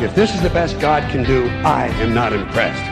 If 0.00 0.14
this 0.16 0.34
is 0.34 0.42
the 0.42 0.50
best 0.50 0.80
God 0.80 1.08
can 1.12 1.22
do, 1.22 1.46
I 1.64 1.86
am 2.00 2.12
not 2.12 2.32
impressed. 2.32 2.82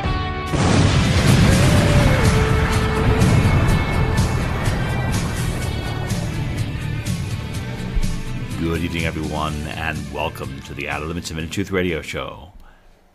Good 8.61 8.83
evening, 8.83 9.07
everyone, 9.07 9.55
and 9.69 9.99
welcome 10.13 10.61
to 10.63 10.75
the 10.75 10.89
Outer 10.89 11.07
Limits 11.07 11.33
of 11.33 11.39
Inner 11.39 11.49
Truth 11.49 11.73
Radio 11.73 12.01
Show. 12.03 12.53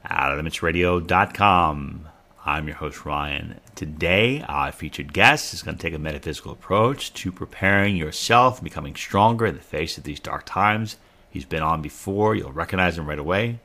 OuterLimitsRadio.com. 0.06 2.08
I'm 2.46 2.68
your 2.68 2.78
host, 2.78 3.06
Ryan. 3.06 3.62
Today, 3.76 4.44
our 4.48 4.74
featured 4.74 5.14
guest 5.14 5.54
is 5.54 5.64
going 5.64 5.78
to 5.78 5.82
take 5.82 5.94
a 5.94 6.00
metaphysical 6.00 6.52
approach 6.52 7.14
to 7.14 7.32
preparing 7.32 7.96
yourself 7.96 8.58
and 8.58 8.66
becoming 8.66 8.96
stronger 8.96 9.46
in 9.46 9.56
the 9.56 9.62
face 9.62 9.98
of 9.98 10.04
these 10.04 10.20
dark 10.20 10.46
times. 10.46 10.98
He's 11.30 11.46
been 11.46 11.64
on 11.64 11.82
before, 11.82 12.36
you'll 12.36 12.52
recognize 12.52 12.98
him 12.98 13.08
right 13.08 13.20
away. 13.20 13.60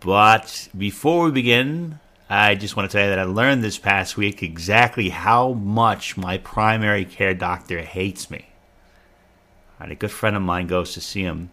But 0.00 0.68
before 0.76 1.24
we 1.24 1.30
begin, 1.32 1.98
I 2.30 2.54
just 2.54 2.76
want 2.76 2.90
to 2.90 2.96
tell 2.96 3.04
you 3.04 3.10
that 3.10 3.18
I 3.18 3.24
learned 3.24 3.64
this 3.64 3.78
past 3.78 4.16
week 4.16 4.42
exactly 4.42 5.08
how 5.08 5.52
much 5.52 6.16
my 6.16 6.38
primary 6.38 7.04
care 7.04 7.34
doctor 7.34 7.80
hates 7.80 8.30
me. 8.30 8.46
And 9.80 9.90
a 9.90 9.96
good 9.96 10.10
friend 10.10 10.36
of 10.36 10.42
mine 10.42 10.66
goes 10.66 10.92
to 10.94 11.00
see 11.00 11.22
him, 11.22 11.50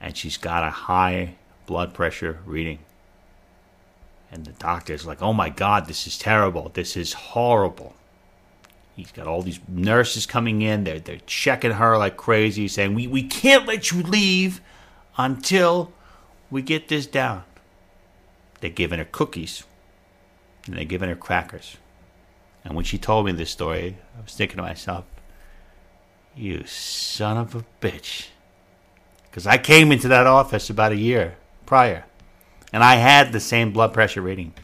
and 0.00 0.16
she's 0.16 0.36
got 0.36 0.64
a 0.64 0.70
high 0.70 1.34
blood 1.66 1.94
pressure 1.94 2.38
reading. 2.46 2.78
And 4.32 4.44
the 4.44 4.52
doctor's 4.52 5.06
like, 5.06 5.22
oh 5.22 5.32
my 5.32 5.48
God, 5.48 5.86
this 5.86 6.06
is 6.06 6.18
terrible. 6.18 6.70
This 6.74 6.96
is 6.96 7.12
horrible. 7.12 7.94
He's 8.96 9.12
got 9.12 9.26
all 9.26 9.42
these 9.42 9.60
nurses 9.68 10.26
coming 10.26 10.62
in. 10.62 10.84
They're, 10.84 10.98
they're 10.98 11.20
checking 11.26 11.72
her 11.72 11.96
like 11.96 12.16
crazy, 12.16 12.68
saying, 12.68 12.94
we, 12.94 13.06
we 13.06 13.22
can't 13.22 13.66
let 13.66 13.92
you 13.92 14.02
leave 14.02 14.60
until 15.16 15.92
we 16.50 16.62
get 16.62 16.88
this 16.88 17.06
down. 17.06 17.44
They're 18.60 18.70
giving 18.70 18.98
her 18.98 19.04
cookies 19.04 19.64
and 20.66 20.76
they're 20.76 20.84
giving 20.84 21.08
her 21.08 21.16
crackers. 21.16 21.76
And 22.64 22.74
when 22.74 22.84
she 22.84 22.98
told 22.98 23.26
me 23.26 23.32
this 23.32 23.50
story, 23.50 23.96
I 24.18 24.22
was 24.22 24.34
thinking 24.34 24.56
to 24.56 24.62
myself, 24.62 25.04
you 26.36 26.64
son 26.66 27.36
of 27.36 27.54
a 27.54 27.64
bitch. 27.80 28.28
Because 29.24 29.46
I 29.46 29.58
came 29.58 29.92
into 29.92 30.08
that 30.08 30.26
office 30.26 30.70
about 30.70 30.92
a 30.92 30.96
year 30.96 31.36
prior 31.66 32.04
and 32.72 32.82
I 32.82 32.96
had 32.96 33.32
the 33.32 33.40
same 33.40 33.72
blood 33.72 33.92
pressure 33.92 34.22
reading. 34.22 34.54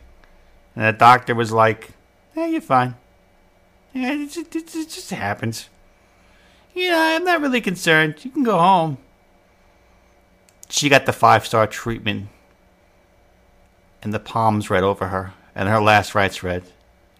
And 0.76 0.84
the 0.84 0.98
doctor 0.98 1.34
was 1.34 1.52
like, 1.52 1.90
"Yeah, 2.34 2.46
you're 2.46 2.60
fine. 2.60 2.96
Yeah, 3.92 4.12
it 4.12 4.30
just, 4.30 4.54
it 4.56 4.68
just 4.68 5.10
happens. 5.10 5.68
Yeah, 6.74 7.16
I'm 7.16 7.24
not 7.24 7.40
really 7.40 7.60
concerned. 7.60 8.24
You 8.24 8.30
can 8.30 8.42
go 8.42 8.58
home." 8.58 8.98
She 10.68 10.88
got 10.88 11.06
the 11.06 11.12
five 11.12 11.46
star 11.46 11.66
treatment, 11.66 12.28
and 14.02 14.12
the 14.12 14.20
palms 14.20 14.70
read 14.70 14.82
over 14.82 15.08
her, 15.08 15.34
and 15.54 15.68
her 15.68 15.80
last 15.80 16.14
rites 16.14 16.42
read, 16.42 16.64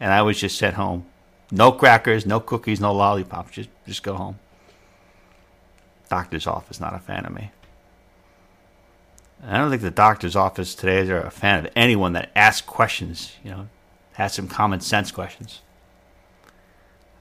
and 0.01 0.13
I 0.13 0.23
was 0.23 0.41
just 0.41 0.59
sent 0.59 0.75
home. 0.75 1.07
No 1.51 1.73
crackers, 1.73 2.27
no 2.27 2.41
cookies, 2.41 2.81
no 2.81 2.93
lollipops. 2.93 3.53
Just, 3.53 3.69
just 3.87 4.03
go 4.03 4.15
home. 4.15 4.39
Doctor's 6.09 6.47
office 6.47 6.81
not 6.81 6.95
a 6.95 6.99
fan 6.99 7.25
of 7.25 7.33
me. 7.33 7.51
I 9.47 9.59
don't 9.59 9.71
think 9.71 9.83
the 9.83 9.91
doctor's 9.91 10.37
office 10.37 10.75
today 10.75 10.99
is 10.99 11.11
a 11.11 11.31
fan 11.31 11.67
of 11.67 11.73
anyone 11.77 12.15
that 12.15 12.31
asks 12.35 12.67
questions, 12.67 13.37
you 13.45 13.51
know, 13.51 13.69
has 14.15 14.33
some 14.33 14.49
common 14.49 14.81
sense 14.81 15.11
questions. 15.11 15.61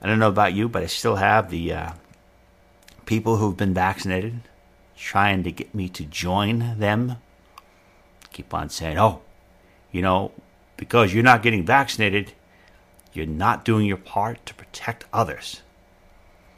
I 0.00 0.06
don't 0.06 0.18
know 0.18 0.28
about 0.28 0.54
you, 0.54 0.68
but 0.68 0.82
I 0.82 0.86
still 0.86 1.16
have 1.16 1.50
the 1.50 1.72
uh, 1.72 1.92
people 3.04 3.36
who've 3.36 3.56
been 3.56 3.74
vaccinated 3.74 4.40
trying 5.04 5.42
to 5.42 5.52
get 5.52 5.74
me 5.74 5.86
to 5.86 6.02
join 6.02 6.78
them. 6.78 7.16
Keep 8.32 8.54
on 8.54 8.70
saying, 8.70 8.98
oh, 8.98 9.20
you 9.92 10.00
know, 10.00 10.32
because 10.78 11.12
you're 11.12 11.22
not 11.22 11.42
getting 11.42 11.64
vaccinated, 11.64 12.32
you're 13.12 13.26
not 13.26 13.66
doing 13.66 13.86
your 13.86 13.98
part 13.98 14.44
to 14.46 14.54
protect 14.54 15.04
others. 15.12 15.60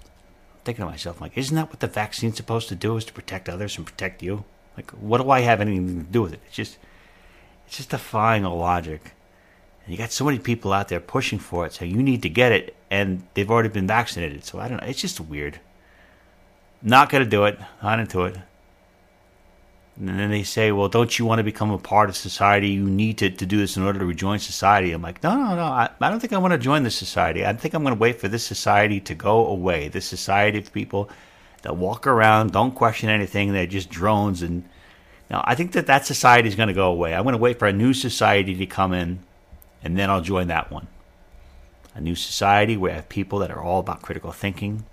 I'm 0.01 0.61
thinking 0.65 0.85
to 0.85 0.91
myself, 0.91 1.21
like, 1.21 1.37
isn't 1.37 1.57
that 1.57 1.71
what 1.71 1.81
the 1.81 1.89
vaccine's 1.89 2.37
supposed 2.37 2.69
to 2.69 2.77
do? 2.77 2.97
Is 2.97 3.05
to 3.07 3.13
protect 3.13 3.49
others 3.49 3.77
and 3.77 3.85
protect 3.85 4.23
you? 4.23 4.45
Like, 4.77 4.93
what 4.93 5.21
do 5.21 5.29
I 5.29 5.41
have 5.41 5.61
anything 5.61 6.05
to 6.05 6.11
do 6.11 6.23
with 6.23 6.33
it? 6.33 6.41
It's 6.47 6.55
just, 6.55 6.79
it's 7.67 7.79
just 7.79 7.91
defying 7.91 8.45
all 8.45 8.59
logic. 8.59 9.13
And 9.85 9.93
you 9.93 9.99
got 9.99 10.13
so 10.13 10.25
many 10.25 10.39
people 10.39 10.73
out 10.73 10.87
there 10.87 11.01
pushing 11.01 11.41
for 11.41 11.67
it, 11.67 11.73
saying 11.73 11.91
you 11.91 12.03
need 12.03 12.23
to 12.23 12.29
get 12.29 12.53
it, 12.53 12.77
and 12.93 13.27
they've 13.35 13.51
already 13.51 13.71
been 13.71 13.89
vaccinated. 13.89 14.45
So 14.45 14.61
I 14.61 14.69
don't 14.69 14.81
know. 14.81 14.87
It's 14.87 15.01
just 15.01 15.19
weird. 15.19 15.59
Not 16.83 17.11
gonna 17.11 17.25
do 17.25 17.45
it. 17.45 17.59
Not 17.83 18.01
into 18.01 18.25
it. 18.25 18.37
And 19.99 20.09
then 20.09 20.31
they 20.31 20.43
say, 20.43 20.73
well, 20.73 20.89
don't 20.89 21.19
you 21.19 21.25
want 21.25 21.39
to 21.39 21.43
become 21.43 21.71
a 21.71 21.79
part 21.79 22.11
of 22.11 22.17
society? 22.17 22.69
You 22.69 22.85
need 22.85 23.17
to, 23.19 23.31
to 23.31 23.47
do 23.47 23.57
this 23.57 23.79
in 23.79 23.83
order 23.83 23.99
to 23.99 24.05
rejoin 24.05 24.39
society. 24.39 24.93
I'm 24.93 25.01
like, 25.01 25.23
no, 25.23 25.35
no, 25.35 25.57
no. 25.57 25.65
I, 25.65 25.89
I 25.99 26.11
don't 26.11 26.21
think 26.21 26.35
I 26.35 26.39
want 26.39 26.53
to 26.53 26.59
join 26.59 26.83
this 26.83 26.95
society. 26.95 27.47
I 27.47 27.55
think 27.55 27.73
I'm 27.73 27.83
going 27.83 27.95
to 27.95 27.99
wait 27.99 28.21
for 28.21 28.29
this 28.29 28.45
society 28.45 29.01
to 29.01 29.15
go 29.15 29.47
away. 29.47 29.89
This 29.89 30.05
society 30.05 30.59
of 30.59 30.71
people 30.71 31.09
that 31.63 31.79
walk 31.79 32.07
around, 32.07 32.53
don't 32.53 32.75
question 32.75 33.09
anything. 33.09 33.53
They're 33.53 33.67
just 33.67 33.89
drones. 33.89 34.43
And 34.43 34.69
now 35.31 35.43
I 35.47 35.55
think 35.55 35.73
that 35.73 35.87
that 35.87 36.05
society 36.05 36.47
is 36.47 36.57
going 36.57 36.69
to 36.69 36.75
go 36.75 36.93
away. 36.93 37.15
I'm 37.15 37.23
going 37.23 37.33
to 37.33 37.39
wait 37.39 37.59
for 37.59 37.67
a 37.67 37.73
new 37.73 37.95
society 37.95 38.55
to 38.55 38.67
come 38.67 38.93
in, 38.93 39.21
and 39.83 39.97
then 39.97 40.11
I'll 40.11 40.21
join 40.21 40.49
that 40.49 40.71
one. 40.71 40.89
A 41.95 42.03
new 42.03 42.15
society 42.15 42.77
where 42.77 42.93
I 42.93 42.97
have 42.97 43.09
people 43.09 43.39
that 43.39 43.51
are 43.51 43.63
all 43.63 43.81
about 43.81 44.03
critical 44.03 44.31
thinking, 44.31 44.85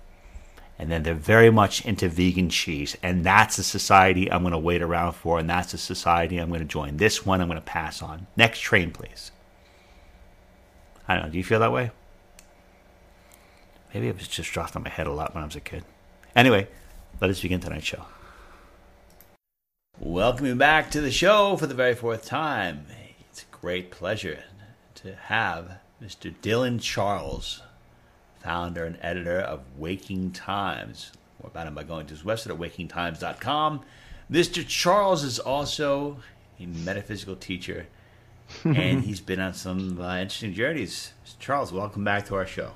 and 0.78 0.90
then 0.90 1.02
they're 1.02 1.14
very 1.14 1.50
much 1.50 1.84
into 1.84 2.08
vegan 2.08 2.50
cheese. 2.50 2.96
And 3.02 3.24
that's 3.24 3.58
a 3.58 3.62
society 3.62 4.30
I'm 4.30 4.42
going 4.42 4.52
to 4.52 4.58
wait 4.58 4.82
around 4.82 5.12
for, 5.12 5.38
and 5.38 5.48
that's 5.48 5.74
a 5.74 5.78
society 5.78 6.38
I'm 6.38 6.48
going 6.48 6.60
to 6.60 6.66
join. 6.66 6.96
This 6.96 7.24
one 7.24 7.40
I'm 7.40 7.48
going 7.48 7.60
to 7.60 7.64
pass 7.64 8.02
on. 8.02 8.26
Next 8.36 8.60
train, 8.60 8.90
please. 8.90 9.30
I 11.06 11.14
don't 11.14 11.24
know. 11.24 11.30
Do 11.30 11.38
you 11.38 11.44
feel 11.44 11.60
that 11.60 11.72
way? 11.72 11.90
Maybe 13.92 14.08
it 14.08 14.16
was 14.16 14.26
just 14.26 14.52
dropped 14.52 14.74
on 14.74 14.82
my 14.82 14.88
head 14.88 15.06
a 15.06 15.12
lot 15.12 15.34
when 15.34 15.42
I 15.44 15.46
was 15.46 15.54
a 15.54 15.60
kid. 15.60 15.84
Anyway, 16.34 16.66
let 17.20 17.30
us 17.30 17.40
begin 17.40 17.60
tonight's 17.60 17.86
show. 17.86 18.06
Welcome 20.00 20.46
you 20.46 20.56
back 20.56 20.90
to 20.90 21.00
the 21.00 21.12
show 21.12 21.56
for 21.56 21.68
the 21.68 21.74
very 21.74 21.94
fourth 21.94 22.24
time. 22.24 22.86
It's 23.30 23.42
a 23.42 23.56
great 23.56 23.92
pleasure 23.92 24.42
to 24.96 25.14
have 25.14 25.78
Mr. 26.02 26.34
Dylan 26.42 26.80
Charles, 26.80 27.62
founder 28.44 28.84
and 28.84 28.98
editor 29.00 29.40
of 29.40 29.62
Waking 29.78 30.30
Times. 30.32 31.10
More 31.42 31.50
about 31.50 31.66
him 31.66 31.74
by 31.74 31.82
going 31.82 32.06
to 32.06 32.14
his 32.14 32.22
website 32.22 32.50
at 32.50 32.58
wakingtimes.com. 32.58 33.80
Mr. 34.30 34.66
Charles 34.66 35.24
is 35.24 35.38
also 35.38 36.18
a 36.60 36.66
metaphysical 36.66 37.36
teacher, 37.36 37.86
and 38.64 39.00
he's 39.04 39.20
been 39.20 39.40
on 39.40 39.54
some 39.54 40.00
uh, 40.00 40.18
interesting 40.18 40.52
journeys. 40.52 41.12
Mr. 41.26 41.38
Charles, 41.38 41.72
welcome 41.72 42.04
back 42.04 42.26
to 42.26 42.34
our 42.34 42.46
show. 42.46 42.72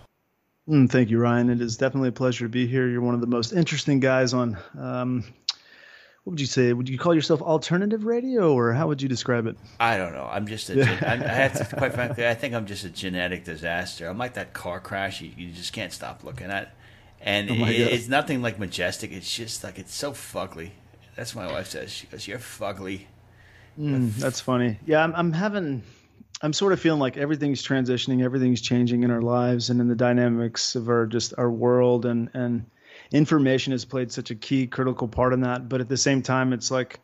Mm, 0.68 0.90
thank 0.90 1.10
you, 1.10 1.18
Ryan. 1.18 1.50
It 1.50 1.60
is 1.60 1.76
definitely 1.76 2.10
a 2.10 2.12
pleasure 2.12 2.46
to 2.46 2.48
be 2.48 2.66
here. 2.66 2.88
You're 2.88 3.00
one 3.00 3.14
of 3.14 3.20
the 3.20 3.26
most 3.26 3.52
interesting 3.52 4.00
guys 4.00 4.34
on. 4.34 4.58
Um, 4.78 5.24
what 6.28 6.32
would 6.32 6.40
you 6.40 6.46
say? 6.46 6.74
Would 6.74 6.90
you 6.90 6.98
call 6.98 7.14
yourself 7.14 7.40
alternative 7.40 8.04
radio, 8.04 8.52
or 8.52 8.74
how 8.74 8.86
would 8.88 9.00
you 9.00 9.08
describe 9.08 9.46
it? 9.46 9.56
I 9.80 9.96
don't 9.96 10.12
know. 10.12 10.28
I'm 10.30 10.46
just 10.46 10.68
a. 10.68 10.74
Gen- 10.74 10.98
I'm, 11.06 11.22
I 11.22 11.26
have 11.26 11.70
to, 11.70 11.76
quite 11.76 11.94
frankly, 11.94 12.28
I 12.28 12.34
think 12.34 12.52
I'm 12.52 12.66
just 12.66 12.84
a 12.84 12.90
genetic 12.90 13.44
disaster. 13.44 14.06
I'm 14.06 14.18
like 14.18 14.34
that 14.34 14.52
car 14.52 14.78
crash 14.78 15.22
you, 15.22 15.30
you 15.34 15.52
just 15.52 15.72
can't 15.72 15.90
stop 15.90 16.24
looking 16.24 16.50
at, 16.50 16.74
and 17.22 17.50
Oh 17.50 17.54
it, 17.64 17.80
it's 17.80 18.08
nothing 18.08 18.42
like 18.42 18.58
majestic. 18.58 19.10
It's 19.10 19.34
just 19.34 19.64
like 19.64 19.78
it's 19.78 19.94
so 19.94 20.12
fugly. 20.12 20.72
That's 21.16 21.34
what 21.34 21.46
my 21.46 21.52
wife 21.52 21.68
says. 21.68 21.90
She 21.90 22.06
goes, 22.06 22.28
"You're 22.28 22.36
fugly." 22.36 23.06
Mm, 23.80 24.14
that's 24.16 24.40
funny. 24.40 24.78
Yeah, 24.84 25.02
I'm, 25.02 25.14
I'm 25.14 25.32
having. 25.32 25.82
I'm 26.42 26.52
sort 26.52 26.74
of 26.74 26.80
feeling 26.80 27.00
like 27.00 27.16
everything's 27.16 27.66
transitioning, 27.66 28.22
everything's 28.22 28.60
changing 28.60 29.02
in 29.02 29.10
our 29.10 29.22
lives 29.22 29.70
and 29.70 29.80
in 29.80 29.88
the 29.88 29.96
dynamics 29.96 30.76
of 30.76 30.90
our 30.90 31.06
just 31.06 31.32
our 31.38 31.50
world 31.50 32.04
and 32.04 32.28
and 32.34 32.66
information 33.10 33.72
has 33.72 33.84
played 33.84 34.12
such 34.12 34.30
a 34.30 34.34
key 34.34 34.66
critical 34.66 35.08
part 35.08 35.32
in 35.32 35.40
that. 35.42 35.68
But 35.68 35.80
at 35.80 35.88
the 35.88 35.96
same 35.96 36.22
time, 36.22 36.52
it's 36.52 36.70
like 36.70 37.00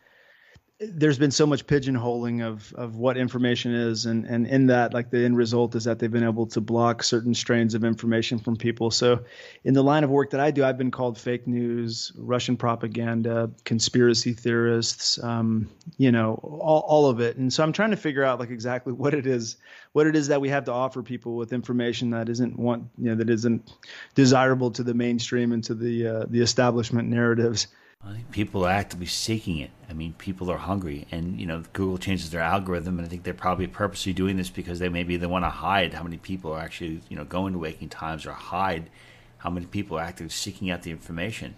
there's 0.80 1.18
been 1.18 1.30
so 1.30 1.46
much 1.46 1.66
pigeonholing 1.68 2.44
of 2.44 2.72
of 2.74 2.96
what 2.96 3.16
information 3.16 3.72
is 3.72 4.06
and 4.06 4.24
and 4.24 4.44
in 4.48 4.66
that 4.66 4.92
like 4.92 5.08
the 5.08 5.24
end 5.24 5.36
result 5.36 5.76
is 5.76 5.84
that 5.84 6.00
they've 6.00 6.10
been 6.10 6.24
able 6.24 6.46
to 6.46 6.60
block 6.60 7.04
certain 7.04 7.32
strains 7.32 7.74
of 7.74 7.84
information 7.84 8.40
from 8.40 8.56
people. 8.56 8.90
So 8.90 9.20
in 9.62 9.74
the 9.74 9.84
line 9.84 10.02
of 10.02 10.10
work 10.10 10.30
that 10.30 10.40
i 10.40 10.50
do 10.50 10.64
i've 10.64 10.76
been 10.76 10.90
called 10.90 11.16
fake 11.16 11.46
news 11.46 12.10
russian 12.16 12.56
propaganda 12.56 13.50
conspiracy 13.64 14.32
theorists 14.32 15.22
um, 15.22 15.70
you 15.96 16.10
know 16.10 16.40
all, 16.42 16.80
all 16.80 17.06
of 17.06 17.20
it. 17.20 17.36
And 17.36 17.52
so 17.52 17.62
i'm 17.62 17.72
trying 17.72 17.92
to 17.92 17.96
figure 17.96 18.24
out 18.24 18.40
like 18.40 18.50
exactly 18.50 18.92
what 18.92 19.14
it 19.14 19.28
is 19.28 19.56
what 19.92 20.08
it 20.08 20.16
is 20.16 20.26
that 20.26 20.40
we 20.40 20.48
have 20.48 20.64
to 20.64 20.72
offer 20.72 21.04
people 21.04 21.36
with 21.36 21.52
information 21.52 22.10
that 22.10 22.28
isn't 22.28 22.58
one 22.58 22.90
you 22.98 23.10
know 23.10 23.14
that 23.14 23.30
isn't 23.30 23.72
desirable 24.16 24.72
to 24.72 24.82
the 24.82 24.94
mainstream 24.94 25.52
and 25.52 25.62
to 25.64 25.74
the 25.74 26.06
uh, 26.06 26.24
the 26.28 26.40
establishment 26.40 27.08
narratives 27.08 27.68
I 28.06 28.12
think 28.12 28.30
people 28.30 28.66
are 28.66 28.70
actively 28.70 29.06
seeking 29.06 29.58
it. 29.58 29.70
I 29.88 29.94
mean, 29.94 30.12
people 30.14 30.50
are 30.50 30.58
hungry, 30.58 31.06
and 31.10 31.40
you 31.40 31.46
know, 31.46 31.62
Google 31.72 31.98
changes 31.98 32.30
their 32.30 32.42
algorithm, 32.42 32.98
and 32.98 33.06
I 33.06 33.08
think 33.08 33.22
they're 33.22 33.32
probably 33.32 33.66
purposely 33.66 34.12
doing 34.12 34.36
this 34.36 34.50
because 34.50 34.78
they 34.78 34.88
maybe 34.88 35.16
they 35.16 35.26
want 35.26 35.44
to 35.44 35.50
hide 35.50 35.94
how 35.94 36.02
many 36.02 36.18
people 36.18 36.52
are 36.52 36.60
actually 36.60 37.00
you 37.08 37.16
know 37.16 37.24
going 37.24 37.52
to 37.52 37.58
waking 37.58 37.88
times 37.88 38.26
or 38.26 38.32
hide 38.32 38.90
how 39.38 39.50
many 39.50 39.66
people 39.66 39.98
are 39.98 40.02
actively 40.02 40.30
seeking 40.30 40.70
out 40.70 40.82
the 40.82 40.90
information. 40.90 41.54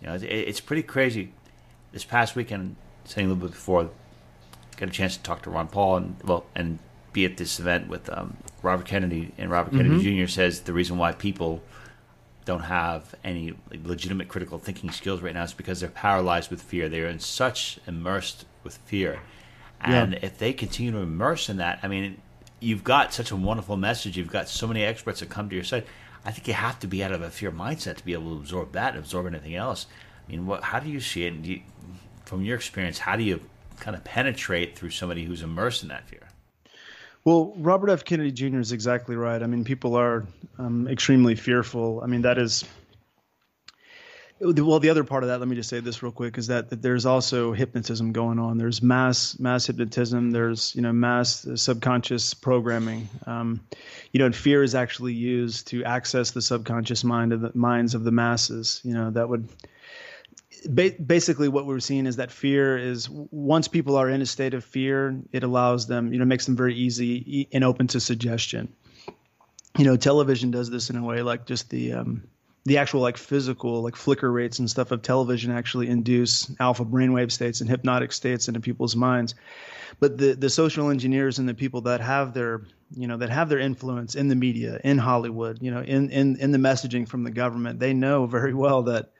You 0.00 0.08
know, 0.08 0.14
it, 0.14 0.24
it's 0.24 0.60
pretty 0.60 0.82
crazy. 0.82 1.32
This 1.92 2.04
past 2.04 2.34
weekend, 2.34 2.76
saying 3.04 3.26
a 3.26 3.30
little 3.30 3.48
bit 3.48 3.52
before, 3.52 3.90
got 4.76 4.88
a 4.88 4.92
chance 4.92 5.16
to 5.16 5.22
talk 5.22 5.42
to 5.42 5.50
Ron 5.50 5.68
Paul 5.68 5.96
and 5.96 6.16
well, 6.24 6.44
and 6.54 6.78
be 7.12 7.24
at 7.24 7.36
this 7.38 7.58
event 7.58 7.88
with 7.88 8.10
um, 8.10 8.36
Robert 8.62 8.86
Kennedy, 8.86 9.32
and 9.38 9.50
Robert 9.50 9.70
Kennedy 9.70 10.04
mm-hmm. 10.04 10.24
Jr. 10.24 10.30
says 10.30 10.60
the 10.62 10.72
reason 10.74 10.98
why 10.98 11.12
people 11.12 11.62
don't 12.44 12.60
have 12.60 13.14
any 13.24 13.54
legitimate 13.84 14.28
critical 14.28 14.58
thinking 14.58 14.90
skills 14.90 15.22
right 15.22 15.34
now 15.34 15.44
is 15.44 15.54
because 15.54 15.80
they're 15.80 15.88
paralyzed 15.88 16.50
with 16.50 16.62
fear. 16.62 16.88
They're 16.88 17.08
in 17.08 17.18
such 17.18 17.78
immersed 17.86 18.44
with 18.62 18.76
fear. 18.84 19.20
And 19.80 20.12
yeah. 20.12 20.18
if 20.22 20.38
they 20.38 20.52
continue 20.52 20.92
to 20.92 20.98
immerse 20.98 21.48
in 21.48 21.58
that, 21.58 21.80
I 21.82 21.88
mean, 21.88 22.20
you've 22.60 22.84
got 22.84 23.12
such 23.12 23.30
a 23.30 23.36
wonderful 23.36 23.76
message. 23.76 24.16
You've 24.16 24.30
got 24.30 24.48
so 24.48 24.66
many 24.66 24.82
experts 24.82 25.20
that 25.20 25.30
come 25.30 25.48
to 25.48 25.54
your 25.54 25.64
site. 25.64 25.86
I 26.24 26.30
think 26.30 26.48
you 26.48 26.54
have 26.54 26.78
to 26.80 26.86
be 26.86 27.04
out 27.04 27.12
of 27.12 27.22
a 27.22 27.30
fear 27.30 27.50
mindset 27.50 27.96
to 27.96 28.04
be 28.04 28.14
able 28.14 28.34
to 28.34 28.40
absorb 28.40 28.72
that 28.72 28.96
absorb 28.96 29.26
anything 29.26 29.54
else. 29.54 29.86
I 30.26 30.30
mean, 30.30 30.46
what, 30.46 30.62
how 30.62 30.80
do 30.80 30.88
you 30.88 31.00
see 31.00 31.26
it? 31.26 31.34
You, 31.44 31.60
from 32.24 32.42
your 32.42 32.56
experience, 32.56 32.98
how 32.98 33.16
do 33.16 33.22
you 33.22 33.40
kind 33.80 33.94
of 33.94 34.04
penetrate 34.04 34.78
through 34.78 34.90
somebody 34.90 35.24
who's 35.24 35.42
immersed 35.42 35.82
in 35.82 35.90
that 35.90 36.08
fear? 36.08 36.28
Well, 37.24 37.54
Robert 37.56 37.88
F. 37.88 38.04
Kennedy 38.04 38.32
Jr. 38.32 38.58
is 38.58 38.72
exactly 38.72 39.16
right. 39.16 39.42
I 39.42 39.46
mean, 39.46 39.64
people 39.64 39.96
are 39.96 40.26
um, 40.58 40.86
extremely 40.88 41.34
fearful. 41.34 42.00
I 42.02 42.06
mean, 42.06 42.22
that 42.22 42.36
is. 42.36 42.64
Well, 44.40 44.80
the 44.80 44.90
other 44.90 45.04
part 45.04 45.22
of 45.22 45.28
that, 45.30 45.38
let 45.38 45.48
me 45.48 45.56
just 45.56 45.70
say 45.70 45.80
this 45.80 46.02
real 46.02 46.12
quick, 46.12 46.36
is 46.36 46.48
that, 46.48 46.68
that 46.68 46.82
there's 46.82 47.06
also 47.06 47.52
hypnotism 47.52 48.12
going 48.12 48.38
on. 48.38 48.58
There's 48.58 48.82
mass 48.82 49.38
mass 49.38 49.66
hypnotism. 49.66 50.32
There's 50.32 50.74
you 50.74 50.82
know 50.82 50.92
mass 50.92 51.46
subconscious 51.54 52.34
programming. 52.34 53.08
Um, 53.26 53.60
you 54.12 54.18
know, 54.18 54.26
and 54.26 54.36
fear 54.36 54.62
is 54.62 54.74
actually 54.74 55.14
used 55.14 55.68
to 55.68 55.82
access 55.84 56.32
the 56.32 56.42
subconscious 56.42 57.04
mind 57.04 57.32
of 57.32 57.40
the 57.40 57.52
minds 57.54 57.94
of 57.94 58.04
the 58.04 58.10
masses. 58.10 58.82
You 58.84 58.92
know, 58.92 59.10
that 59.12 59.28
would 59.30 59.48
basically 60.66 61.48
what 61.48 61.66
we're 61.66 61.80
seeing 61.80 62.06
is 62.06 62.16
that 62.16 62.30
fear 62.30 62.76
is 62.76 63.08
once 63.10 63.68
people 63.68 63.96
are 63.96 64.08
in 64.08 64.22
a 64.22 64.26
state 64.26 64.54
of 64.54 64.64
fear 64.64 65.20
it 65.32 65.42
allows 65.42 65.86
them 65.86 66.12
you 66.12 66.18
know 66.18 66.24
makes 66.24 66.46
them 66.46 66.56
very 66.56 66.74
easy 66.74 67.48
and 67.52 67.64
open 67.64 67.86
to 67.88 68.00
suggestion. 68.00 68.72
You 69.78 69.84
know 69.84 69.96
television 69.96 70.50
does 70.50 70.70
this 70.70 70.90
in 70.90 70.96
a 70.96 71.04
way 71.04 71.22
like 71.22 71.46
just 71.46 71.70
the 71.70 71.92
um, 71.92 72.22
the 72.64 72.78
actual 72.78 73.00
like 73.00 73.16
physical 73.16 73.82
like 73.82 73.96
flicker 73.96 74.30
rates 74.30 74.58
and 74.58 74.70
stuff 74.70 74.90
of 74.90 75.02
television 75.02 75.50
actually 75.50 75.88
induce 75.88 76.50
alpha 76.60 76.84
brainwave 76.84 77.32
states 77.32 77.60
and 77.60 77.68
hypnotic 77.68 78.12
states 78.12 78.48
into 78.48 78.60
people's 78.60 78.96
minds. 78.96 79.34
But 80.00 80.18
the 80.18 80.34
the 80.34 80.50
social 80.50 80.90
engineers 80.90 81.38
and 81.38 81.48
the 81.48 81.54
people 81.54 81.80
that 81.82 82.00
have 82.00 82.34
their 82.34 82.62
you 82.94 83.06
know 83.06 83.16
that 83.16 83.30
have 83.30 83.48
their 83.48 83.58
influence 83.58 84.14
in 84.14 84.28
the 84.28 84.36
media 84.36 84.80
in 84.84 84.98
hollywood 84.98 85.60
you 85.60 85.70
know 85.70 85.80
in 85.80 86.10
in 86.10 86.36
in 86.36 86.52
the 86.52 86.58
messaging 86.58 87.08
from 87.08 87.24
the 87.24 87.30
government 87.30 87.80
they 87.80 87.92
know 87.92 88.26
very 88.26 88.54
well 88.54 88.82
that 88.82 89.10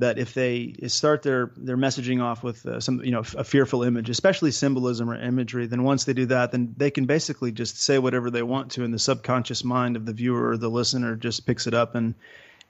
that 0.00 0.18
if 0.18 0.34
they 0.34 0.74
start 0.88 1.22
their 1.22 1.52
their 1.56 1.76
messaging 1.76 2.22
off 2.22 2.42
with 2.42 2.66
uh, 2.66 2.80
some 2.80 3.02
you 3.04 3.12
know 3.12 3.22
a 3.36 3.44
fearful 3.44 3.82
image, 3.82 4.10
especially 4.10 4.50
symbolism 4.50 5.08
or 5.08 5.20
imagery, 5.20 5.66
then 5.66 5.84
once 5.84 6.04
they 6.04 6.12
do 6.12 6.26
that, 6.26 6.52
then 6.52 6.74
they 6.76 6.90
can 6.90 7.06
basically 7.06 7.52
just 7.52 7.80
say 7.80 7.98
whatever 7.98 8.30
they 8.30 8.42
want 8.42 8.72
to, 8.72 8.84
and 8.84 8.92
the 8.92 8.98
subconscious 8.98 9.62
mind 9.62 9.96
of 9.96 10.06
the 10.06 10.12
viewer 10.12 10.50
or 10.50 10.56
the 10.56 10.68
listener 10.68 11.14
just 11.14 11.46
picks 11.46 11.66
it 11.66 11.74
up, 11.74 11.94
and 11.94 12.14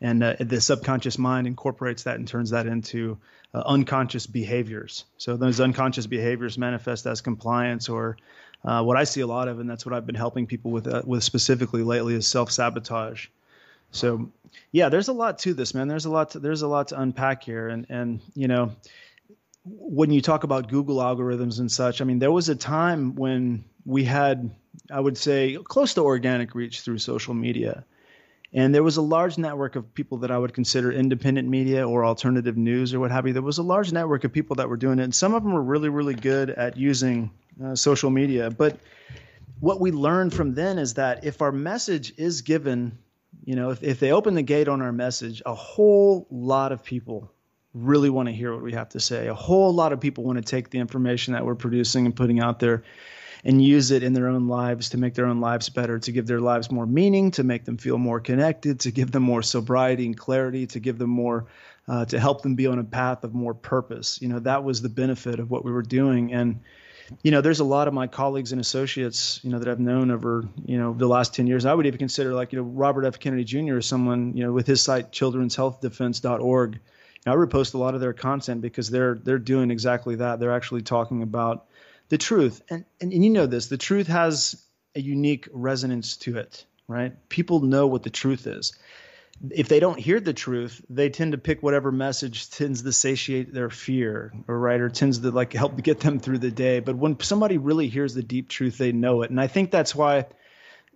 and 0.01 0.23
uh, 0.23 0.37
the 0.39 0.61
subconscious 0.61 1.19
mind 1.19 1.47
incorporates 1.47 2.03
that 2.03 2.17
and 2.17 2.29
turns 2.29 2.51
that 2.51 2.67
into 2.67 3.17
uh, 3.55 3.63
unconscious 3.65 4.27
behaviors. 4.27 5.05
So 5.17 5.37
those 5.37 5.61
unconscious 5.61 6.07
behaviors 6.07 6.59
manifest 6.59 7.07
as 7.07 7.21
compliance 7.21 7.89
or 7.89 8.19
uh, 8.65 8.83
what 8.83 8.97
I 8.97 9.05
see 9.05 9.21
a 9.21 9.27
lot 9.27 9.49
of, 9.49 9.61
and 9.61 9.69
that's 9.69 9.87
what 9.87 9.95
I've 9.95 10.07
been 10.07 10.15
helping 10.15 10.47
people 10.47 10.71
with 10.71 10.87
uh, 10.87 11.03
with 11.07 11.23
specifically 11.23 11.83
lately 11.83 12.15
is 12.15 12.27
self 12.27 12.51
sabotage. 12.51 13.29
So 13.93 14.31
yeah, 14.73 14.89
there's 14.89 15.09
a 15.09 15.13
lot 15.13 15.39
to 15.41 15.55
this, 15.55 15.75
man. 15.75 15.89
There's 15.89 16.05
a 16.05 16.11
lot 16.11 16.31
to, 16.31 16.39
there's 16.39 16.63
a 16.63 16.69
lot 16.69 16.89
to 16.89 17.01
unpack 17.01 17.43
here, 17.43 17.69
and 17.69 17.87
and 17.89 18.21
you 18.35 18.49
know 18.49 18.73
when 19.67 20.11
you 20.11 20.21
talk 20.21 20.45
about 20.45 20.69
Google 20.69 20.97
algorithms 20.97 21.59
and 21.59 21.71
such, 21.71 22.01
I 22.01 22.05
mean 22.05 22.19
there 22.19 22.33
was 22.33 22.49
a 22.49 22.55
time 22.55 23.15
when 23.15 23.65
we 23.85 24.05
had 24.05 24.51
I 24.91 25.01
would 25.01 25.17
say 25.17 25.59
close 25.63 25.95
to 25.95 26.03
organic 26.03 26.55
reach 26.55 26.81
through 26.81 26.99
social 26.99 27.35
media. 27.35 27.85
And 28.57 28.73
there 28.73 28.85
was 28.85 28.99
a 28.99 29.03
large 29.03 29.37
network 29.37 29.75
of 29.75 29.95
people 29.95 30.19
that 30.19 30.31
I 30.31 30.39
would 30.39 30.55
consider 30.55 30.93
independent 30.93 31.49
media 31.49 31.89
or 31.89 32.05
alternative 32.05 32.57
news 32.57 32.95
or 32.95 33.01
what 33.01 33.11
have 33.11 33.27
you. 33.27 33.33
There 33.33 33.43
was 33.43 33.59
a 33.59 33.65
large 33.65 33.91
network 33.91 34.23
of 34.23 34.33
people 34.33 34.57
that 34.57 34.69
were 34.69 34.77
doing 34.77 35.01
it. 35.01 35.03
And 35.03 35.15
some 35.15 35.35
of 35.35 35.43
them 35.43 35.53
were 35.53 35.63
really, 35.63 35.89
really 35.89 36.15
good 36.15 36.51
at 36.51 36.77
using 36.77 37.33
uh, 37.63 37.75
social 37.75 38.11
media. 38.11 38.51
But 38.51 38.79
what 39.59 39.81
we 39.81 39.91
learned 39.91 40.35
from 40.35 40.55
then 40.55 40.79
is 40.79 40.95
that 40.95 41.25
if 41.25 41.43
our 41.43 41.51
message 41.51 42.15
is 42.17 42.43
given 42.43 42.97
you 43.45 43.57
know, 43.57 43.71
if, 43.71 43.83
if 43.83 44.01
they 44.01 44.13
open 44.13 44.35
the 44.35 44.43
gate 44.43 44.69
on 44.69 44.81
our 44.81 44.93
message, 44.93 45.43
a 45.45 45.55
whole 45.55 46.27
lot 46.31 46.73
of 46.73 46.83
people 46.83 47.31
really 47.75 48.09
want 48.09 48.29
to 48.29 48.35
hear 48.35 48.53
what 48.53 48.63
we 48.63 48.73
have 48.73 48.89
to 48.91 49.01
say. 49.01 49.27
A 49.27 49.35
whole 49.35 49.75
lot 49.75 49.93
of 49.93 50.01
people 50.01 50.25
want 50.25 50.39
to 50.39 50.45
take 50.45 50.71
the 50.71 50.79
information 50.79 51.35
that 51.35 51.45
we're 51.45 51.55
producing 51.55 52.07
and 52.07 52.15
putting 52.15 52.41
out 52.41 52.61
there 52.61 52.85
and 53.45 53.63
use 53.63 53.91
it 53.91 54.03
in 54.03 54.15
their 54.15 54.29
own 54.29 54.49
lives 54.49 54.91
to 54.91 54.97
make 54.97 55.13
their 55.15 55.27
own 55.27 55.41
lives 55.41 55.69
better, 55.69 55.99
to 55.99 56.13
give 56.13 56.27
their 56.27 56.41
lives 56.41 56.71
more 56.71 56.87
meaning, 56.87 57.31
to 57.33 57.45
make 57.45 57.65
them 57.67 57.77
feel 57.77 57.99
more 57.99 58.21
connected, 58.21 58.81
to 58.81 58.91
give 58.91 59.11
them 59.11 59.23
more 59.23 59.43
sobriety 59.43 60.07
and 60.07 60.17
clarity, 60.17 60.67
to 60.67 60.81
give 60.81 60.97
them 60.97 61.11
more, 61.11 61.47
uh, 61.87 62.07
to 62.07 62.19
help 62.19 62.41
them 62.41 62.55
be 62.55 62.67
on 62.67 62.79
a 62.79 62.85
path 62.85 63.25
of 63.25 63.35
more 63.35 63.53
purpose. 63.53 64.19
You 64.23 64.29
know, 64.29 64.39
that 64.39 64.65
was 64.65 64.81
the 64.81 64.89
benefit 64.89 65.41
of 65.41 65.51
what 65.51 65.65
we 65.65 65.73
were 65.73 65.83
doing. 65.83 66.33
And, 66.33 66.61
you 67.23 67.31
know, 67.31 67.41
there's 67.41 67.61
a 67.61 67.65
lot 67.65 67.89
of 67.89 67.95
my 67.95 68.07
colleagues 68.07 68.53
and 68.53 68.61
associates, 68.61 69.41
you 69.43 69.51
know, 69.51 69.59
that 69.59 69.69
I've 69.69 69.81
known 69.81 70.11
over, 70.11 70.49
you 70.65 70.79
know, 70.79 70.95
the 70.95 71.07
last 71.07 71.35
10 71.35 71.47
years. 71.47 71.67
I 71.67 71.75
would 71.75 71.87
even 71.87 71.99
consider 71.99 72.35
like, 72.35 72.53
you 72.53 72.59
know, 72.59 72.65
Robert 72.65 73.05
F. 73.05 73.19
Kennedy 73.19 73.45
Jr. 73.45 73.79
is 73.79 73.87
someone, 73.87 74.37
you 74.37 74.45
know, 74.45 74.53
with 74.53 74.67
his 74.67 74.81
site, 74.81 75.13
children'shealthdefense.org. 75.13 76.81
I 77.27 77.31
repost 77.31 77.75
a 77.75 77.79
lot 77.79 77.95
of 77.95 78.01
their 78.01 78.13
content 78.13 78.61
because 78.61 78.91
they're, 78.91 79.15
they're 79.15 79.39
doing 79.39 79.71
exactly 79.71 80.17
that. 80.17 80.41
They're 80.41 80.55
actually 80.55 80.83
talking 80.83 81.23
about 81.23 81.67
the 82.09 82.19
truth. 82.19 82.63
And, 82.69 82.85
and, 83.01 83.13
and 83.13 83.25
you 83.25 83.31
know 83.31 83.47
this, 83.47 83.69
the 83.69 83.79
truth 83.79 84.07
has 84.09 84.63
a 84.95 85.01
unique 85.01 85.49
resonance 85.53 86.17
to 86.19 86.37
it, 86.37 86.65
right? 86.87 87.13
People 87.29 87.61
know 87.61 87.87
what 87.87 88.03
the 88.03 88.11
truth 88.11 88.47
is 88.47 88.75
if 89.51 89.69
they 89.69 89.81
don't 89.81 89.99
hear 89.99 90.21
the 90.21 90.33
truth, 90.33 90.85
they 90.89 91.11
tend 91.11 91.33
to 91.33 91.39
pick 91.39 91.63
whatever 91.63 91.91
message 91.91 92.51
tends 92.51 92.83
to 92.83 92.93
satiate 92.93 93.53
their 93.53 93.71
fear, 93.71 94.33
or 94.49 94.59
right, 94.59 94.81
or 94.81 94.89
tends 94.89 95.19
to 95.21 95.31
like 95.31 95.53
help 95.53 95.81
get 95.83 96.01
them 96.01 96.19
through 96.19 96.39
the 96.39 96.51
day. 96.51 96.81
But 96.81 96.97
when 96.97 97.19
somebody 97.21 97.59
really 97.59 97.89
hears 97.89 98.15
the 98.15 98.23
deep 98.23 98.49
truth, 98.49 98.79
they 98.79 98.93
know 98.93 99.23
it, 99.23 99.31
and 99.31 99.41
I 99.41 99.47
think 99.47 99.71
that's 99.71 99.95
why, 99.95 100.27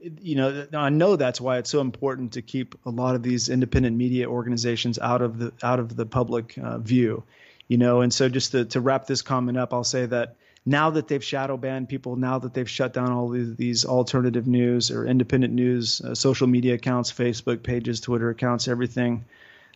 you 0.00 0.36
know, 0.36 0.66
I 0.72 0.88
know 0.90 1.16
that's 1.16 1.40
why 1.40 1.58
it's 1.58 1.70
so 1.70 1.80
important 1.80 2.32
to 2.32 2.42
keep 2.42 2.76
a 2.86 2.90
lot 2.90 3.14
of 3.14 3.22
these 3.22 3.48
independent 3.48 3.96
media 3.96 4.28
organizations 4.28 4.98
out 4.98 5.22
of 5.22 5.38
the 5.38 5.52
out 5.62 5.80
of 5.80 5.96
the 5.96 6.06
public 6.06 6.56
uh, 6.58 6.78
view, 6.78 7.24
you 7.66 7.76
know. 7.76 8.00
And 8.02 8.14
so, 8.14 8.28
just 8.28 8.52
to 8.52 8.64
to 8.66 8.80
wrap 8.80 9.06
this 9.06 9.22
comment 9.22 9.58
up, 9.58 9.74
I'll 9.74 9.84
say 9.84 10.06
that 10.06 10.36
now 10.68 10.90
that 10.90 11.08
they've 11.08 11.24
shadow 11.24 11.56
banned 11.56 11.88
people, 11.88 12.16
now 12.16 12.38
that 12.38 12.52
they've 12.52 12.68
shut 12.68 12.92
down 12.92 13.10
all 13.10 13.30
these, 13.30 13.86
alternative 13.86 14.46
news 14.46 14.90
or 14.90 15.06
independent 15.06 15.54
news, 15.54 16.02
uh, 16.02 16.14
social 16.14 16.46
media 16.46 16.74
accounts, 16.74 17.10
Facebook 17.10 17.62
pages, 17.62 18.00
Twitter 18.00 18.28
accounts, 18.28 18.68
everything. 18.68 19.24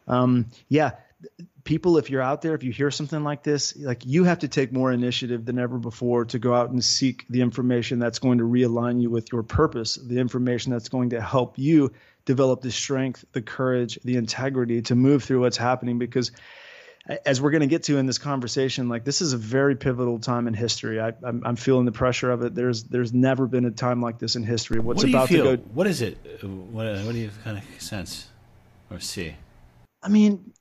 Um, 0.06 0.48
yeah, 0.68 0.90
people, 1.64 1.96
if 1.96 2.10
you're 2.10 2.20
out 2.20 2.42
there, 2.42 2.54
if 2.54 2.62
you 2.62 2.72
hear 2.72 2.90
something 2.90 3.24
like 3.24 3.42
this, 3.42 3.74
like 3.74 4.04
you 4.04 4.24
have 4.24 4.40
to 4.40 4.48
take 4.48 4.70
more 4.70 4.92
initiative 4.92 5.46
than 5.46 5.58
ever 5.58 5.78
before 5.78 6.26
to 6.26 6.38
go 6.38 6.54
out 6.54 6.68
and 6.68 6.84
seek 6.84 7.24
the 7.30 7.40
information 7.40 7.98
that's 7.98 8.18
going 8.18 8.36
to 8.38 8.44
realign 8.44 9.00
you 9.00 9.08
with 9.08 9.32
your 9.32 9.42
purpose, 9.42 9.94
the 9.94 10.18
information 10.18 10.72
that's 10.72 10.90
going 10.90 11.10
to 11.10 11.22
help 11.22 11.58
you 11.58 11.90
develop 12.26 12.60
the 12.60 12.70
strength, 12.70 13.24
the 13.32 13.40
courage, 13.40 13.98
the 14.04 14.16
integrity 14.16 14.82
to 14.82 14.94
move 14.94 15.24
through 15.24 15.40
what's 15.40 15.56
happening 15.56 15.98
because 15.98 16.32
as 17.26 17.40
we're 17.40 17.50
going 17.50 17.62
to 17.62 17.66
get 17.66 17.84
to 17.84 17.98
in 17.98 18.06
this 18.06 18.18
conversation, 18.18 18.88
like 18.88 19.04
this 19.04 19.20
is 19.20 19.32
a 19.32 19.36
very 19.36 19.74
pivotal 19.74 20.18
time 20.18 20.46
in 20.46 20.54
history. 20.54 21.00
I, 21.00 21.12
I'm, 21.22 21.42
I'm 21.44 21.56
feeling 21.56 21.84
the 21.84 21.92
pressure 21.92 22.30
of 22.30 22.42
it. 22.42 22.54
There's 22.54 22.84
there's 22.84 23.12
never 23.12 23.46
been 23.46 23.64
a 23.64 23.70
time 23.70 24.00
like 24.00 24.18
this 24.18 24.36
in 24.36 24.44
history. 24.44 24.78
What's 24.78 25.02
what 25.02 25.08
about 25.08 25.28
to 25.28 25.56
go? 25.56 25.56
What 25.56 25.86
is 25.86 26.00
it? 26.00 26.18
What, 26.42 26.86
what 27.04 27.12
do 27.12 27.18
you 27.18 27.30
kind 27.42 27.58
of 27.58 27.82
sense 27.82 28.28
or 28.90 29.00
see? 29.00 29.34
I 30.02 30.08
mean, 30.08 30.52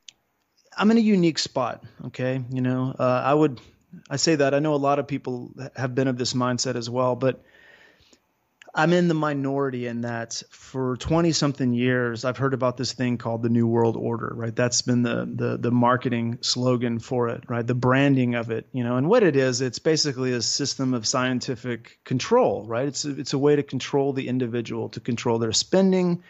I'm 0.75 0.89
in 0.91 0.97
a 0.97 1.01
unique 1.01 1.39
spot. 1.39 1.83
Okay, 2.07 2.43
you 2.49 2.61
know, 2.61 2.95
uh, 2.97 3.21
I 3.23 3.33
would 3.33 3.61
I 4.09 4.15
say 4.15 4.35
that 4.35 4.53
I 4.53 4.59
know 4.59 4.73
a 4.73 4.77
lot 4.77 4.99
of 4.99 5.07
people 5.07 5.51
have 5.75 5.93
been 5.93 6.07
of 6.07 6.17
this 6.17 6.33
mindset 6.33 6.75
as 6.75 6.89
well, 6.89 7.15
but 7.15 7.43
I'm 8.73 8.93
in 8.93 9.09
the 9.09 9.13
minority 9.13 9.87
in 9.87 10.01
that 10.01 10.41
for 10.49 10.95
20 10.95 11.33
something 11.33 11.73
years, 11.73 12.23
I've 12.23 12.37
heard 12.37 12.53
about 12.53 12.77
this 12.77 12.93
thing 12.93 13.17
called 13.17 13.43
the 13.43 13.49
New 13.49 13.67
World 13.67 13.97
Order, 13.97 14.31
right? 14.33 14.55
That's 14.55 14.81
been 14.81 15.03
the, 15.03 15.29
the, 15.33 15.57
the 15.57 15.71
marketing 15.71 16.37
slogan 16.41 16.99
for 16.99 17.27
it, 17.27 17.43
right? 17.49 17.67
The 17.67 17.75
branding 17.75 18.35
of 18.35 18.49
it, 18.49 18.67
you 18.71 18.85
know, 18.85 18.95
and 18.95 19.09
what 19.09 19.23
it 19.23 19.35
is, 19.35 19.59
it's 19.59 19.79
basically 19.79 20.31
a 20.31 20.41
system 20.41 20.93
of 20.93 21.05
scientific 21.05 21.99
control, 22.05 22.65
right? 22.65 22.87
It's 22.87 23.03
a, 23.03 23.19
it's 23.19 23.33
a 23.33 23.37
way 23.37 23.57
to 23.57 23.63
control 23.63 24.13
the 24.13 24.29
individual, 24.29 24.87
to 24.89 25.01
control 25.01 25.37
their 25.37 25.51
spending, 25.51 26.23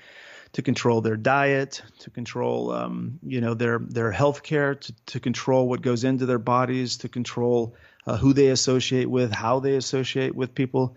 to 0.53 0.63
control 0.63 1.01
their 1.01 1.17
diet, 1.17 1.83
to 1.99 2.09
control, 2.09 2.71
um, 2.71 3.19
you 3.23 3.39
know, 3.39 3.53
their, 3.53 3.77
their 3.77 4.11
health 4.11 4.41
care, 4.41 4.73
to, 4.73 4.93
to 5.05 5.19
control 5.19 5.69
what 5.69 5.83
goes 5.83 6.03
into 6.03 6.25
their 6.25 6.39
bodies, 6.39 6.97
to 6.97 7.07
control 7.07 7.75
uh, 8.07 8.17
who 8.17 8.33
they 8.33 8.47
associate 8.47 9.09
with, 9.09 9.31
how 9.31 9.59
they 9.59 9.75
associate 9.75 10.33
with 10.33 10.55
people 10.55 10.95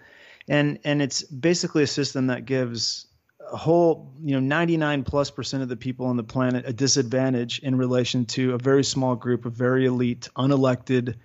and 0.48 0.78
and 0.84 1.02
it's 1.02 1.22
basically 1.22 1.82
a 1.82 1.86
system 1.86 2.28
that 2.28 2.44
gives 2.44 3.06
a 3.52 3.56
whole 3.56 4.12
you 4.22 4.34
know 4.34 4.40
99 4.40 5.04
plus 5.04 5.30
percent 5.30 5.62
of 5.62 5.68
the 5.68 5.76
people 5.76 6.06
on 6.06 6.16
the 6.16 6.24
planet 6.24 6.64
a 6.66 6.72
disadvantage 6.72 7.58
in 7.60 7.76
relation 7.76 8.26
to 8.26 8.54
a 8.54 8.58
very 8.58 8.84
small 8.84 9.16
group 9.16 9.44
of 9.44 9.52
very 9.52 9.86
elite 9.86 10.28
unelected 10.36 11.16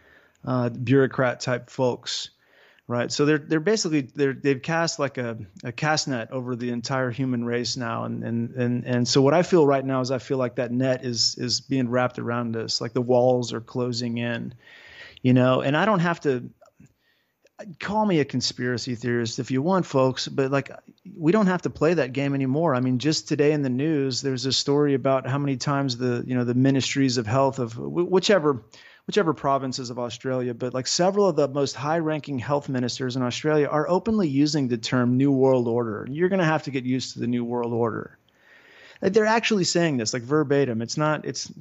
uh, 0.46 0.70
bureaucrat 0.70 1.40
type 1.40 1.70
folks 1.70 2.30
right? 2.90 3.12
So 3.12 3.26
they're 3.26 3.38
they're 3.38 3.60
basically 3.60 4.02
they're 4.02 4.34
they've 4.34 4.62
cast 4.62 4.98
like 4.98 5.20
a, 5.20 5.38
a 5.64 5.72
cast 5.72 6.08
net 6.08 6.32
over 6.32 6.56
the 6.56 6.72
entire 6.72 7.12
human 7.12 7.46
race 7.46 7.78
now. 7.78 8.06
And 8.06 8.24
and 8.24 8.56
and 8.56 8.84
and 8.84 9.08
so 9.08 9.22
what 9.22 9.36
i 9.36 9.44
feel 9.44 9.66
right 9.66 9.86
now 9.86 10.02
is 10.02 10.12
i 10.12 10.18
feel 10.18 10.40
like 10.40 10.56
that 10.56 10.72
net 10.72 11.06
is 11.06 11.36
is 11.38 11.62
being 11.62 11.90
wrapped 11.90 12.20
around 12.20 12.58
us 12.58 12.82
like 12.82 12.94
the 12.94 13.02
walls 13.02 13.54
are 13.54 13.62
closing 13.62 14.18
in 14.18 14.54
you 15.22 15.34
know? 15.34 15.62
And 15.62 15.78
i 15.78 15.86
don't 15.86 16.00
have 16.00 16.20
to 16.22 16.50
call 17.80 18.06
me 18.06 18.20
a 18.20 18.26
conspiracy 18.26 18.96
theorist 18.96 19.40
if 19.40 19.52
you 19.52 19.62
want, 19.62 19.86
folks, 19.86 20.28
but 20.28 20.52
like 20.52 20.72
we 21.16 21.32
don't 21.32 21.48
have 21.48 21.64
to 21.64 21.70
play 21.70 21.94
that 21.94 22.14
game 22.14 22.34
anymore. 22.34 22.76
I 22.76 22.80
mean, 22.80 23.00
just 23.00 23.28
today 23.28 23.52
in 23.52 23.62
the 23.62 23.70
news, 23.70 24.22
there's 24.22 24.46
a 24.46 24.54
story 24.54 24.94
about 24.94 25.28
how 25.28 25.38
many 25.38 25.58
times 25.58 25.98
the 25.98 26.24
you 26.26 26.36
know 26.36 26.44
the 26.44 26.54
ministries 26.54 27.18
of 27.18 27.28
health 27.28 27.60
of 27.60 27.78
whichever 27.78 28.64
whichever 29.08 29.34
provinces 29.34 29.90
of 29.90 29.98
Australia, 29.98 30.54
but 30.54 30.74
like 30.74 30.86
several 30.86 31.28
of 31.28 31.36
the 31.36 31.48
most 31.48 31.76
high-ranking 31.76 32.38
health 32.38 32.70
ministers 32.70 33.16
in 33.16 33.24
Australia 33.24 33.68
are 33.68 33.90
openly 33.90 34.28
using 34.28 34.68
the 34.68 34.78
term 34.78 35.18
New 35.18 35.32
World 35.32 35.68
Order. 35.68 36.06
You're 36.12 36.30
going 36.30 36.38
to 36.40 36.46
have 36.46 36.62
to 36.64 36.72
get 36.72 36.86
used 36.86 37.14
to 37.14 37.20
the 37.20 37.26
New 37.26 37.44
World 37.44 37.74
Order. 37.74 38.20
Like 39.02 39.14
They're 39.14 39.26
actually 39.26 39.64
saying 39.64 39.98
this 39.98 40.14
like 40.14 40.22
verbatim. 40.22 40.84
It's 40.84 40.96
not. 40.96 41.26
It's 41.26 41.52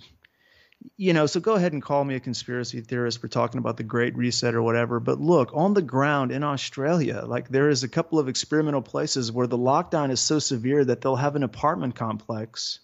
you 0.97 1.13
know, 1.13 1.27
so 1.27 1.41
go 1.41 1.55
ahead 1.55 1.73
and 1.73 1.83
call 1.83 2.05
me 2.05 2.15
a 2.15 2.21
conspiracy 2.21 2.81
theorist 2.81 3.21
for 3.21 3.29
talking 3.29 3.59
about 3.59 3.77
the 3.77 3.83
Great 3.83 4.17
Reset 4.17 4.55
or 4.55 4.63
whatever. 4.63 5.01
But 5.01 5.21
look, 5.21 5.51
on 5.55 5.75
the 5.75 5.83
ground 5.83 6.33
in 6.33 6.43
Australia, 6.43 7.23
like 7.27 7.49
there 7.49 7.69
is 7.69 7.83
a 7.83 7.89
couple 7.89 8.19
of 8.19 8.29
experimental 8.29 8.83
places 8.83 9.33
where 9.33 9.47
the 9.47 9.59
lockdown 9.59 10.11
is 10.11 10.21
so 10.21 10.39
severe 10.39 10.85
that 10.85 11.01
they'll 11.01 11.17
have 11.17 11.37
an 11.37 11.43
apartment 11.43 11.95
complex 11.95 12.81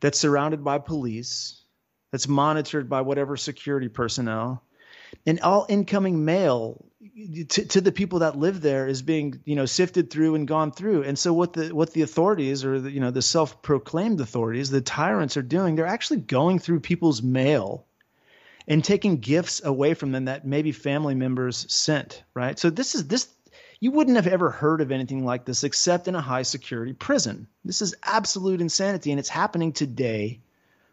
that's 0.00 0.18
surrounded 0.18 0.64
by 0.64 0.78
police, 0.78 1.62
that's 2.10 2.28
monitored 2.28 2.88
by 2.88 3.00
whatever 3.00 3.36
security 3.36 3.88
personnel, 3.88 4.62
and 5.26 5.40
all 5.40 5.66
incoming 5.68 6.24
mail 6.24 6.84
to, 7.48 7.66
to 7.66 7.80
the 7.80 7.92
people 7.92 8.20
that 8.20 8.38
live 8.38 8.60
there 8.60 8.86
is 8.86 9.02
being 9.02 9.40
you 9.44 9.56
know 9.56 9.66
sifted 9.66 10.10
through 10.10 10.34
and 10.34 10.48
gone 10.48 10.72
through. 10.72 11.02
And 11.02 11.18
so 11.18 11.32
what 11.32 11.52
the 11.52 11.74
what 11.74 11.92
the 11.92 12.02
authorities 12.02 12.64
or 12.64 12.80
the, 12.80 12.90
you 12.90 13.00
know 13.00 13.10
the 13.10 13.22
self-proclaimed 13.22 14.20
authorities 14.20 14.70
the 14.70 14.80
tyrants 14.80 15.36
are 15.36 15.42
doing 15.42 15.74
they're 15.74 15.86
actually 15.86 16.20
going 16.20 16.58
through 16.58 16.80
people's 16.80 17.22
mail 17.22 17.86
and 18.66 18.82
taking 18.82 19.18
gifts 19.18 19.62
away 19.62 19.94
from 19.94 20.12
them 20.12 20.26
that 20.26 20.46
maybe 20.46 20.72
family 20.72 21.14
members 21.14 21.66
sent 21.72 22.22
right? 22.32 22.58
So 22.58 22.70
this 22.70 22.94
is 22.94 23.06
this 23.06 23.28
you 23.80 23.90
wouldn't 23.90 24.16
have 24.16 24.26
ever 24.26 24.50
heard 24.50 24.80
of 24.80 24.92
anything 24.92 25.26
like 25.26 25.44
this 25.44 25.64
except 25.64 26.08
in 26.08 26.14
a 26.14 26.20
high 26.20 26.42
security 26.42 26.94
prison. 26.94 27.48
This 27.64 27.82
is 27.82 27.94
absolute 28.02 28.60
insanity 28.60 29.10
and 29.10 29.20
it's 29.20 29.28
happening 29.28 29.72
today 29.72 30.40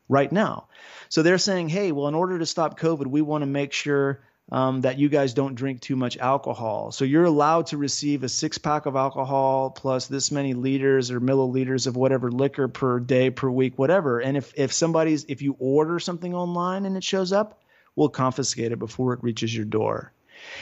right 0.10 0.32
now. 0.32 0.68
So 1.10 1.24
they're 1.24 1.38
saying 1.38 1.70
hey 1.70 1.91
well 1.91 2.08
in 2.08 2.15
order 2.15 2.39
to 2.39 2.46
stop 2.46 2.77
covid 2.77 3.08
we 3.08 3.22
want 3.22 3.44
to 3.44 3.48
make 3.48 3.72
sure 3.72 4.20
um, 4.51 4.81
that 4.81 5.00
you 5.00 5.08
guys 5.08 5.34
don't 5.34 5.55
drink 5.55 5.79
too 5.79 5.96
much 5.96 6.17
alcohol. 6.17 6.91
So 6.91 7.05
you're 7.05 7.25
allowed 7.25 7.67
to 7.67 7.77
receive 7.77 8.24
a 8.24 8.29
six 8.29 8.58
pack 8.58 8.86
of 8.86 8.96
alcohol 8.96 9.70
plus 9.70 10.08
this 10.08 10.31
many 10.31 10.53
liters 10.53 11.10
or 11.10 11.22
milliliters 11.22 11.88
of 11.88 11.96
whatever 11.96 12.31
liquor 12.31 12.67
per 12.67 13.00
day, 13.00 13.29
per 13.29 13.50
week, 13.50 13.79
whatever. 13.79 14.20
And 14.20 14.36
if, 14.36 14.53
if 14.55 14.74
somebody's, 14.74 15.25
if 15.29 15.41
you 15.41 15.55
order 15.60 16.00
something 16.00 16.36
online 16.36 16.86
and 16.86 16.98
it 16.98 17.03
shows 17.03 17.31
up, 17.31 17.62
we'll 17.96 18.10
confiscate 18.10 18.72
it 18.72 18.79
before 18.79 19.13
it 19.13 19.24
reaches 19.24 19.55
your 19.55 19.65
door. 19.65 20.12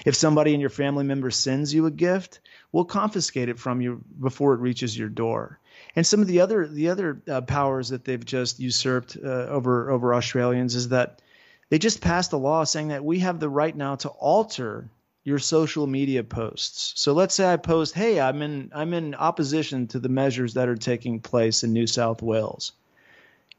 If 0.06 0.16
somebody 0.16 0.54
in 0.54 0.60
your 0.60 0.70
family 0.70 1.06
member 1.06 1.32
sends 1.32 1.74
you 1.74 1.86
a 1.86 1.92
gift, 1.92 2.42
we'll 2.72 2.86
confiscate 2.86 3.50
it 3.50 3.60
from 3.60 3.82
you 3.82 4.04
before 4.20 4.54
it 4.54 4.60
reaches 4.60 4.98
your 4.98 5.10
door. 5.10 5.60
And 5.96 6.06
some 6.06 6.22
of 6.22 6.28
the 6.28 6.42
other 6.42 6.68
the 6.68 6.90
other 6.90 7.22
uh, 7.28 7.42
powers 7.42 7.90
that 7.90 8.04
they've 8.04 8.24
just 8.24 8.60
usurped 8.60 9.18
uh, 9.24 9.28
over 9.28 9.90
over 9.90 10.14
Australians 10.14 10.76
is 10.76 10.90
that 10.90 11.22
they 11.70 11.80
just 11.80 12.02
passed 12.02 12.34
a 12.34 12.38
law 12.38 12.64
saying 12.64 12.90
that 12.90 13.06
we 13.06 13.20
have 13.20 13.40
the 13.40 13.50
right 13.50 13.76
now 13.76 13.96
to 13.96 14.10
alter 14.10 14.90
your 15.24 15.40
social 15.40 15.86
media 15.86 16.24
posts. 16.24 16.94
So 16.96 17.14
let's 17.14 17.36
say 17.36 17.52
I 17.52 17.58
post, 17.58 17.94
"Hey, 17.94 18.20
I'm 18.20 18.42
in 18.42 18.72
I'm 18.74 18.94
in 18.94 19.16
opposition 19.16 19.88
to 19.88 20.00
the 20.00 20.10
measures 20.10 20.56
that 20.56 20.68
are 20.68 20.76
taking 20.76 21.20
place 21.20 21.64
in 21.64 21.74
New 21.74 21.88
South 21.88 22.22
Wales." 22.22 22.72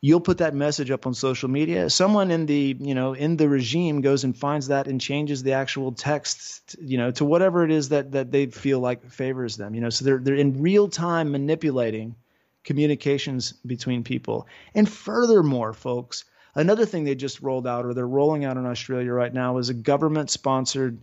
You'll 0.02 0.20
put 0.20 0.38
that 0.38 0.54
message 0.54 0.90
up 0.90 1.06
on 1.06 1.12
social 1.12 1.50
media. 1.50 1.90
Someone 1.90 2.30
in 2.30 2.46
the, 2.46 2.74
you 2.80 2.94
know, 2.94 3.12
in 3.12 3.36
the 3.36 3.50
regime 3.50 4.00
goes 4.00 4.24
and 4.24 4.34
finds 4.34 4.68
that 4.68 4.88
and 4.88 4.98
changes 4.98 5.42
the 5.42 5.52
actual 5.52 5.92
text, 5.92 6.74
you 6.80 6.96
know, 6.96 7.10
to 7.10 7.24
whatever 7.26 7.64
it 7.64 7.70
is 7.70 7.90
that 7.90 8.12
that 8.12 8.32
they 8.32 8.46
feel 8.46 8.80
like 8.80 9.04
favors 9.10 9.58
them, 9.58 9.74
you 9.74 9.82
know. 9.82 9.90
So 9.90 10.04
they're 10.06 10.18
they're 10.18 10.34
in 10.34 10.62
real 10.62 10.88
time 10.88 11.30
manipulating 11.30 12.16
communications 12.64 13.52
between 13.52 14.02
people. 14.02 14.46
And 14.74 14.88
furthermore, 14.88 15.74
folks, 15.74 16.24
Another 16.54 16.84
thing 16.84 17.04
they 17.04 17.14
just 17.14 17.40
rolled 17.40 17.66
out, 17.66 17.86
or 17.86 17.94
they're 17.94 18.06
rolling 18.06 18.44
out 18.44 18.56
in 18.56 18.66
Australia 18.66 19.12
right 19.12 19.32
now, 19.32 19.58
is 19.58 19.68
a 19.68 19.74
government-sponsored 19.74 20.98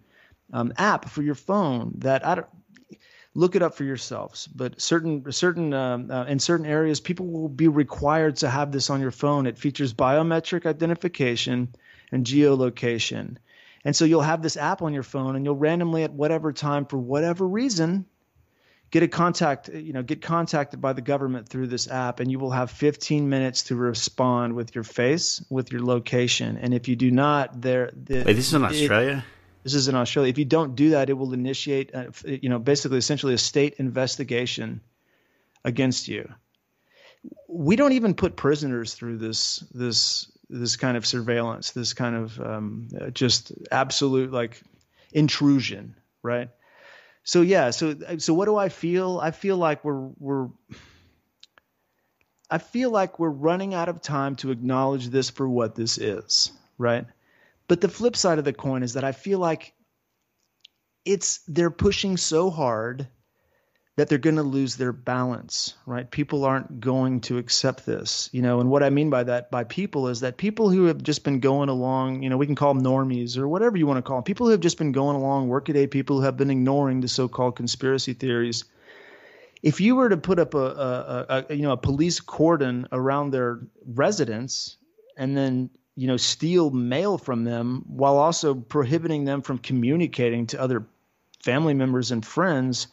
um, 0.54 0.74
app 0.78 1.10
for 1.10 1.22
your 1.22 1.36
phone 1.36 1.94
that 2.00 2.26
I 2.26 2.36
don't 2.36 2.48
look 3.34 3.56
it 3.56 3.62
up 3.62 3.76
for 3.76 3.84
yourselves. 3.84 4.48
But 4.48 4.82
certain 4.82 5.32
certain 5.32 5.74
um, 5.74 6.10
uh, 6.12 6.26
in 6.26 6.40
certain 6.40 6.66
areas, 6.66 7.00
people 7.00 7.28
will 7.28 7.50
be 7.50 7.68
required 7.68 8.38
to 8.38 8.50
have 8.50 8.72
this 8.72 8.90
on 8.90 9.00
your 9.00 9.12
phone. 9.12 9.46
It 9.46 9.58
features 9.58 9.94
biometric 9.94 10.66
identification 10.66 11.74
and 12.12 12.26
geolocation, 12.26 13.38
and 13.86 13.96
so 13.96 14.06
you'll 14.06 14.22
have 14.22 14.42
this 14.42 14.58
app 14.58 14.82
on 14.82 14.94
your 14.94 15.04
phone, 15.04 15.36
and 15.36 15.46
you'll 15.46 15.56
randomly 15.56 16.04
at 16.04 16.12
whatever 16.12 16.52
time, 16.52 16.86
for 16.86 16.98
whatever 16.98 17.48
reason, 17.48 18.06
get 18.92 19.04
a 19.04 19.08
contact 19.08 19.70
you 19.70 19.94
know 19.94 20.04
get 20.04 20.22
contacted 20.22 20.80
by 20.80 20.94
the 20.94 21.02
government 21.02 21.48
through 21.50 21.68
this 21.68 21.90
app 21.90 22.20
and 22.20 22.32
you 22.32 22.40
will 22.40 22.52
have 22.52 22.72
15 22.72 23.28
minutes 23.30 23.64
to 23.64 23.76
respond 23.76 24.54
with 24.54 24.76
your 24.76 24.84
face 24.84 25.44
with 25.50 25.72
your 25.72 25.82
location. 25.82 26.58
And 26.58 26.74
if 26.74 26.88
you 26.88 26.96
do 26.96 27.12
not 27.12 27.62
there 27.62 27.92
the, 27.92 28.24
Wait, 28.24 28.34
this 28.34 28.48
is 28.48 28.54
in 28.54 28.64
australia? 28.64 29.26
It, 29.28 29.64
this 29.64 29.74
is 29.74 29.88
in 29.88 29.96
australia. 29.96 30.30
If 30.30 30.38
you 30.38 30.46
don't 30.46 30.76
do 30.76 30.92
that 30.92 31.10
it 31.10 31.14
will 31.14 31.34
initiate 31.34 31.94
a, 31.94 32.12
you 32.26 32.50
know 32.50 32.60
basically 32.60 32.98
essentially 32.98 33.34
a 33.34 33.38
state 33.38 33.76
investigation 33.78 34.82
against 35.66 36.08
you. 36.08 36.32
We 37.50 37.76
don't 37.76 37.94
even 37.94 38.14
put 38.14 38.36
prisoners 38.36 38.94
through 38.94 39.18
this 39.18 39.60
this 39.74 40.32
this 40.50 40.78
kind 40.78 40.96
of 40.96 41.06
surveillance 41.06 41.72
this 41.72 41.94
kind 41.94 42.16
of 42.16 42.40
um, 42.40 42.88
just 43.12 43.52
absolute 43.70 44.32
like 44.32 44.62
intrusion 45.12 45.96
right 46.24 46.50
so 47.28 47.42
yeah, 47.42 47.72
so 47.72 47.94
uh, 48.08 48.20
so 48.20 48.34
what 48.34 48.46
do 48.46 48.56
I 48.56 48.70
feel? 48.70 49.20
I 49.22 49.32
feel 49.32 49.58
like 49.58 49.84
we're 49.84 50.08
we're 50.18 50.48
I 52.50 52.58
feel 52.58 52.90
like 52.90 53.20
we're 53.20 53.30
running 53.30 53.74
out 53.74 53.90
of 53.90 54.02
time 54.02 54.38
to 54.38 54.52
acknowledge 54.52 55.10
this 55.10 55.30
for 55.30 55.48
what 55.48 55.76
this 55.76 55.98
is, 55.98 56.54
right? 56.78 57.06
But 57.68 57.82
the 57.82 57.90
flip 57.90 58.16
side 58.16 58.40
of 58.40 58.46
the 58.46 58.54
coin 58.54 58.82
is 58.82 58.94
that 58.94 59.04
I 59.04 59.12
feel 59.12 59.40
like 59.40 59.74
it's 61.04 61.40
they're 61.50 61.70
pushing 61.70 62.16
so 62.16 62.50
hard 62.50 63.10
that 63.98 64.08
they're 64.08 64.20
going 64.20 64.36
to 64.36 64.44
lose 64.44 64.76
their 64.76 64.94
balance, 64.94 65.74
right? 65.88 66.10
People 66.10 66.46
aren't 66.46 66.80
going 66.80 67.20
to 67.22 67.40
accept 67.40 67.84
this, 67.84 68.30
you 68.32 68.44
know. 68.44 68.62
And 68.62 68.70
what 68.70 68.84
I 68.84 68.92
mean 68.92 69.10
by 69.10 69.24
that, 69.24 69.50
by 69.50 69.64
people, 69.64 70.08
is 70.08 70.20
that 70.20 70.38
people 70.38 70.70
who 70.70 70.86
have 70.86 71.02
just 71.02 71.24
been 71.24 71.40
going 71.40 71.68
along, 71.68 72.22
you 72.22 72.30
know, 72.30 72.38
we 72.38 72.46
can 72.46 72.56
call 72.56 72.76
them 72.76 72.84
normies 72.84 73.40
or 73.40 73.48
whatever 73.48 73.76
you 73.76 73.88
want 73.88 73.98
to 73.98 74.04
call 74.04 74.18
them, 74.18 74.24
people 74.24 74.46
who 74.46 74.52
have 74.52 74.62
just 74.62 74.78
been 74.78 74.92
going 74.92 75.16
along, 75.16 75.50
workaday 75.50 75.88
people 75.88 76.18
who 76.18 76.24
have 76.26 76.38
been 76.38 76.52
ignoring 76.52 77.02
the 77.02 77.08
so-called 77.08 77.56
conspiracy 77.56 78.14
theories. 78.14 78.66
If 79.64 79.82
you 79.82 79.96
were 79.96 80.10
to 80.10 80.18
put 80.18 80.38
up 80.38 80.54
a, 80.54 80.60
a, 80.60 81.46
a 81.50 81.56
you 81.56 81.64
know 81.64 81.72
a 81.72 81.78
police 81.78 82.20
cordon 82.20 82.88
around 82.92 83.32
their 83.32 83.60
residence 83.84 84.78
and 85.18 85.36
then 85.36 85.72
you 85.96 86.06
know, 86.06 86.18
steal 86.18 86.70
mail 86.70 87.18
from 87.18 87.44
them 87.44 87.84
while 87.88 88.18
also 88.18 88.54
prohibiting 88.54 89.26
them 89.26 89.42
from 89.42 89.58
communicating 89.58 90.46
to 90.46 90.62
other 90.62 90.86
family 91.42 91.74
members 91.74 92.12
and 92.12 92.24
friends 92.24 92.86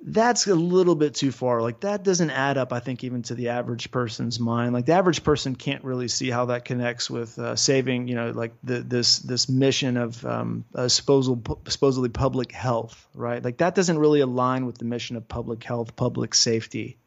that's 0.00 0.46
a 0.46 0.54
little 0.54 0.94
bit 0.94 1.14
too 1.14 1.32
far. 1.32 1.60
Like 1.60 1.80
that 1.80 2.04
doesn't 2.04 2.30
add 2.30 2.56
up, 2.56 2.72
I 2.72 2.78
think, 2.78 3.02
even 3.02 3.22
to 3.22 3.34
the 3.34 3.48
average 3.48 3.90
person's 3.90 4.38
mind. 4.38 4.72
Like 4.72 4.86
the 4.86 4.92
average 4.92 5.24
person 5.24 5.56
can't 5.56 5.82
really 5.82 6.08
see 6.08 6.30
how 6.30 6.46
that 6.46 6.64
connects 6.64 7.10
with 7.10 7.38
uh, 7.38 7.56
saving, 7.56 8.06
you 8.06 8.14
know, 8.14 8.30
like 8.30 8.52
the, 8.62 8.80
this 8.80 9.18
this 9.18 9.48
mission 9.48 9.96
of 9.96 10.24
um, 10.24 10.64
uh, 10.74 10.88
supposedly, 10.88 11.56
supposedly 11.66 12.08
public 12.10 12.52
health, 12.52 13.08
right? 13.12 13.42
Like 13.42 13.58
that 13.58 13.74
doesn't 13.74 13.98
really 13.98 14.20
align 14.20 14.66
with 14.66 14.78
the 14.78 14.84
mission 14.84 15.16
of 15.16 15.26
public 15.26 15.64
health, 15.64 15.96
public 15.96 16.34
safety. 16.34 16.98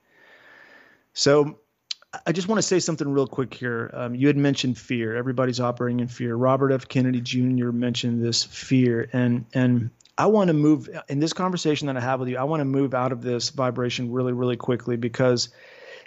So 1.13 1.59
I 2.25 2.33
just 2.33 2.49
want 2.49 2.57
to 2.57 2.63
say 2.63 2.79
something 2.79 3.09
real 3.09 3.27
quick 3.27 3.53
here. 3.53 3.89
Um, 3.93 4.15
you 4.15 4.27
had 4.27 4.35
mentioned 4.35 4.77
fear. 4.77 5.15
Everybody's 5.15 5.61
operating 5.61 6.01
in 6.01 6.09
fear. 6.09 6.35
Robert 6.35 6.71
F. 6.71 6.89
Kennedy 6.89 7.21
Jr. 7.21 7.71
mentioned 7.71 8.23
this 8.23 8.43
fear, 8.43 9.09
and 9.13 9.45
and 9.53 9.91
I 10.17 10.27
want 10.27 10.49
to 10.49 10.53
move 10.53 10.89
in 11.07 11.19
this 11.19 11.33
conversation 11.33 11.87
that 11.87 11.97
I 11.97 12.01
have 12.01 12.19
with 12.19 12.29
you. 12.29 12.37
I 12.37 12.43
want 12.43 12.61
to 12.61 12.65
move 12.65 12.93
out 12.93 13.11
of 13.11 13.21
this 13.21 13.49
vibration 13.49 14.11
really, 14.11 14.33
really 14.33 14.57
quickly 14.57 14.97
because 14.97 15.49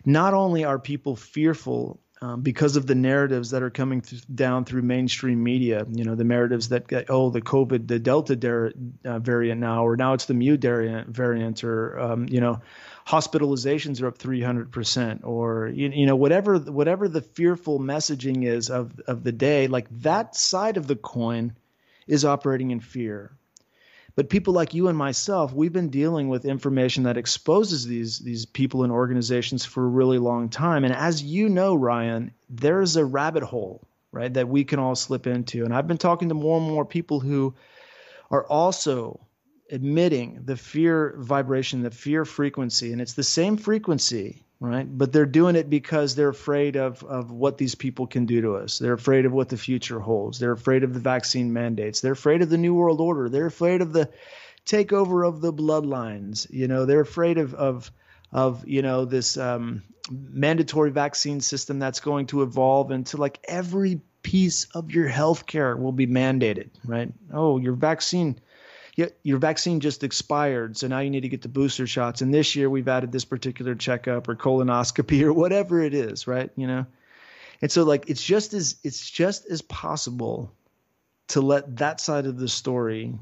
not 0.04 0.34
only 0.34 0.64
are 0.64 0.78
people 0.78 1.16
fearful 1.16 2.00
um, 2.20 2.42
because 2.42 2.76
of 2.76 2.87
the 2.87 2.94
narratives 2.94 3.50
that 3.50 3.62
are 3.62 3.70
coming 3.70 4.00
th- 4.00 4.23
down 4.32 4.64
through 4.64 4.82
mainstream 4.82 5.42
media, 5.42 5.84
you 5.90 6.04
know, 6.04 6.14
the 6.14 6.25
narratives 6.25 6.68
that 6.68 7.06
oh, 7.08 7.30
the 7.30 7.42
COVID, 7.42 7.88
the 7.88 7.99
Delta 7.99 8.37
der- 8.37 8.73
uh, 9.04 9.18
variant 9.18 9.61
now, 9.61 9.84
or 9.84 9.96
now 9.96 10.14
it's 10.14 10.26
the 10.26 10.34
Mu 10.34 10.56
variant, 10.56 11.08
variant 11.08 11.64
or, 11.64 11.99
um, 11.99 12.26
you 12.28 12.40
know, 12.40 12.61
hospitalizations 13.06 14.00
are 14.00 14.06
up 14.06 14.18
300% 14.18 15.25
or, 15.25 15.68
you, 15.75 15.90
you 15.90 16.06
know, 16.06 16.16
whatever, 16.16 16.58
whatever 16.58 17.08
the 17.08 17.20
fearful 17.20 17.78
messaging 17.78 18.46
is 18.46 18.70
of, 18.70 18.99
of 19.06 19.25
the 19.25 19.32
day, 19.32 19.66
like 19.66 19.88
that 20.02 20.37
side 20.37 20.76
of 20.76 20.87
the 20.87 20.96
coin 20.96 21.54
is 22.06 22.25
operating 22.25 22.70
in 22.70 22.80
fear 22.80 23.37
but 24.16 24.28
people 24.28 24.54
like 24.54 24.75
you 24.75 24.88
and 24.88 24.97
myself, 24.97 25.52
we've 25.52 25.73
been 25.73 25.90
dealing 25.90 26.28
with 26.28 26.44
information 26.44 27.02
that 27.04 27.16
exposes 27.16 27.87
these 27.87 28.21
these 28.21 28.47
people 28.47 28.85
and 28.85 28.92
organizations 28.92 29.64
for 29.64 29.85
a 29.85 29.88
really 29.88 30.18
long 30.18 30.49
time. 30.49 30.85
And 30.85 30.94
as 30.94 31.23
you 31.23 31.49
know, 31.49 31.75
Ryan, 31.75 32.33
there's 32.49 32.97
a 32.97 33.04
rabbit 33.04 33.42
hole, 33.42 33.87
right, 34.12 34.33
that 34.33 34.49
we 34.49 34.64
can 34.64 34.78
all 34.78 34.94
slip 34.94 35.26
into. 35.26 35.64
And 35.64 35.75
I've 35.75 35.88
been 35.88 35.99
talking 35.99 36.28
to 36.28 36.35
more 36.35 36.59
and 36.59 36.66
more 36.71 36.85
people 36.85 37.18
who 37.18 37.54
are 38.30 38.47
also 38.47 39.21
admitting 39.71 40.42
the 40.44 40.56
fear 40.56 41.16
vibration, 41.18 41.83
the 41.83 41.90
fear 41.90 42.25
frequency, 42.25 42.92
and 42.92 43.00
it's 43.00 43.14
the 43.14 43.25
same 43.25 43.56
frequency 43.56 44.43
right? 44.61 44.87
But 44.87 45.12
they're 45.12 45.26
doing 45.26 45.56
it 45.56 45.68
because 45.68 46.14
they're 46.14 46.28
afraid 46.28 46.76
of 46.76 47.02
of 47.04 47.30
what 47.30 47.58
these 47.58 47.75
people 47.75 48.06
can 48.06 48.26
do 48.26 48.40
to 48.42 48.56
us. 48.56 48.78
They're 48.78 48.94
afraid 48.94 49.26
of 49.26 49.32
what 49.32 49.49
the 49.49 49.56
future 49.56 50.00
holds. 50.00 50.38
They're 50.38 50.52
afraid 50.52 50.84
of 50.84 50.94
the 50.94 51.00
vaccine 51.00 51.52
mandates. 51.52 52.00
They're 52.00 52.12
afraid 52.12 52.42
of 52.42 52.50
the 52.50 52.58
new 52.58 52.75
world 52.75 53.00
order. 53.00 53.28
They're 53.28 53.46
afraid 53.46 53.82
of 53.82 53.92
the 53.92 54.11
takeover 54.66 55.26
of 55.26 55.40
the 55.40 55.52
bloodlines. 55.52 56.46
You 56.50 56.68
know, 56.68 56.87
they're 56.87 57.00
afraid 57.00 57.38
of 57.38 57.54
of 57.54 57.90
of 58.32 58.66
you 58.66 58.82
know 58.82 59.04
this 59.04 59.37
um, 59.37 59.82
mandatory 60.11 60.90
vaccine 60.90 61.40
system 61.40 61.78
that's 61.78 62.00
going 62.00 62.26
to 62.26 62.42
evolve 62.42 62.90
into 62.90 63.16
like 63.16 63.40
every 63.44 64.00
piece 64.23 64.64
of 64.75 64.90
your 64.90 65.08
healthcare 65.08 65.78
will 65.78 65.92
be 65.92 66.06
mandated, 66.06 66.70
right? 66.84 67.12
Oh, 67.32 67.58
your 67.58 67.75
vaccine 67.75 68.38
your 68.96 69.38
vaccine 69.38 69.80
just 69.80 70.04
expired, 70.04 70.76
so 70.76 70.86
now 70.86 71.00
you 71.00 71.10
need 71.10 71.22
to 71.22 71.28
get 71.28 71.42
the 71.42 71.48
booster 71.48 71.86
shots. 71.86 72.20
And 72.20 72.32
this 72.32 72.54
year 72.54 72.70
we've 72.70 72.86
added 72.86 73.10
this 73.10 73.24
particular 73.24 73.74
checkup 73.74 74.28
or 74.28 74.36
colonoscopy 74.36 75.22
or 75.24 75.32
whatever 75.32 75.80
it 75.80 75.94
is, 75.94 76.26
right? 76.26 76.50
You 76.56 76.66
know, 76.66 76.86
and 77.60 77.72
so 77.72 77.84
like 77.84 78.08
it's 78.08 78.22
just 78.22 78.54
as 78.54 78.76
it's 78.84 79.08
just 79.10 79.46
as 79.46 79.62
possible 79.62 80.52
to 81.28 81.40
let 81.40 81.78
that 81.78 82.00
side 82.00 82.26
of 82.26 82.38
the 82.38 82.48
story 82.48 83.18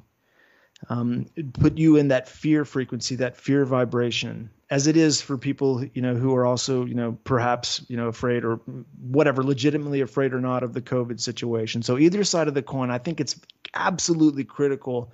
um, 0.91 1.27
put 1.55 1.79
you 1.79 1.97
in 1.97 2.09
that 2.09 2.29
fear 2.29 2.65
frequency, 2.65 3.17
that 3.17 3.37
fear 3.37 3.65
vibration, 3.65 4.51
as 4.69 4.89
it 4.89 4.97
is 4.97 5.21
for 5.23 5.39
people 5.39 5.85
you 5.95 6.03
know 6.03 6.15
who 6.15 6.35
are 6.35 6.45
also 6.45 6.85
you 6.85 6.95
know 6.95 7.17
perhaps 7.25 7.83
you 7.89 7.97
know 7.97 8.09
afraid 8.09 8.45
or 8.45 8.57
whatever, 9.01 9.43
legitimately 9.43 10.03
afraid 10.03 10.35
or 10.35 10.41
not 10.41 10.65
of 10.65 10.75
the 10.75 10.83
COVID 10.83 11.19
situation. 11.21 11.83
So 11.83 11.99
either 11.99 12.25
side 12.25 12.49
of 12.49 12.55
the 12.55 12.63
coin, 12.63 12.91
I 12.91 12.99
think 12.99 13.21
it's 13.21 13.41
absolutely 13.75 14.45
critical 14.45 15.13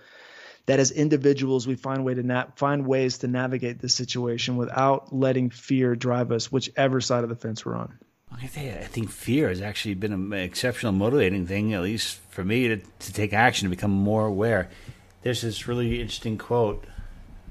that 0.68 0.78
as 0.78 0.90
individuals 0.90 1.66
we 1.66 1.74
find 1.74 2.04
way 2.04 2.12
to 2.12 2.22
na- 2.22 2.44
find 2.54 2.86
ways 2.86 3.16
to 3.16 3.26
navigate 3.26 3.80
this 3.80 3.94
situation 3.94 4.58
without 4.58 5.14
letting 5.14 5.48
fear 5.48 5.96
drive 5.96 6.30
us 6.30 6.52
whichever 6.52 7.00
side 7.00 7.24
of 7.24 7.30
the 7.30 7.34
fence 7.34 7.64
we're 7.64 7.74
on. 7.74 7.98
I 8.30 8.46
think 8.46 9.08
fear 9.08 9.48
has 9.48 9.62
actually 9.62 9.94
been 9.94 10.12
an 10.12 10.32
exceptional 10.34 10.92
motivating 10.92 11.46
thing, 11.46 11.72
at 11.72 11.80
least 11.80 12.18
for 12.28 12.44
me, 12.44 12.68
to, 12.68 12.76
to 12.76 13.12
take 13.14 13.32
action, 13.32 13.64
to 13.64 13.70
become 13.70 13.90
more 13.90 14.26
aware. 14.26 14.68
There's 15.22 15.40
this 15.40 15.66
really 15.66 16.02
interesting 16.02 16.36
quote, 16.36 16.84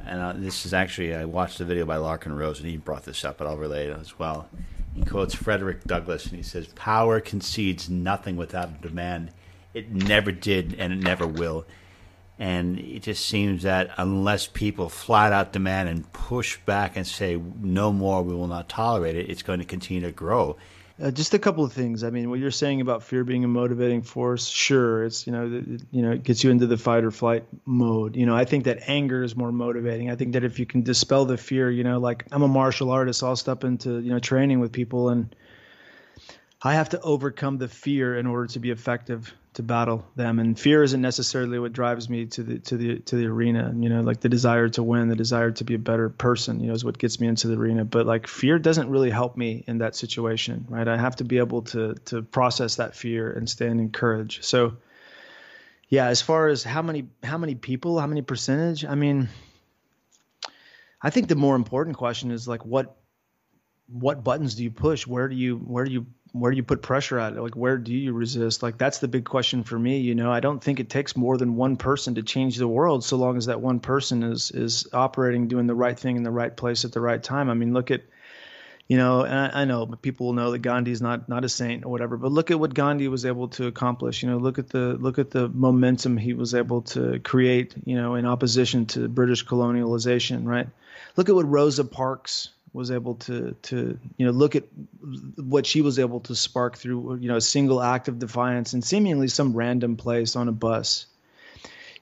and 0.06 0.22
uh, 0.22 0.34
this 0.36 0.68
is 0.68 0.76
actually, 0.76 1.16
I 1.16 1.26
watched 1.26 1.60
a 1.60 1.66
video 1.66 1.86
by 1.86 1.98
Larken 1.98 2.38
Rose, 2.38 2.60
and 2.60 2.70
he 2.70 2.78
brought 2.78 3.04
this 3.04 3.26
up, 3.26 3.40
but 3.40 3.48
I'll 3.48 3.58
relate 3.58 3.90
it 3.90 3.98
as 4.00 4.20
well. 4.20 4.48
He 4.94 5.02
quotes 5.02 5.34
Frederick 5.34 5.86
Douglass, 5.86 6.28
and 6.28 6.36
he 6.36 6.44
says, 6.44 6.68
Power 6.68 7.20
concedes 7.20 7.90
nothing 7.90 8.38
without 8.38 8.70
a 8.70 8.88
demand. 8.88 9.32
It 9.74 9.92
never 9.92 10.32
did, 10.32 10.76
and 10.78 10.94
it 10.94 11.00
never 11.00 11.26
will. 11.26 11.66
And 12.40 12.80
it 12.80 13.02
just 13.02 13.26
seems 13.26 13.64
that 13.64 13.90
unless 13.98 14.46
people 14.46 14.90
flat 14.90 15.34
out 15.34 15.54
demand 15.54 15.90
and 15.90 16.12
push 16.14 16.58
back 16.66 16.96
and 16.96 17.06
say, 17.06 17.42
no 17.62 17.92
more, 17.92 18.22
we 18.22 18.36
will 18.36 18.48
not 18.48 18.70
tolerate 18.70 19.16
it, 19.16 19.30
it's 19.30 19.42
going 19.42 19.60
to 19.60 19.66
continue 19.66 20.02
to 20.02 20.12
grow. 20.12 20.58
Uh, 21.02 21.12
just 21.12 21.36
a 21.36 21.40
couple 21.40 21.64
of 21.64 21.72
things. 21.72 22.04
I 22.04 22.10
mean, 22.10 22.30
what 22.30 22.40
you're 22.40 22.50
saying 22.50 22.82
about 22.82 23.04
fear 23.04 23.24
being 23.24 23.44
a 23.44 23.48
motivating 23.48 24.02
force, 24.02 24.48
sure, 24.48 25.04
it's 25.04 25.28
you 25.28 25.34
know, 25.34 25.46
it, 25.46 25.84
you 25.92 26.02
know, 26.02 26.12
it 26.12 26.24
gets 26.24 26.44
you 26.44 26.50
into 26.50 26.66
the 26.66 26.78
fight 26.78 27.04
or 27.04 27.12
flight 27.12 27.46
mode. 27.66 28.16
You 28.16 28.26
know, 28.26 28.36
I 28.36 28.46
think 28.46 28.64
that 28.64 28.80
anger 28.88 29.22
is 29.22 29.36
more 29.36 29.52
motivating. 29.52 30.10
I 30.10 30.16
think 30.16 30.34
that 30.34 30.44
if 30.44 30.58
you 30.58 30.66
can 30.66 30.82
dispel 30.82 31.26
the 31.26 31.38
fear, 31.38 31.70
you 31.70 31.84
know, 31.84 32.00
like 32.00 32.26
I'm 32.32 32.42
a 32.42 32.48
martial 32.48 32.90
artist, 32.90 33.22
I'll 33.22 33.36
step 33.36 33.64
into 33.64 34.00
you 34.00 34.10
know 34.10 34.18
training 34.18 34.60
with 34.60 34.72
people 34.72 35.10
and 35.10 35.36
I 36.64 36.74
have 36.74 36.90
to 36.90 37.02
overcome 37.02 37.60
the 37.60 37.68
fear 37.68 38.18
in 38.18 38.26
order 38.26 38.48
to 38.48 38.60
be 38.60 38.72
effective 38.72 39.34
to 39.58 39.64
battle 39.64 40.06
them. 40.16 40.38
And 40.40 40.58
fear 40.58 40.84
isn't 40.84 41.02
necessarily 41.02 41.58
what 41.58 41.74
drives 41.74 42.10
me 42.10 42.28
to 42.28 42.44
the 42.44 42.60
to 42.60 42.78
the 42.78 43.00
to 43.00 43.16
the 43.16 43.26
arena. 43.26 43.74
You 43.76 43.90
know 43.90 44.02
like 44.02 44.22
the 44.22 44.30
desire 44.30 44.70
to 44.70 44.84
win 44.84 45.10
the 45.10 45.16
desire 45.16 45.52
to 45.52 45.64
be 45.64 45.74
a 45.74 45.80
better 45.80 46.10
person 46.10 46.60
you 46.60 46.68
know 46.68 46.74
is 46.74 46.86
what 46.86 46.98
gets 46.98 47.20
me 47.20 47.28
into 47.28 47.48
the 47.48 47.56
arena. 47.56 47.84
But 47.84 48.06
like 48.06 48.28
fear 48.28 48.60
doesn't 48.60 48.90
really 48.90 49.10
help 49.10 49.36
me 49.36 49.64
in 49.68 49.80
that 49.80 49.96
situation 49.96 50.66
right? 50.70 50.88
I 50.88 50.98
have 50.98 51.18
to 51.18 51.24
be 51.24 51.40
able 51.40 51.64
to 51.74 51.96
to 52.06 52.22
process 52.22 52.76
that 52.76 52.96
fear 52.96 53.32
and 53.32 53.50
stand 53.50 53.80
in 53.80 53.90
courage. 53.90 54.44
So 54.44 54.78
yeah 55.90 56.06
as 56.08 56.22
far 56.22 56.48
as 56.48 56.64
how 56.64 56.82
many 56.82 57.08
how 57.24 57.38
many 57.38 57.56
people 57.56 57.98
how 57.98 58.08
many 58.08 58.22
percentage 58.22 58.84
i 58.84 58.94
mean 58.94 59.30
i 61.02 61.10
think 61.10 61.30
the 61.30 61.36
more 61.36 61.56
important 61.56 61.96
question 61.96 62.30
is 62.30 62.46
like 62.46 62.66
what 62.66 62.98
what 63.88 64.24
buttons 64.24 64.56
do 64.56 64.64
you 64.64 64.72
push? 64.72 65.08
Where 65.08 65.28
do 65.28 65.36
you 65.36 65.58
where 65.58 65.86
do 65.86 65.92
you 65.92 66.06
where 66.32 66.52
do 66.52 66.58
you 66.58 66.64
put 66.64 66.82
pressure 66.82 67.20
at? 67.20 67.36
Like, 67.36 67.56
where 67.56 67.78
do 67.78 67.94
you 67.94 68.14
resist? 68.14 68.64
Like, 68.64 68.78
that's 68.78 69.00
the 69.00 69.08
big 69.08 69.26
question 69.26 69.64
for 69.64 69.78
me. 69.78 70.00
You 70.00 70.16
know, 70.16 70.32
I 70.32 70.40
don't 70.40 70.64
think 70.64 70.80
it 70.80 70.90
takes 70.90 71.16
more 71.16 71.38
than 71.38 71.56
one 71.56 71.78
person 71.78 72.16
to 72.16 72.24
change 72.24 72.58
the 72.58 72.68
world, 72.68 73.04
so 73.04 73.18
long 73.18 73.38
as 73.38 73.48
that 73.48 73.62
one 73.62 73.80
person 73.80 74.24
is 74.24 74.52
is 74.52 74.88
operating, 74.94 75.48
doing 75.48 75.68
the 75.68 75.76
right 75.76 75.98
thing 75.98 76.18
in 76.18 76.24
the 76.24 76.32
right 76.32 76.56
place 76.56 76.86
at 76.86 76.92
the 76.92 77.02
right 77.02 77.22
time. 77.22 77.50
I 77.50 77.54
mean, 77.54 77.74
look 77.74 77.92
at, 77.92 78.02
you 78.88 78.98
know, 78.98 79.24
and 79.24 79.34
I, 79.34 79.62
I 79.62 79.66
know 79.66 79.86
people 79.86 80.28
will 80.28 80.34
know 80.34 80.52
that 80.52 80.60
Gandhi 80.60 80.92
is 80.92 81.02
not 81.02 81.28
not 81.30 81.46
a 81.46 81.50
saint 81.50 81.86
or 81.86 81.92
whatever, 81.92 82.18
but 82.18 82.32
look 82.32 82.52
at 82.52 82.60
what 82.60 82.74
Gandhi 82.74 83.08
was 83.08 83.26
able 83.26 83.48
to 83.50 83.68
accomplish. 83.68 84.24
You 84.24 84.30
know, 84.30 84.38
look 84.38 84.60
at 84.60 84.70
the 84.70 84.98
look 85.00 85.20
at 85.20 85.32
the 85.32 85.50
momentum 85.50 86.18
he 86.18 86.34
was 86.34 86.54
able 86.54 86.82
to 86.94 87.20
create. 87.20 87.74
You 87.86 87.96
know, 87.96 88.16
in 88.16 88.26
opposition 88.26 88.86
to 88.88 89.08
British 89.08 89.46
colonialization, 89.46 90.46
right? 90.46 90.68
Look 91.16 91.30
at 91.30 91.36
what 91.36 91.50
Rosa 91.50 91.84
Parks 91.84 92.50
was 92.74 92.92
able 92.92 93.16
to 93.16 93.56
to 93.64 93.98
you 94.18 94.26
know 94.26 94.32
look 94.32 94.56
at 94.56 94.64
what 95.36 95.66
she 95.66 95.82
was 95.82 96.00
able 96.00 96.20
to 96.22 96.36
spark 96.36 96.78
through 96.78 97.16
you 97.16 97.28
know 97.28 97.38
a 97.38 97.42
single 97.42 97.82
act 97.82 98.08
of 98.08 98.20
defiance 98.20 98.74
in 98.74 98.82
seemingly 98.82 99.28
some 99.28 99.54
random 99.54 99.98
place 99.98 100.36
on 100.36 100.48
a 100.48 100.52
bus. 100.52 101.08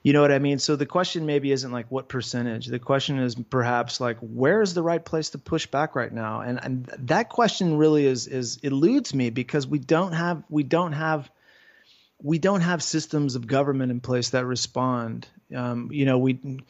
You 0.02 0.12
know 0.12 0.20
what 0.20 0.30
i 0.30 0.38
mean? 0.38 0.60
So 0.60 0.76
the 0.76 0.86
question 0.86 1.26
maybe 1.26 1.50
isn't 1.50 1.72
like 1.72 1.90
what 1.90 2.08
percentage. 2.08 2.66
The 2.66 2.78
question 2.78 3.18
is 3.18 3.34
perhaps 3.34 4.00
like 4.00 4.18
where 4.20 4.62
is 4.62 4.72
the 4.72 4.82
right 4.82 5.04
place 5.04 5.30
to 5.30 5.38
push 5.38 5.66
back 5.66 5.96
right 5.96 6.12
now? 6.12 6.42
And, 6.42 6.62
and 6.62 6.84
that 6.98 7.28
question 7.28 7.76
really 7.76 8.06
is 8.06 8.28
is 8.28 8.58
eludes 8.62 9.12
me 9.12 9.30
because 9.30 9.66
we 9.66 9.80
don't 9.80 10.12
have 10.12 10.44
we 10.48 10.62
don't 10.62 10.92
have 10.92 11.28
we 12.22 12.38
don't 12.38 12.60
have 12.60 12.82
systems 12.82 13.34
of 13.34 13.46
government 13.46 13.90
in 13.90 14.00
place 14.00 14.30
that 14.30 14.46
respond. 14.46 15.26
Um, 15.54 15.90
you 15.90 16.04
know 16.04 16.18
we 16.18 16.60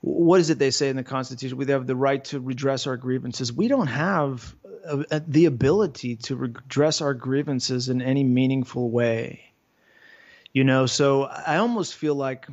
what 0.00 0.40
is 0.40 0.50
it 0.50 0.58
they 0.58 0.70
say 0.70 0.88
in 0.88 0.96
the 0.96 1.02
Constitution? 1.02 1.56
We 1.56 1.66
have 1.66 1.86
the 1.86 1.96
right 1.96 2.24
to 2.26 2.40
redress 2.40 2.86
our 2.86 2.96
grievances. 2.96 3.52
We 3.52 3.68
don't 3.68 3.86
have 3.86 4.54
uh, 4.86 5.20
the 5.26 5.46
ability 5.46 6.16
to 6.16 6.36
redress 6.36 7.00
our 7.00 7.14
grievances 7.14 7.88
in 7.88 8.00
any 8.00 8.24
meaningful 8.24 8.90
way. 8.90 9.52
You 10.52 10.64
know, 10.64 10.86
so 10.86 11.24
I 11.24 11.56
almost 11.56 11.94
feel 11.96 12.14
like 12.14 12.46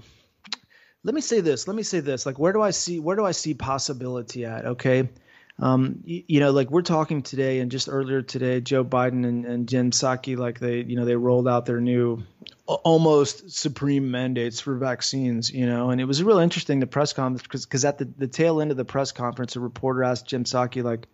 let 1.03 1.13
me 1.13 1.21
say 1.21 1.41
this 1.41 1.67
let 1.67 1.75
me 1.75 1.83
say 1.83 1.99
this 1.99 2.25
like 2.25 2.39
where 2.39 2.53
do 2.53 2.61
i 2.61 2.71
see 2.71 2.99
where 2.99 3.15
do 3.15 3.25
i 3.25 3.31
see 3.31 3.53
possibility 3.53 4.45
at 4.45 4.65
okay 4.65 5.09
Um, 5.59 6.01
you, 6.03 6.23
you, 6.27 6.39
know, 6.39 6.51
like 6.51 6.71
we're 6.71 6.81
talking 6.81 7.21
today, 7.21 7.59
and 7.59 7.71
just 7.71 7.87
earlier 7.87 8.21
today, 8.21 8.59
Joe 8.59 8.83
Biden 8.83 9.25
and, 9.25 9.45
and 9.45 9.69
Jen 9.69 9.91
Psaki, 9.91 10.35
like 10.37 10.59
they, 10.59 10.81
you 10.81 10.95
know, 10.95 11.05
they 11.05 11.15
rolled 11.15 11.47
out 11.47 11.65
their 11.65 11.79
new 11.79 12.23
almost 12.65 13.51
supreme 13.51 14.09
mandates 14.09 14.59
for 14.61 14.75
vaccines, 14.75 15.51
you 15.51 15.65
know, 15.65 15.89
and 15.89 15.99
it 15.99 16.05
was 16.05 16.23
real 16.23 16.39
interesting 16.39 16.79
the 16.79 16.87
press 16.87 17.13
conference 17.13 17.43
because 17.43 17.65
because 17.65 17.85
at 17.85 17.97
the, 17.97 18.05
the 18.05 18.27
tail 18.27 18.61
end 18.61 18.71
of 18.71 18.77
the 18.77 18.85
press 18.85 19.11
conference, 19.11 19.55
a 19.55 19.59
reporter 19.59 20.03
asked 20.03 20.27
Jen 20.27 20.43
Psaki 20.43 20.83
like, 20.83 21.07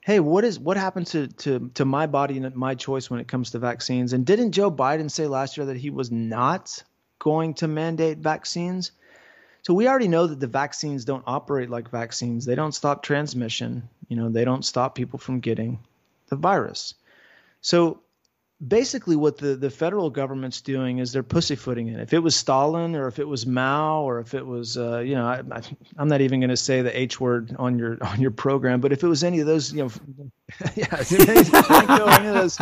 "Hey, 0.00 0.20
what 0.20 0.44
is 0.44 0.58
what 0.58 0.76
happened 0.76 1.08
to 1.08 1.26
to 1.26 1.70
to 1.74 1.84
my 1.84 2.06
body 2.06 2.38
and 2.38 2.54
my 2.54 2.74
choice 2.74 3.10
when 3.10 3.20
it 3.20 3.28
comes 3.28 3.50
to 3.50 3.58
vaccines?" 3.58 4.12
And 4.12 4.24
didn't 4.24 4.52
Joe 4.52 4.70
Biden 4.70 5.10
say 5.10 5.26
last 5.26 5.56
year 5.56 5.66
that 5.66 5.76
he 5.76 5.90
was 5.90 6.10
not 6.10 6.82
going 7.18 7.54
to 7.54 7.68
mandate 7.68 8.18
vaccines? 8.18 8.92
So 9.64 9.72
we 9.72 9.88
already 9.88 10.08
know 10.08 10.26
that 10.26 10.40
the 10.40 10.46
vaccines 10.46 11.06
don't 11.06 11.24
operate 11.26 11.70
like 11.70 11.90
vaccines. 11.90 12.44
They 12.44 12.54
don't 12.54 12.72
stop 12.72 13.02
transmission. 13.02 13.88
You 14.08 14.16
know, 14.16 14.28
they 14.28 14.44
don't 14.44 14.64
stop 14.64 14.94
people 14.94 15.18
from 15.18 15.40
getting 15.40 15.78
the 16.28 16.36
virus. 16.36 16.94
So 17.62 18.00
basically 18.66 19.16
what 19.16 19.38
the, 19.38 19.56
the 19.56 19.70
federal 19.70 20.10
government's 20.10 20.60
doing 20.60 20.98
is 20.98 21.12
they're 21.12 21.22
pussyfooting 21.22 21.88
it. 21.88 21.98
If 22.00 22.12
it 22.12 22.18
was 22.18 22.36
Stalin 22.36 22.94
or 22.94 23.08
if 23.08 23.18
it 23.18 23.26
was 23.26 23.46
Mao 23.46 24.02
or 24.02 24.20
if 24.20 24.34
it 24.34 24.44
was, 24.44 24.76
uh, 24.76 24.98
you 24.98 25.14
know, 25.14 25.26
I, 25.26 25.40
am 25.98 26.08
not 26.08 26.20
even 26.20 26.40
going 26.40 26.50
to 26.50 26.58
say 26.58 26.82
the 26.82 26.96
H 26.96 27.18
word 27.18 27.56
on 27.58 27.78
your 27.78 27.96
on 28.04 28.20
your 28.20 28.32
program, 28.32 28.82
but 28.82 28.92
if 28.92 29.02
it 29.02 29.08
was 29.08 29.24
any 29.24 29.40
of 29.40 29.46
those, 29.46 29.72
you 29.72 29.84
know, 29.84 29.90
yeah, 30.74 31.02
any 31.10 32.28
of 32.28 32.34
those 32.34 32.58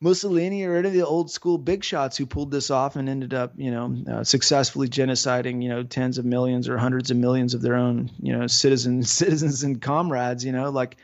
Mussolini 0.00 0.64
or 0.64 0.76
any 0.76 0.88
of 0.88 0.94
the 0.94 1.06
old 1.06 1.30
school 1.30 1.56
big 1.56 1.82
shots 1.82 2.16
who 2.16 2.26
pulled 2.26 2.50
this 2.50 2.70
off 2.70 2.96
and 2.96 3.08
ended 3.08 3.32
up, 3.32 3.52
you 3.56 3.70
know, 3.70 3.96
uh, 4.10 4.24
successfully 4.24 4.88
genociding, 4.88 5.62
you 5.62 5.70
know, 5.70 5.82
tens 5.82 6.18
of 6.18 6.24
millions 6.24 6.68
or 6.68 6.76
hundreds 6.76 7.10
of 7.10 7.16
millions 7.16 7.54
of 7.54 7.62
their 7.62 7.76
own, 7.76 8.10
you 8.20 8.36
know, 8.36 8.46
citizens, 8.46 9.10
citizens 9.12 9.62
and 9.62 9.80
comrades, 9.80 10.44
you 10.44 10.52
know, 10.52 10.70
like 10.70 10.96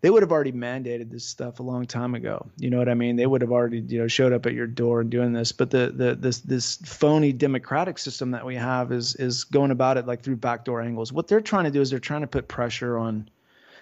they 0.00 0.08
would 0.08 0.22
have 0.22 0.32
already 0.32 0.52
mandated 0.52 1.10
this 1.10 1.24
stuff 1.24 1.60
a 1.60 1.62
long 1.62 1.84
time 1.84 2.14
ago. 2.14 2.46
You 2.56 2.70
know 2.70 2.78
what 2.78 2.88
I 2.88 2.94
mean? 2.94 3.16
They 3.16 3.26
would 3.26 3.42
have 3.42 3.52
already, 3.52 3.80
you 3.80 3.98
know, 3.98 4.08
showed 4.08 4.32
up 4.32 4.46
at 4.46 4.54
your 4.54 4.66
door 4.66 5.02
and 5.02 5.10
doing 5.10 5.34
this. 5.34 5.52
But 5.52 5.70
the 5.70 5.92
the 5.94 6.14
this 6.14 6.38
this 6.38 6.76
phony 6.76 7.34
democratic 7.34 7.98
system 7.98 8.30
that 8.30 8.46
we 8.46 8.56
have 8.56 8.92
is 8.92 9.16
is 9.16 9.44
going 9.44 9.70
about 9.70 9.98
it 9.98 10.06
like 10.06 10.22
through 10.22 10.36
backdoor 10.36 10.80
angles. 10.80 11.12
What 11.12 11.28
they're 11.28 11.42
trying 11.42 11.64
to 11.64 11.70
do 11.70 11.82
is 11.82 11.90
they're 11.90 11.98
trying 11.98 12.22
to 12.22 12.26
put 12.26 12.48
pressure 12.48 12.96
on 12.96 13.28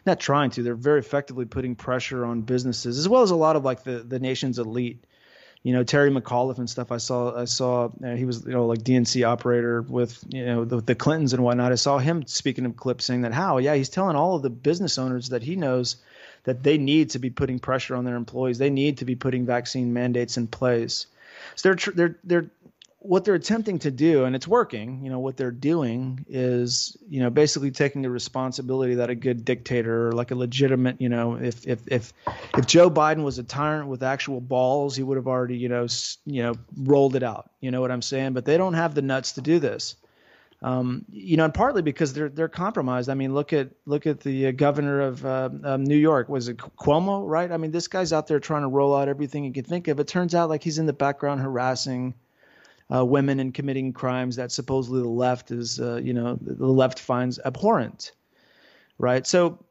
not 0.09 0.21
trying 0.21 0.51
to, 0.51 0.63
they're 0.63 0.75
very 0.75 1.01
effectively 1.01 1.45
putting 1.45 1.77
pressure 1.77 2.25
on 2.25 2.43
businesses 2.43 2.99
as 2.99 3.09
well 3.09 3.23
as 3.23 3.31
a 3.31 3.37
lot 3.37 3.57
of 3.57 3.65
like 3.65 3.85
the, 3.85 4.01
the 4.01 4.19
nation's 4.19 4.59
elite. 4.59 5.05
You 5.65 5.73
know, 5.73 5.83
Terry 5.83 6.11
McAuliffe 6.11 6.59
and 6.59 6.71
stuff. 6.71 6.93
I 6.93 6.99
saw, 6.99 7.37
I 7.37 7.45
saw 7.45 7.91
uh, 8.05 8.15
he 8.15 8.25
was, 8.25 8.45
you 8.45 8.53
know, 8.53 8.67
like 8.67 8.79
DNC 8.79 9.27
operator 9.27 9.83
with, 9.83 10.25
you 10.29 10.47
know, 10.47 10.65
the, 10.65 10.81
the 10.81 10.95
Clintons 10.95 11.33
and 11.33 11.43
whatnot. 11.43 11.73
I 11.73 11.75
saw 11.75 11.99
him 11.99 12.25
speaking 12.27 12.65
of 12.65 12.77
clips 12.77 13.05
saying 13.05 13.23
that 13.23 13.33
how, 13.33 13.59
yeah, 13.59 13.75
he's 13.75 13.89
telling 13.89 14.15
all 14.15 14.37
of 14.37 14.43
the 14.43 14.51
business 14.51 14.99
owners 14.99 15.31
that 15.31 15.43
he 15.43 15.57
knows 15.57 15.97
that 16.45 16.63
they 16.63 16.79
need 16.79 17.11
to 17.11 17.19
be 17.19 17.29
putting 17.29 17.59
pressure 17.59 17.97
on 17.97 18.05
their 18.05 18.17
employees. 18.17 18.59
They 18.59 18.71
need 18.71 18.99
to 18.99 19.05
be 19.05 19.17
putting 19.17 19.47
vaccine 19.47 19.93
mandates 19.93 20.37
in 20.37 20.47
place. 20.47 21.07
So 21.57 21.75
they're 21.75 21.93
they're 21.95 22.17
they're 22.25 22.51
what 23.01 23.25
they're 23.25 23.35
attempting 23.35 23.79
to 23.79 23.91
do, 23.93 24.25
and 24.25 24.35
it's 24.35 24.49
working, 24.49 25.05
you 25.05 25.11
know, 25.11 25.21
what 25.21 25.37
they're 25.37 25.53
doing 25.53 26.25
is, 26.29 26.97
you 27.09 27.21
know, 27.21 27.31
basically 27.31 27.71
taking 27.71 28.03
the 28.03 28.11
responsibility 28.11 28.97
that 28.97 29.09
a 29.09 29.15
good 29.15 29.45
dictator 29.45 30.09
or 30.09 30.13
like 30.13 30.33
a 30.33 30.35
legitimate, 30.35 31.01
you 31.01 31.09
know, 31.09 31.37
if 31.37 31.65
if 31.67 31.87
if 31.87 32.13
if 32.57 32.67
Joe 32.67 32.91
Biden 32.91 33.23
was 33.23 33.39
a 33.39 33.45
tyrant 33.45 33.89
with 33.89 34.03
actual 34.03 34.41
balls, 34.41 34.97
he 34.97 35.05
would 35.05 35.17
have 35.17 35.29
already, 35.29 35.57
you 35.57 35.69
know, 35.69 35.87
you 36.27 36.43
know, 36.43 36.55
rolled 36.77 37.15
it 37.15 37.23
out. 37.23 37.51
You 37.61 37.71
know 37.71 37.81
what 37.81 37.93
I'm 37.93 38.03
saying? 38.03 38.33
But 38.33 38.45
they 38.45 38.57
don't 38.57 38.75
have 38.75 38.97
the 38.97 39.03
nuts 39.03 39.33
to 39.33 39.43
do 39.43 39.61
this. 39.61 39.95
Um, 40.61 41.05
you 41.13 41.37
know, 41.37 41.45
and 41.45 41.55
partly 41.55 41.83
because 41.83 42.13
they're 42.13 42.31
they're 42.31 42.49
compromised. 42.49 43.09
I 43.09 43.15
mean, 43.15 43.33
look 43.33 43.53
at 43.53 43.69
look 43.87 44.09
at 44.09 44.19
the 44.19 44.49
uh, 44.49 44.51
governor 44.51 45.03
of 45.03 45.25
uh, 45.25 45.51
um, 45.63 45.85
New 45.85 45.97
York. 45.97 46.29
Was 46.29 46.49
it 46.49 46.57
Cuomo? 46.57 47.23
Right? 47.25 47.53
I 47.53 47.59
mean, 47.59 47.71
this 47.71 47.87
guy's 47.87 48.13
out 48.13 48.27
there 48.27 48.41
trying 48.41 48.63
to 48.63 48.69
roll 48.69 48.93
out 48.97 49.07
everything 49.07 49.45
he 49.45 49.53
can 49.53 49.63
think 49.63 49.87
of. 49.87 50.01
It 50.01 50.09
turns 50.09 50.35
out 50.35 50.49
like 50.49 50.65
he's 50.65 50.79
in 50.79 50.87
the 50.87 50.93
background 50.93 51.41
harassing 51.41 52.15
uh, 52.95 53.05
women 53.05 53.41
and 53.41 53.53
committing 53.53 53.93
crimes 53.93 54.37
that 54.37 54.51
supposedly 54.53 55.03
the 55.03 55.09
left 55.09 55.51
is, 55.51 55.81
uh, 55.81 55.97
you 55.97 56.15
know, 56.15 56.39
the 56.41 56.67
left 56.67 56.99
finds 56.99 57.39
abhorrent, 57.39 58.13
right? 58.99 59.27
So 59.27 59.65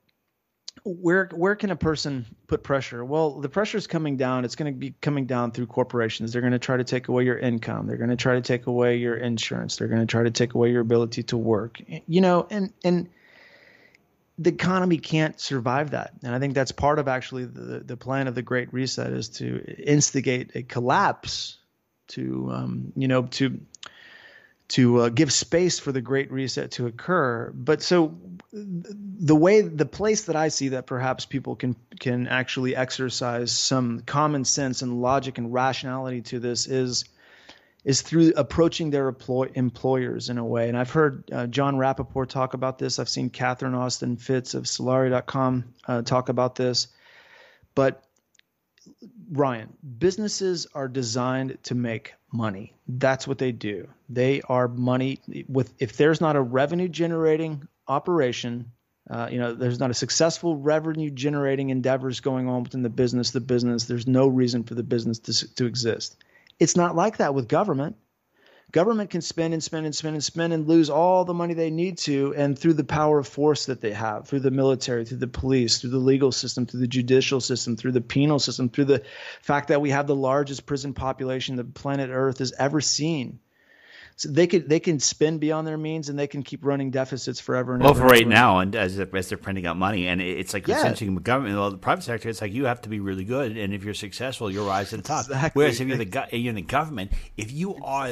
where 0.83 1.29
where 1.33 1.55
can 1.55 1.71
a 1.71 1.75
person 1.75 2.25
put 2.47 2.63
pressure? 2.63 3.03
Well, 3.03 3.41
the 3.41 3.49
pressure 3.49 3.77
is 3.77 3.87
coming 3.87 4.17
down. 4.17 4.45
It's 4.45 4.55
going 4.55 4.71
to 4.71 4.77
be 4.77 4.93
coming 5.01 5.25
down 5.25 5.51
through 5.51 5.67
corporations. 5.67 6.31
They're 6.31 6.41
going 6.41 6.53
to 6.53 6.59
try 6.59 6.77
to 6.77 6.83
take 6.83 7.07
away 7.07 7.25
your 7.25 7.37
income. 7.37 7.87
They're 7.87 7.97
going 7.97 8.09
to 8.09 8.15
try 8.15 8.35
to 8.35 8.41
take 8.41 8.67
away 8.67 8.97
your 8.97 9.15
insurance. 9.15 9.75
They're 9.75 9.87
going 9.87 10.01
to 10.01 10.07
try 10.07 10.23
to 10.23 10.31
take 10.31 10.53
away 10.53 10.71
your 10.71 10.81
ability 10.81 11.23
to 11.23 11.37
work. 11.37 11.81
You 12.07 12.21
know, 12.21 12.47
and 12.49 12.71
and 12.83 13.09
the 14.39 14.51
economy 14.51 14.97
can't 14.97 15.39
survive 15.39 15.91
that. 15.91 16.13
And 16.23 16.33
I 16.33 16.39
think 16.39 16.53
that's 16.53 16.71
part 16.71 16.99
of 16.99 17.07
actually 17.07 17.45
the 17.45 17.79
the 17.79 17.97
plan 17.97 18.27
of 18.27 18.35
the 18.35 18.43
Great 18.43 18.71
Reset 18.71 19.11
is 19.11 19.29
to 19.29 19.59
instigate 19.83 20.51
a 20.55 20.63
collapse 20.63 21.57
to 22.09 22.49
um, 22.51 22.93
you 22.95 23.07
know 23.07 23.23
to 23.23 23.59
to 24.69 25.01
uh, 25.01 25.09
give 25.09 25.31
space 25.31 25.79
for 25.79 25.91
the 25.91 26.01
great 26.01 26.31
reset 26.31 26.71
to 26.71 26.87
occur. 26.87 27.51
But 27.53 27.81
so 27.81 28.17
the 28.51 29.35
way 29.35 29.61
the 29.61 29.85
place 29.85 30.25
that 30.25 30.35
i 30.35 30.47
see 30.47 30.69
that 30.69 30.85
perhaps 30.85 31.25
people 31.25 31.55
can 31.55 31.75
can 31.99 32.27
actually 32.27 32.75
exercise 32.75 33.51
some 33.51 34.01
common 34.05 34.45
sense 34.45 34.81
and 34.81 35.01
logic 35.01 35.37
and 35.37 35.53
rationality 35.53 36.21
to 36.21 36.39
this 36.39 36.67
is 36.67 37.05
is 37.83 38.01
through 38.01 38.33
approaching 38.35 38.89
their 38.89 39.07
employ, 39.07 39.49
employers 39.53 40.29
in 40.29 40.37
a 40.37 40.45
way. 40.45 40.67
And 40.69 40.77
i've 40.77 40.91
heard 40.91 41.29
uh, 41.31 41.47
jon 41.47 41.75
rappoport 41.75 42.29
talk 42.29 42.53
about 42.53 42.77
this. 42.77 42.99
I've 42.99 43.09
seen 43.09 43.29
catherine 43.29 43.75
austin 43.75 44.17
Fitts 44.17 44.53
of 44.53 44.63
solari.com 44.63 45.73
uh, 45.87 46.01
talk 46.03 46.29
about 46.29 46.55
this. 46.55 46.87
But 47.75 48.03
Ryan, 49.31 49.73
businesses 49.99 50.67
are 50.73 50.87
designed 50.87 51.57
to 51.63 51.75
make 51.75 52.13
money. 52.31 52.73
That's 52.87 53.27
what 53.27 53.37
they 53.37 53.51
do. 53.51 53.87
They 54.09 54.41
are 54.41 54.67
money 54.67 55.19
with 55.47 55.73
if 55.79 55.97
there's 55.97 56.21
not 56.21 56.35
a 56.35 56.41
revenue 56.41 56.87
generating 56.87 57.67
operation, 57.87 58.71
uh, 59.09 59.29
you 59.31 59.39
know, 59.39 59.53
there's 59.53 59.79
not 59.79 59.91
a 59.91 59.93
successful 59.93 60.57
revenue 60.57 61.09
generating 61.09 61.69
endeavors 61.69 62.19
going 62.19 62.47
on 62.47 62.63
within 62.63 62.83
the 62.83 62.89
business, 62.89 63.31
the 63.31 63.39
business, 63.39 63.85
there's 63.85 64.07
no 64.07 64.27
reason 64.27 64.63
for 64.63 64.75
the 64.75 64.83
business 64.83 65.19
to, 65.19 65.55
to 65.55 65.65
exist. 65.65 66.17
It's 66.59 66.75
not 66.75 66.95
like 66.95 67.17
that 67.17 67.33
with 67.33 67.47
government. 67.47 67.95
Government 68.73 69.09
can 69.09 69.21
spend 69.21 69.53
and 69.53 69.63
spend 69.63 69.85
and 69.85 69.95
spend 69.95 70.15
and 70.15 70.23
spend 70.23 70.51
and 70.51 70.67
lose 70.67 70.89
all 70.89 71.23
the 71.23 71.33
money 71.33 71.53
they 71.53 71.69
need 71.69 71.97
to, 71.99 72.33
and 72.35 72.59
through 72.59 72.73
the 72.73 72.83
power 72.83 73.19
of 73.19 73.27
force 73.27 73.67
that 73.67 73.79
they 73.79 73.93
have, 73.93 74.27
through 74.27 74.41
the 74.41 74.51
military, 74.51 75.05
through 75.05 75.19
the 75.19 75.27
police, 75.27 75.79
through 75.79 75.91
the 75.91 75.97
legal 75.97 76.33
system, 76.33 76.65
through 76.65 76.81
the 76.81 76.87
judicial 76.87 77.39
system, 77.39 77.77
through 77.77 77.93
the 77.93 78.01
penal 78.01 78.39
system, 78.39 78.67
through 78.67 78.85
the 78.85 79.03
fact 79.41 79.69
that 79.69 79.79
we 79.79 79.91
have 79.91 80.05
the 80.05 80.15
largest 80.15 80.65
prison 80.65 80.93
population 80.93 81.55
the 81.55 81.63
planet 81.63 82.09
Earth 82.11 82.39
has 82.39 82.51
ever 82.59 82.81
seen 82.81 83.39
so 84.17 84.29
they 84.29 84.47
could 84.47 84.67
they 84.67 84.79
can 84.79 84.99
spend 84.99 85.39
beyond 85.39 85.67
their 85.67 85.77
means 85.77 86.09
and 86.09 86.17
they 86.17 86.25
can 86.25 86.41
keep 86.41 86.65
running 86.65 86.89
deficits 86.89 87.39
forever 87.39 87.75
and 87.75 87.83
well, 87.83 87.91
ever. 87.91 88.01
for 88.01 88.07
right 88.07 88.27
now, 88.27 88.57
and 88.57 88.75
as 88.75 88.99
as 88.99 89.29
they're 89.29 89.37
printing 89.37 89.67
out 89.67 89.77
money, 89.77 90.07
and 90.07 90.19
it's 90.19 90.55
like 90.55 90.67
yeah. 90.67 90.77
essentially 90.79 91.15
government, 91.19 91.55
well, 91.55 91.69
the 91.69 91.77
private 91.77 92.01
sector, 92.01 92.27
it's 92.27 92.41
like 92.41 92.51
you 92.51 92.65
have 92.65 92.81
to 92.81 92.89
be 92.89 92.99
really 92.99 93.23
good, 93.23 93.55
and 93.55 93.75
if 93.75 93.83
you're 93.83 93.93
successful, 93.93 94.51
you'll 94.51 94.67
rise 94.67 94.89
to 94.89 94.97
the 94.97 95.03
top. 95.03 95.25
Exactly. 95.25 95.59
Whereas 95.59 95.79
if 95.79 95.87
you're 95.87 95.97
the 95.97 96.27
you're 96.31 96.49
in 96.49 96.55
the 96.55 96.63
government, 96.63 97.11
if 97.37 97.51
you 97.51 97.75
are 97.75 98.09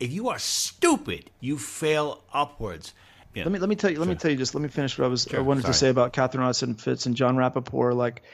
if 0.00 0.12
you 0.12 0.28
are 0.28 0.40
stupid, 0.40 1.30
you 1.38 1.56
fail 1.56 2.24
upwards. 2.32 2.92
Yeah. 3.32 3.44
Let 3.44 3.52
me 3.52 3.58
let 3.60 3.68
me 3.68 3.76
tell 3.76 3.92
you. 3.92 3.98
Let 4.00 4.06
sure. 4.06 4.14
me 4.14 4.18
tell 4.18 4.30
you. 4.32 4.36
Just 4.36 4.56
let 4.56 4.62
me 4.62 4.68
finish 4.68 4.98
what 4.98 5.04
I 5.04 5.08
was 5.08 5.28
sure. 5.30 5.38
I 5.38 5.42
wanted 5.42 5.62
Sorry. 5.62 5.72
to 5.72 5.78
say 5.78 5.88
about 5.88 6.12
Catherine 6.12 6.42
Austin 6.42 6.74
Fitts 6.74 7.06
and 7.06 7.14
Jon 7.14 7.36
Rappoport. 7.36 7.94
Like 7.94 8.24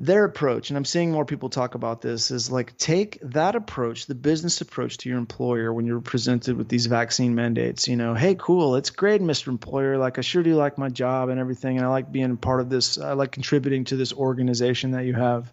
their 0.00 0.24
approach, 0.24 0.70
and 0.70 0.76
I'm 0.76 0.84
seeing 0.84 1.10
more 1.10 1.24
people 1.24 1.48
talk 1.48 1.74
about 1.74 2.00
this, 2.00 2.30
is 2.30 2.50
like 2.52 2.76
take 2.76 3.18
that 3.22 3.56
approach, 3.56 4.06
the 4.06 4.14
business 4.14 4.60
approach 4.60 4.98
to 4.98 5.08
your 5.08 5.18
employer 5.18 5.72
when 5.72 5.86
you're 5.86 6.00
presented 6.00 6.56
with 6.56 6.68
these 6.68 6.86
vaccine 6.86 7.34
mandates. 7.34 7.88
You 7.88 7.96
know, 7.96 8.14
hey, 8.14 8.36
cool, 8.36 8.76
it's 8.76 8.90
great, 8.90 9.20
Mr. 9.20 9.48
Employer. 9.48 9.98
Like, 9.98 10.18
I 10.18 10.20
sure 10.20 10.44
do 10.44 10.54
like 10.54 10.78
my 10.78 10.88
job 10.88 11.30
and 11.30 11.40
everything, 11.40 11.78
and 11.78 11.84
I 11.84 11.88
like 11.88 12.12
being 12.12 12.36
part 12.36 12.60
of 12.60 12.70
this. 12.70 12.96
I 12.96 13.14
like 13.14 13.32
contributing 13.32 13.84
to 13.84 13.96
this 13.96 14.12
organization 14.12 14.92
that 14.92 15.04
you 15.04 15.14
have. 15.14 15.52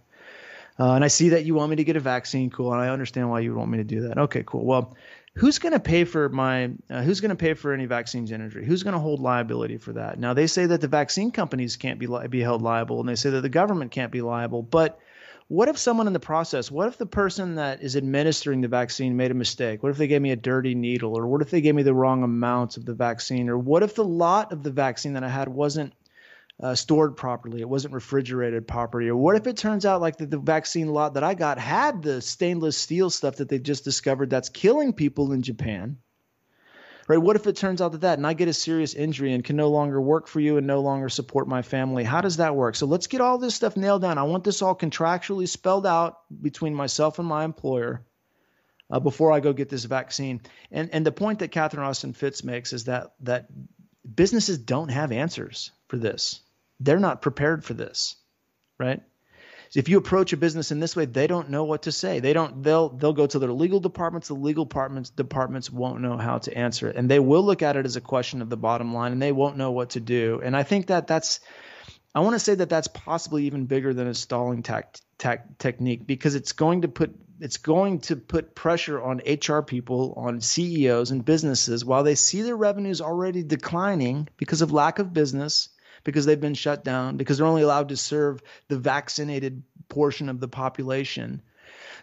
Uh, 0.78 0.92
and 0.92 1.04
I 1.04 1.08
see 1.08 1.30
that 1.30 1.46
you 1.46 1.56
want 1.56 1.70
me 1.72 1.78
to 1.78 1.84
get 1.84 1.96
a 1.96 2.02
vaccine, 2.02 2.52
cool, 2.52 2.72
and 2.72 2.82
I 2.82 2.90
understand 2.90 3.30
why 3.30 3.40
you 3.40 3.52
would 3.52 3.58
want 3.58 3.72
me 3.72 3.78
to 3.80 3.84
do 3.84 4.02
that. 4.02 4.18
Okay, 4.18 4.44
cool. 4.46 4.66
Well, 4.66 4.96
who's 5.36 5.60
going 5.60 5.74
to 5.74 5.80
pay 5.80 6.06
for 6.06 6.30
my 6.30 6.72
uh, 6.90 7.02
who's 7.02 7.22
going 7.22 7.30
to 7.30 7.36
pay 7.36 7.54
for 7.54 7.74
any 7.74 7.86
vaccines 7.86 8.32
injury 8.32 8.66
who's 8.66 8.84
going 8.84 8.94
to 8.94 9.00
hold 9.00 9.20
liability 9.20 9.78
for 9.78 9.94
that? 9.94 10.20
Now 10.20 10.34
they 10.34 10.48
say 10.48 10.66
that 10.66 10.82
the 10.82 10.88
vaccine 10.88 11.32
companies 11.32 11.76
can't 11.76 12.00
be 12.00 12.08
li- 12.08 12.28
be 12.28 12.42
held 12.42 12.62
liable 12.62 13.00
and 13.00 13.08
they 13.08 13.16
say 13.16 13.30
that 13.32 13.42
the 13.42 13.50
government 13.50 13.92
can't 13.92 14.12
be 14.12 14.22
liable 14.22 14.62
but 14.62 15.00
what 15.48 15.70
if 15.70 15.78
someone 15.78 16.08
in 16.08 16.14
the 16.14 16.20
process 16.20 16.72
what 16.72 16.88
if 16.88 16.98
the 16.98 17.06
person 17.06 17.56
that 17.56 17.84
is 17.84 17.96
administering 17.96 18.62
the 18.62 18.68
vaccine 18.68 19.16
made 19.16 19.32
a 19.32 19.36
mistake? 19.36 19.84
What 19.84 19.90
if 19.90 19.98
they 19.98 20.08
gave 20.08 20.22
me 20.22 20.32
a 20.32 20.38
dirty 20.38 20.74
needle 20.74 21.18
or 21.18 21.28
what 21.28 21.42
if 21.42 21.52
they 21.52 21.62
gave 21.62 21.76
me 21.76 21.84
the 21.84 21.94
wrong 21.94 22.24
amounts 22.24 22.78
of 22.78 22.86
the 22.86 22.94
vaccine 22.94 23.50
or 23.50 23.58
what 23.58 23.84
if 23.84 23.96
the 23.96 24.06
lot 24.06 24.52
of 24.52 24.64
the 24.64 24.72
vaccine 24.72 25.14
that 25.14 25.24
i 25.24 25.30
had 25.30 25.50
wasn't 25.50 25.94
uh, 26.62 26.76
stored 26.76 27.18
properly. 27.18 27.62
It 27.62 27.70
wasn't 27.70 27.94
refrigerated 27.94 28.68
properly. 28.68 29.10
Or 29.10 29.16
what 29.16 29.36
if 29.36 29.48
it 29.48 29.58
turns 29.58 29.86
out 29.86 30.02
like 30.02 30.18
the, 30.18 30.26
the 30.26 30.38
vaccine 30.38 30.88
lot 30.88 31.16
that 31.16 31.24
I 31.24 31.34
got 31.34 31.60
had 31.60 32.02
the 32.02 32.22
stainless 32.22 32.78
steel 32.78 33.10
stuff 33.10 33.38
that 33.38 33.50
they 33.50 33.60
just 33.60 33.84
discovered 33.84 34.30
that's 34.30 34.50
killing 34.50 34.94
people 34.94 35.32
in 35.32 35.42
Japan? 35.42 35.98
right? 37.08 37.18
What 37.18 37.36
if 37.36 37.48
it 37.48 37.56
turns 37.56 37.82
out 37.82 37.92
that 37.94 38.02
that 38.02 38.18
and 38.18 38.26
I 38.26 38.34
get 38.34 38.48
a 38.48 38.54
serious 38.54 38.94
injury 38.94 39.34
and 39.34 39.44
can 39.44 39.56
no 39.56 39.70
longer 39.70 40.02
work 40.02 40.28
for 40.28 40.40
you 40.40 40.58
and 40.58 40.66
no 40.66 40.82
longer 40.82 41.10
support 41.10 41.48
my 41.48 41.62
family? 41.62 42.04
How 42.04 42.22
does 42.22 42.38
that 42.38 42.56
work? 42.56 42.76
So 42.76 42.86
let's 42.86 43.08
get 43.08 43.22
all 43.22 43.38
this 43.38 43.56
stuff 43.56 43.78
nailed 43.78 44.02
down. 44.02 44.18
I 44.18 44.24
want 44.24 44.44
this 44.44 44.62
all 44.62 44.76
contractually 44.76 45.48
spelled 45.48 45.86
out 45.86 46.18
between 46.42 46.74
myself 46.74 47.20
and 47.20 47.28
my 47.28 47.44
employer 47.44 48.04
uh, 48.90 49.00
before 49.00 49.32
I 49.32 49.40
go 49.40 49.54
get 49.54 49.70
this 49.70 49.86
vaccine. 49.86 50.42
And 50.72 50.90
and 50.94 51.06
the 51.06 51.12
point 51.12 51.40
that 51.40 51.50
Catherine 51.50 51.86
Austin 51.86 52.14
Fitts 52.14 52.44
makes 52.44 52.74
is 52.74 52.86
that 52.86 53.14
that 53.22 53.48
businesses 54.14 54.58
don't 54.58 54.90
have 54.90 55.12
answers 55.12 55.72
for 55.88 55.98
this. 55.98 56.42
They're 56.80 57.00
not 57.00 57.22
prepared 57.22 57.64
for 57.64 57.74
this, 57.74 58.16
right? 58.80 59.02
if 59.76 59.90
you 59.90 59.98
approach 59.98 60.32
a 60.32 60.38
business 60.38 60.72
in 60.72 60.80
this 60.80 60.96
way, 60.96 61.06
they 61.06 61.28
don't 61.28 61.50
know 61.50 61.66
what 61.66 61.84
to 61.84 61.92
say. 61.92 62.20
They 62.20 62.34
don't. 62.34 62.64
They'll 62.64 62.90
they'll 62.90 63.14
go 63.14 63.28
to 63.28 63.40
their 63.40 63.52
legal 63.52 63.80
departments. 63.80 64.30
The 64.30 64.36
legal 64.36 64.66
departments 64.66 65.10
departments 65.10 65.70
won't 65.70 66.02
know 66.02 66.18
how 66.18 66.38
to 66.40 66.58
answer 66.58 66.90
it, 66.90 66.96
and 66.96 67.10
they 67.10 67.20
will 67.20 67.44
look 67.44 67.62
at 67.62 67.76
it 67.76 67.86
as 67.86 67.96
a 67.96 68.02
question 68.02 68.42
of 68.42 68.50
the 68.50 68.58
bottom 68.58 68.94
line, 68.94 69.12
and 69.12 69.22
they 69.22 69.32
won't 69.32 69.58
know 69.58 69.72
what 69.72 69.92
to 69.92 70.00
do. 70.00 70.42
And 70.44 70.56
I 70.56 70.64
think 70.64 70.88
that 70.88 71.08
that's. 71.08 71.40
I 72.14 72.22
want 72.22 72.36
to 72.36 72.40
say 72.40 72.56
that 72.56 72.70
that's 72.70 72.88
possibly 72.88 73.46
even 73.46 73.66
bigger 73.66 73.94
than 73.94 74.08
a 74.08 74.14
stalling 74.14 74.64
tac- 74.64 75.02
tac- 75.18 75.58
technique 75.58 76.08
because 76.08 76.36
it's 76.36 76.54
going 76.54 76.84
to 76.84 76.88
put 76.88 77.14
it's 77.42 77.58
going 77.58 78.00
to 78.00 78.16
put 78.16 78.56
pressure 78.56 79.02
on 79.02 79.22
HR 79.28 79.60
people, 79.60 80.14
on 80.16 80.40
CEOs 80.40 81.12
and 81.12 81.26
businesses 81.26 81.84
while 81.84 82.04
they 82.04 82.16
see 82.16 82.42
their 82.44 82.56
revenues 82.56 83.02
already 83.02 83.44
declining 83.44 84.30
because 84.38 84.62
of 84.62 84.72
lack 84.72 85.00
of 85.00 85.12
business 85.12 85.68
because 86.06 86.26
they've 86.26 86.40
been 86.40 86.54
shut 86.54 86.86
down, 86.86 87.18
because 87.18 87.38
they're 87.38 87.48
only 87.48 87.64
allowed 87.64 87.90
to 87.90 87.98
serve 87.98 88.42
the 88.70 88.78
vaccinated 88.78 89.64
portion 89.90 90.30
of 90.30 90.40
the 90.40 90.48
population. 90.48 91.42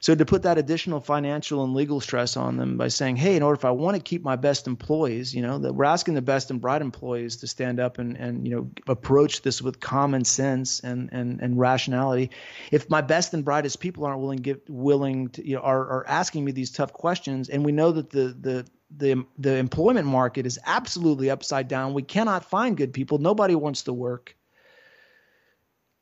So 0.00 0.16
to 0.16 0.24
put 0.24 0.42
that 0.42 0.58
additional 0.58 0.98
financial 0.98 1.62
and 1.62 1.74
legal 1.74 2.00
stress 2.00 2.36
on 2.36 2.56
them 2.56 2.76
by 2.76 2.88
saying, 2.88 3.16
hey, 3.16 3.36
in 3.36 3.42
order 3.44 3.54
if 3.54 3.64
I 3.64 3.70
want 3.70 3.96
to 3.96 4.02
keep 4.02 4.24
my 4.24 4.34
best 4.34 4.66
employees, 4.66 5.32
you 5.32 5.42
know, 5.42 5.58
that 5.58 5.74
we're 5.74 5.84
asking 5.84 6.14
the 6.14 6.22
best 6.22 6.50
and 6.50 6.60
bright 6.60 6.82
employees 6.82 7.36
to 7.36 7.46
stand 7.46 7.78
up 7.78 8.00
and, 8.00 8.16
and 8.16 8.46
you 8.46 8.56
know 8.56 8.70
approach 8.88 9.42
this 9.42 9.62
with 9.62 9.78
common 9.78 10.24
sense 10.24 10.80
and 10.80 11.08
and, 11.12 11.40
and 11.40 11.56
rationality. 11.56 12.30
If 12.72 12.90
my 12.90 13.00
best 13.00 13.32
and 13.32 13.44
brightest 13.44 13.78
people 13.78 14.04
aren't 14.04 14.20
willing 14.20 14.38
get 14.38 14.68
willing 14.68 15.28
to 15.30 15.46
you 15.46 15.54
know 15.54 15.62
are, 15.62 15.80
are 15.80 16.08
asking 16.08 16.44
me 16.44 16.50
these 16.50 16.72
tough 16.72 16.92
questions, 16.92 17.48
and 17.48 17.64
we 17.64 17.70
know 17.70 17.92
that 17.92 18.10
the 18.10 18.36
the 18.40 18.66
the 18.96 19.24
the 19.38 19.56
employment 19.56 20.06
market 20.06 20.46
is 20.46 20.58
absolutely 20.64 21.30
upside 21.30 21.68
down. 21.68 21.94
We 21.94 22.02
cannot 22.02 22.44
find 22.44 22.76
good 22.76 22.92
people. 22.92 23.18
Nobody 23.18 23.54
wants 23.54 23.82
to 23.84 23.92
work. 23.92 24.36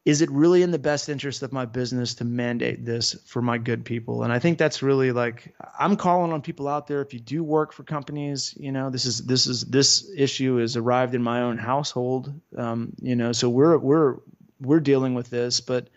Is 0.06 0.22
it 0.22 0.30
really 0.30 0.62
in 0.62 0.70
the 0.70 0.78
best 0.78 1.10
interest 1.10 1.42
of 1.42 1.52
my 1.52 1.66
business 1.66 2.14
to 2.14 2.24
mandate 2.24 2.86
this 2.86 3.12
for 3.26 3.42
my 3.42 3.58
good 3.58 3.84
people? 3.84 4.22
And 4.22 4.32
I 4.32 4.38
think 4.38 4.56
that's 4.56 4.82
really 4.82 5.12
like 5.12 5.54
I'm 5.78 5.96
calling 5.96 6.32
on 6.32 6.40
people 6.40 6.68
out 6.68 6.86
there. 6.86 7.02
If 7.02 7.12
you 7.12 7.20
do 7.20 7.44
work 7.44 7.72
for 7.72 7.82
companies, 7.84 8.54
you 8.58 8.72
know 8.72 8.90
this 8.90 9.04
is 9.04 9.24
this 9.26 9.46
is 9.46 9.64
this 9.66 10.10
issue 10.16 10.56
has 10.56 10.76
arrived 10.76 11.14
in 11.14 11.22
my 11.22 11.42
own 11.42 11.58
household. 11.58 12.32
Um, 12.56 12.92
you 13.00 13.14
know, 13.14 13.32
so 13.32 13.48
we're 13.48 13.76
we're 13.76 14.16
we're 14.60 14.80
dealing 14.80 15.14
with 15.14 15.30
this, 15.30 15.60
but 15.60 15.88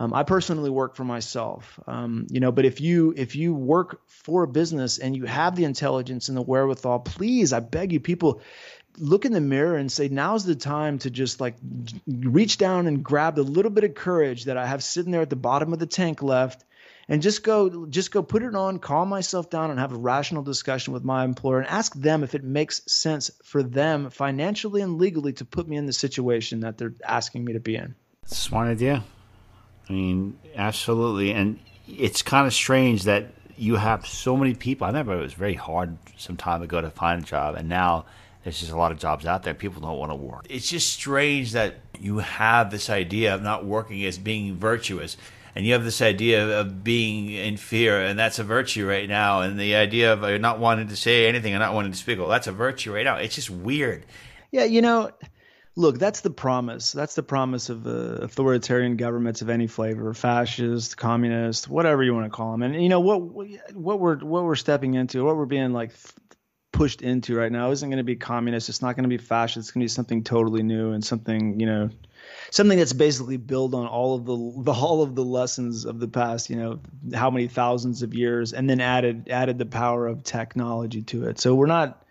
um, 0.00 0.14
I 0.14 0.22
personally 0.22 0.70
work 0.70 0.96
for 0.96 1.04
myself, 1.04 1.78
um, 1.86 2.26
you 2.30 2.40
know. 2.40 2.50
But 2.50 2.64
if 2.64 2.80
you 2.80 3.12
if 3.18 3.36
you 3.36 3.52
work 3.54 4.00
for 4.06 4.42
a 4.44 4.48
business 4.48 4.98
and 4.98 5.14
you 5.14 5.26
have 5.26 5.54
the 5.54 5.64
intelligence 5.64 6.28
and 6.28 6.36
the 6.38 6.42
wherewithal, 6.42 7.00
please, 7.00 7.52
I 7.52 7.60
beg 7.60 7.92
you, 7.92 8.00
people, 8.00 8.40
look 8.96 9.26
in 9.26 9.32
the 9.32 9.42
mirror 9.42 9.76
and 9.76 9.92
say, 9.92 10.08
now's 10.08 10.46
the 10.46 10.54
time 10.54 10.98
to 11.00 11.10
just 11.10 11.38
like 11.38 11.56
reach 12.06 12.56
down 12.56 12.86
and 12.86 13.04
grab 13.04 13.34
the 13.34 13.42
little 13.42 13.70
bit 13.70 13.84
of 13.84 13.94
courage 13.94 14.46
that 14.46 14.56
I 14.56 14.66
have 14.66 14.82
sitting 14.82 15.12
there 15.12 15.20
at 15.20 15.28
the 15.28 15.36
bottom 15.36 15.74
of 15.74 15.78
the 15.78 15.86
tank 15.86 16.22
left, 16.22 16.64
and 17.06 17.20
just 17.20 17.44
go 17.44 17.84
just 17.84 18.10
go 18.10 18.22
put 18.22 18.42
it 18.42 18.54
on, 18.54 18.78
calm 18.78 19.10
myself 19.10 19.50
down, 19.50 19.70
and 19.70 19.78
have 19.78 19.92
a 19.92 19.98
rational 19.98 20.42
discussion 20.42 20.94
with 20.94 21.04
my 21.04 21.24
employer 21.24 21.58
and 21.58 21.68
ask 21.68 21.94
them 21.94 22.24
if 22.24 22.34
it 22.34 22.42
makes 22.42 22.80
sense 22.90 23.30
for 23.44 23.62
them 23.62 24.08
financially 24.08 24.80
and 24.80 24.96
legally 24.96 25.34
to 25.34 25.44
put 25.44 25.68
me 25.68 25.76
in 25.76 25.84
the 25.84 25.92
situation 25.92 26.60
that 26.60 26.78
they're 26.78 26.94
asking 27.06 27.44
me 27.44 27.52
to 27.52 27.60
be 27.60 27.76
in. 27.76 27.94
Smart 28.24 28.68
idea. 28.68 29.04
I 29.90 29.92
mean, 29.92 30.38
absolutely. 30.54 31.32
And 31.32 31.58
it's 31.88 32.22
kind 32.22 32.46
of 32.46 32.54
strange 32.54 33.02
that 33.04 33.26
you 33.56 33.74
have 33.74 34.06
so 34.06 34.36
many 34.36 34.54
people. 34.54 34.84
I 34.84 34.90
remember 34.90 35.18
it 35.18 35.22
was 35.22 35.34
very 35.34 35.54
hard 35.54 35.98
some 36.16 36.36
time 36.36 36.62
ago 36.62 36.80
to 36.80 36.90
find 36.90 37.24
a 37.24 37.26
job, 37.26 37.56
and 37.56 37.68
now 37.68 38.04
there's 38.44 38.60
just 38.60 38.70
a 38.70 38.76
lot 38.76 38.92
of 38.92 39.00
jobs 39.00 39.26
out 39.26 39.42
there. 39.42 39.52
People 39.52 39.82
don't 39.82 39.98
want 39.98 40.12
to 40.12 40.16
work. 40.16 40.46
It's 40.48 40.68
just 40.68 40.92
strange 40.92 41.52
that 41.52 41.74
you 41.98 42.18
have 42.18 42.70
this 42.70 42.88
idea 42.88 43.34
of 43.34 43.42
not 43.42 43.64
working 43.64 44.04
as 44.04 44.16
being 44.16 44.54
virtuous. 44.54 45.16
And 45.56 45.66
you 45.66 45.72
have 45.72 45.82
this 45.82 46.00
idea 46.00 46.60
of 46.60 46.84
being 46.84 47.32
in 47.32 47.56
fear, 47.56 48.00
and 48.00 48.16
that's 48.16 48.38
a 48.38 48.44
virtue 48.44 48.88
right 48.88 49.08
now. 49.08 49.40
And 49.40 49.58
the 49.58 49.74
idea 49.74 50.12
of 50.12 50.22
uh, 50.22 50.38
not 50.38 50.60
wanting 50.60 50.86
to 50.86 50.96
say 50.96 51.26
anything 51.26 51.52
and 51.52 51.60
not 51.60 51.74
wanting 51.74 51.90
to 51.90 51.98
speak, 51.98 52.20
well, 52.20 52.28
that's 52.28 52.46
a 52.46 52.52
virtue 52.52 52.94
right 52.94 53.04
now. 53.04 53.16
It's 53.16 53.34
just 53.34 53.50
weird. 53.50 54.06
Yeah, 54.52 54.62
you 54.62 54.80
know, 54.80 55.10
look, 55.76 55.98
that's 55.98 56.20
the 56.20 56.30
promise. 56.30 56.92
That's 56.92 57.14
the 57.14 57.22
promise 57.22 57.68
of 57.68 57.86
uh, 57.86 57.90
authoritarian 58.22 58.96
governments 58.96 59.42
of 59.42 59.50
any 59.50 59.66
flavor, 59.66 60.12
fascist, 60.14 60.96
communist, 60.96 61.68
whatever 61.68 62.02
you 62.02 62.14
want 62.14 62.26
to 62.26 62.30
call 62.30 62.52
them. 62.52 62.62
And 62.62 62.82
you 62.82 62.88
know 62.88 63.00
what 63.00 63.18
what 63.74 64.00
we're 64.00 64.18
what 64.18 64.44
we're 64.44 64.56
stepping 64.56 64.94
into, 64.94 65.24
what 65.24 65.36
we're 65.36 65.46
being 65.46 65.72
like 65.72 65.92
pushed 66.72 67.02
into 67.02 67.36
right 67.36 67.50
now 67.50 67.70
isn't 67.72 67.88
going 67.88 67.98
to 67.98 68.04
be 68.04 68.16
communist. 68.16 68.68
It's 68.68 68.82
not 68.82 68.96
going 68.96 69.02
to 69.02 69.08
be 69.08 69.18
fascist. 69.18 69.58
It's 69.58 69.70
going 69.72 69.80
to 69.80 69.84
be 69.84 69.88
something 69.88 70.24
totally 70.24 70.62
new 70.62 70.92
and 70.92 71.04
something 71.04 71.58
you 71.60 71.66
know, 71.66 71.90
something 72.50 72.78
that's 72.78 72.92
basically 72.92 73.36
built 73.36 73.74
on 73.74 73.86
all 73.86 74.16
of 74.16 74.24
the, 74.24 74.62
the 74.64 74.72
all 74.72 75.02
of 75.02 75.14
the 75.14 75.24
lessons 75.24 75.84
of 75.84 76.00
the 76.00 76.08
past. 76.08 76.50
You 76.50 76.56
know, 76.56 76.80
how 77.14 77.30
many 77.30 77.48
thousands 77.48 78.02
of 78.02 78.14
years, 78.14 78.52
and 78.52 78.68
then 78.68 78.80
added 78.80 79.28
added 79.30 79.58
the 79.58 79.66
power 79.66 80.06
of 80.06 80.24
technology 80.24 81.02
to 81.02 81.28
it. 81.28 81.38
So 81.38 81.54
we're 81.54 81.66
not 81.66 82.04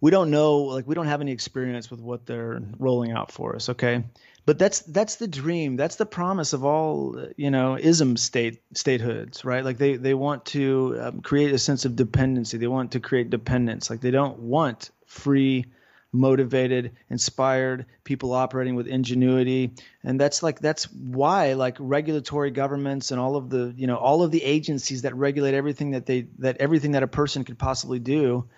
we 0.00 0.10
don't 0.10 0.30
know 0.30 0.58
like 0.58 0.86
we 0.86 0.94
don't 0.94 1.06
have 1.06 1.20
any 1.20 1.32
experience 1.32 1.90
with 1.90 2.00
what 2.00 2.26
they're 2.26 2.60
rolling 2.78 3.12
out 3.12 3.30
for 3.30 3.54
us 3.54 3.68
okay? 3.68 4.04
But 4.46 4.58
that's 4.58 4.80
that's 4.80 5.16
the 5.16 5.28
dream. 5.28 5.76
That's 5.76 5.96
the 5.96 6.06
promise 6.06 6.52
of 6.52 6.64
all 6.64 7.28
you 7.36 7.50
know 7.50 7.76
ism 7.78 8.16
state 8.16 8.62
statehoods 8.74 9.44
right? 9.44 9.64
Like 9.64 9.78
they 9.78 9.96
they 9.96 10.14
want 10.14 10.46
to 10.46 10.98
um, 11.00 11.20
create 11.20 11.52
a 11.52 11.58
sense 11.58 11.84
of 11.84 11.94
dependency. 11.96 12.58
They 12.58 12.66
want 12.66 12.92
to 12.92 13.00
create 13.00 13.30
dependence. 13.30 13.90
Like 13.90 14.00
they 14.00 14.10
don't 14.10 14.38
want 14.38 14.90
free 15.06 15.66
motivated 16.12 16.92
inspired 17.08 17.86
people 18.02 18.32
operating 18.32 18.74
with 18.74 18.88
ingenuity. 18.88 19.72
And 20.02 20.20
that's 20.20 20.42
like 20.42 20.58
that's 20.58 20.90
why 20.92 21.52
like 21.52 21.76
regulatory 21.78 22.50
governments 22.50 23.10
and 23.12 23.20
all 23.20 23.36
of 23.36 23.50
the 23.50 23.72
you 23.76 23.86
know 23.86 23.96
all 23.96 24.22
of 24.22 24.30
the 24.30 24.42
agencies 24.42 25.02
that 25.02 25.14
regulate 25.14 25.54
everything 25.54 25.92
that 25.92 26.06
they 26.06 26.26
that 26.38 26.56
everything 26.58 26.92
that 26.92 27.02
a 27.02 27.08
person 27.08 27.44
could 27.44 27.58
possibly 27.58 27.98
do 27.98 28.48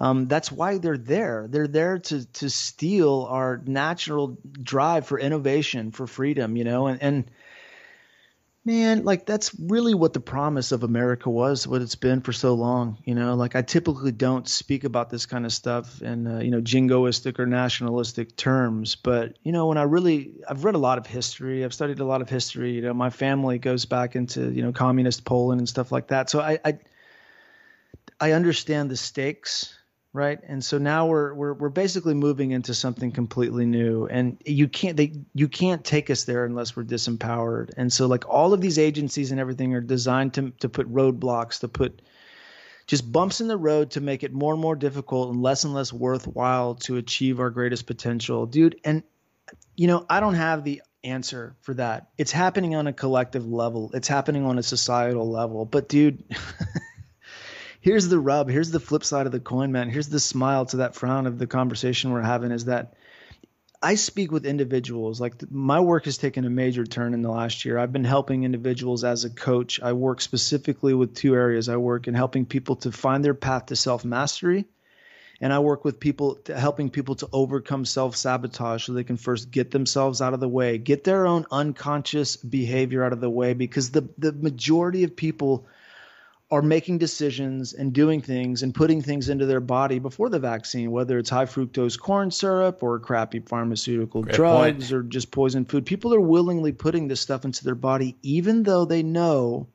um, 0.00 0.28
that's 0.28 0.52
why 0.52 0.78
they're 0.78 0.98
there. 0.98 1.46
They're 1.48 1.68
there 1.68 1.98
to 1.98 2.24
to 2.24 2.50
steal 2.50 3.26
our 3.28 3.60
natural 3.66 4.38
drive 4.62 5.06
for 5.06 5.18
innovation, 5.18 5.90
for 5.90 6.06
freedom, 6.06 6.56
you 6.56 6.64
know. 6.64 6.86
And, 6.86 7.02
and 7.02 7.30
man, 8.64 9.04
like 9.04 9.26
that's 9.26 9.58
really 9.58 9.94
what 9.94 10.12
the 10.12 10.20
promise 10.20 10.70
of 10.72 10.84
America 10.84 11.30
was, 11.30 11.66
what 11.66 11.82
it's 11.82 11.96
been 11.96 12.20
for 12.20 12.32
so 12.32 12.54
long, 12.54 12.98
you 13.04 13.14
know. 13.14 13.34
Like 13.34 13.56
I 13.56 13.62
typically 13.62 14.12
don't 14.12 14.46
speak 14.46 14.84
about 14.84 15.10
this 15.10 15.26
kind 15.26 15.44
of 15.44 15.52
stuff 15.52 16.00
in 16.00 16.26
uh, 16.26 16.38
you 16.40 16.50
know 16.52 16.60
jingoistic 16.60 17.40
or 17.40 17.46
nationalistic 17.46 18.36
terms, 18.36 18.94
but 18.94 19.36
you 19.42 19.50
know 19.50 19.66
when 19.66 19.78
I 19.78 19.82
really 19.82 20.34
I've 20.48 20.64
read 20.64 20.76
a 20.76 20.78
lot 20.78 20.98
of 20.98 21.06
history, 21.06 21.64
I've 21.64 21.74
studied 21.74 21.98
a 21.98 22.04
lot 22.04 22.22
of 22.22 22.28
history. 22.28 22.72
You 22.72 22.82
know, 22.82 22.94
my 22.94 23.10
family 23.10 23.58
goes 23.58 23.84
back 23.84 24.14
into 24.14 24.52
you 24.52 24.62
know 24.62 24.70
communist 24.70 25.24
Poland 25.24 25.60
and 25.60 25.68
stuff 25.68 25.90
like 25.90 26.08
that, 26.08 26.30
so 26.30 26.40
I, 26.40 26.60
I 26.64 26.78
I 28.20 28.32
understand 28.32 28.90
the 28.90 28.96
stakes 28.96 29.77
right? 30.12 30.38
And 30.46 30.64
so 30.64 30.78
now 30.78 31.06
we're 31.06 31.34
we're 31.34 31.54
we're 31.54 31.68
basically 31.68 32.14
moving 32.14 32.50
into 32.50 32.74
something 32.74 33.12
completely 33.12 33.66
new. 33.66 34.06
And 34.06 34.40
you 34.44 34.68
can't 34.68 34.96
they 34.96 35.12
you 35.34 35.48
can't 35.48 35.84
take 35.84 36.10
us 36.10 36.24
there 36.24 36.44
unless 36.44 36.76
we're 36.76 36.84
disempowered. 36.84 37.70
And 37.76 37.92
so 37.92 38.06
like 38.06 38.28
all 38.28 38.52
of 38.52 38.60
these 38.60 38.78
agencies 38.78 39.30
and 39.30 39.40
everything 39.40 39.74
are 39.74 39.80
designed 39.80 40.34
to 40.34 40.50
to 40.60 40.68
put 40.68 40.92
roadblocks 40.92 41.60
to 41.60 41.68
put 41.68 42.02
just 42.86 43.10
bumps 43.12 43.40
in 43.42 43.48
the 43.48 43.56
road 43.58 43.90
to 43.92 44.00
make 44.00 44.22
it 44.22 44.32
more 44.32 44.54
and 44.54 44.62
more 44.62 44.76
difficult 44.76 45.30
and 45.30 45.42
less 45.42 45.64
and 45.64 45.74
less 45.74 45.92
worthwhile 45.92 46.74
to 46.76 46.96
achieve 46.96 47.38
our 47.38 47.50
greatest 47.50 47.86
potential. 47.86 48.46
Dude 48.46 48.80
and 48.84 49.02
you 49.76 49.86
know 49.86 50.04
i 50.10 50.20
don't 50.20 50.34
have 50.34 50.62
the 50.64 50.82
answer 51.04 51.56
for 51.60 51.74
that. 51.74 52.08
It's 52.18 52.32
happening 52.32 52.74
on 52.74 52.86
a 52.86 52.92
collective 52.92 53.46
level. 53.46 53.90
It's 53.94 54.08
happening 54.08 54.44
on 54.44 54.58
a 54.58 54.62
societal 54.62 55.30
level. 55.30 55.64
But 55.64 55.88
dude 55.88 56.24
here's 57.88 58.08
the 58.08 58.18
rub. 58.18 58.50
Here's 58.50 58.70
the 58.70 58.80
flip 58.80 59.02
side 59.02 59.24
of 59.24 59.32
the 59.32 59.40
coin, 59.40 59.72
man. 59.72 59.88
Here's 59.88 60.10
the 60.10 60.20
smile 60.20 60.66
to 60.66 60.78
that 60.78 60.94
frown 60.94 61.26
of 61.26 61.38
the 61.38 61.46
conversation 61.46 62.12
we're 62.12 62.20
having 62.20 62.50
is 62.50 62.66
that 62.66 62.92
I 63.80 63.94
speak 63.94 64.30
with 64.30 64.44
individuals. 64.44 65.22
Like 65.22 65.50
my 65.50 65.80
work 65.80 66.04
has 66.04 66.18
taken 66.18 66.44
a 66.44 66.50
major 66.50 66.84
turn 66.84 67.14
in 67.14 67.22
the 67.22 67.30
last 67.30 67.64
year. 67.64 67.78
I've 67.78 67.92
been 67.92 68.04
helping 68.04 68.44
individuals 68.44 69.04
as 69.04 69.24
a 69.24 69.30
coach. 69.30 69.80
I 69.80 69.94
work 69.94 70.20
specifically 70.20 70.92
with 70.92 71.14
two 71.14 71.34
areas. 71.34 71.70
I 71.70 71.76
work 71.78 72.08
in 72.08 72.14
helping 72.14 72.44
people 72.44 72.76
to 72.76 72.92
find 72.92 73.24
their 73.24 73.32
path 73.32 73.66
to 73.66 73.76
self 73.76 74.04
mastery. 74.04 74.66
And 75.40 75.50
I 75.50 75.60
work 75.60 75.82
with 75.82 75.98
people 75.98 76.34
to 76.44 76.60
helping 76.60 76.90
people 76.90 77.14
to 77.14 77.28
overcome 77.32 77.86
self 77.86 78.16
sabotage 78.16 78.84
so 78.84 78.92
they 78.92 79.02
can 79.02 79.16
first 79.16 79.50
get 79.50 79.70
themselves 79.70 80.20
out 80.20 80.34
of 80.34 80.40
the 80.40 80.48
way, 80.48 80.76
get 80.76 81.04
their 81.04 81.26
own 81.26 81.46
unconscious 81.50 82.36
behavior 82.36 83.02
out 83.02 83.14
of 83.14 83.22
the 83.22 83.30
way, 83.30 83.54
because 83.54 83.92
the, 83.92 84.06
the 84.18 84.32
majority 84.32 85.04
of 85.04 85.16
people 85.16 85.66
are 86.50 86.62
making 86.62 86.96
decisions 86.96 87.74
and 87.74 87.92
doing 87.92 88.22
things 88.22 88.62
and 88.62 88.74
putting 88.74 89.02
things 89.02 89.28
into 89.28 89.44
their 89.44 89.60
body 89.60 89.98
before 89.98 90.30
the 90.30 90.38
vaccine, 90.38 90.90
whether 90.90 91.18
it's 91.18 91.28
high 91.28 91.44
fructose 91.44 91.98
corn 91.98 92.30
syrup 92.30 92.82
or 92.82 92.98
crappy 92.98 93.40
pharmaceutical 93.40 94.22
Great 94.22 94.34
drugs 94.34 94.88
point. 94.88 94.92
or 94.92 95.02
just 95.02 95.30
poison 95.30 95.66
food. 95.66 95.84
People 95.84 96.14
are 96.14 96.20
willingly 96.20 96.72
putting 96.72 97.06
this 97.06 97.20
stuff 97.20 97.44
into 97.44 97.64
their 97.64 97.74
body, 97.74 98.16
even 98.22 98.62
though 98.62 98.86
they 98.86 99.02
know 99.02 99.68